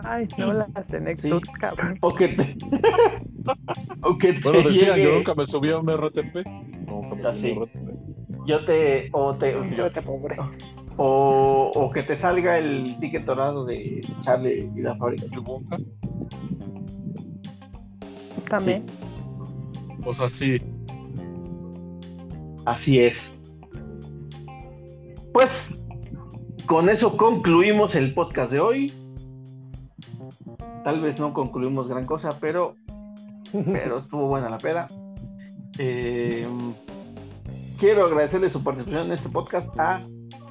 [0.05, 1.31] Ay, no las tenés Sí.
[1.31, 1.97] tú, cabrón.
[2.01, 2.57] O que te.
[4.03, 6.45] o que te Bueno, decía, llegue- yo nunca me subí a un RTP.
[6.87, 7.79] Nunca me subí a un sí.
[7.79, 8.47] RTP.
[8.47, 9.09] Yo te.
[9.13, 9.53] O te.
[9.77, 10.37] yo- Vete, pobre.
[10.97, 15.27] o, o que te salga el ticket dorado de Charlie y la fábrica.
[15.31, 15.77] Chubunca.
[18.49, 18.85] También.
[20.05, 20.61] O sea, sí.
[22.67, 23.31] Así es.
[25.33, 25.71] Pues.
[26.67, 28.93] Con eso concluimos el podcast de hoy.
[30.85, 32.77] Tal vez no concluimos gran cosa, pero
[33.73, 34.87] pero estuvo buena la peda.
[35.79, 36.47] Eh,
[37.79, 40.01] quiero agradecerle su participación en este podcast a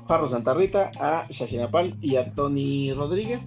[0.07, 3.43] Farro Santarrita, a Shashinapal y a Tony Rodríguez.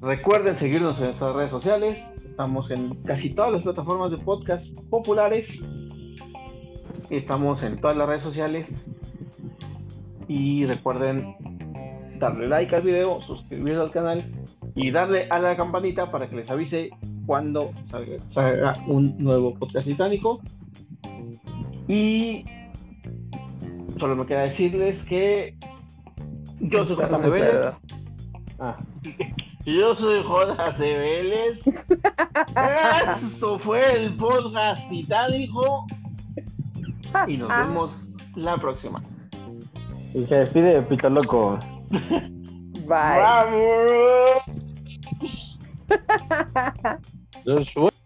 [0.00, 2.16] Recuerden seguirnos en nuestras redes sociales.
[2.24, 5.60] Estamos en casi todas las plataformas de podcast populares.
[7.10, 8.88] Estamos en todas las redes sociales.
[10.28, 11.34] Y recuerden
[12.20, 14.22] darle like al video, suscribirse al canal
[14.74, 16.90] y darle a la campanita para que les avise
[17.26, 20.40] cuando salga, salga un nuevo podcast titánico.
[21.86, 22.44] Y
[23.98, 25.56] solo me queda decirles que
[26.60, 27.76] Yo soy muy Vélez.
[28.58, 28.76] Ah,
[29.64, 30.96] Yo soy J.C.
[30.96, 31.62] Vélez.
[33.16, 35.86] Esto fue el podcast titánico.
[37.26, 39.02] Y nos vemos la próxima.
[40.14, 41.58] y se despide Pito Loco.
[41.90, 43.20] Bye.
[43.20, 44.57] ¡Vamos!
[47.44, 47.97] Después-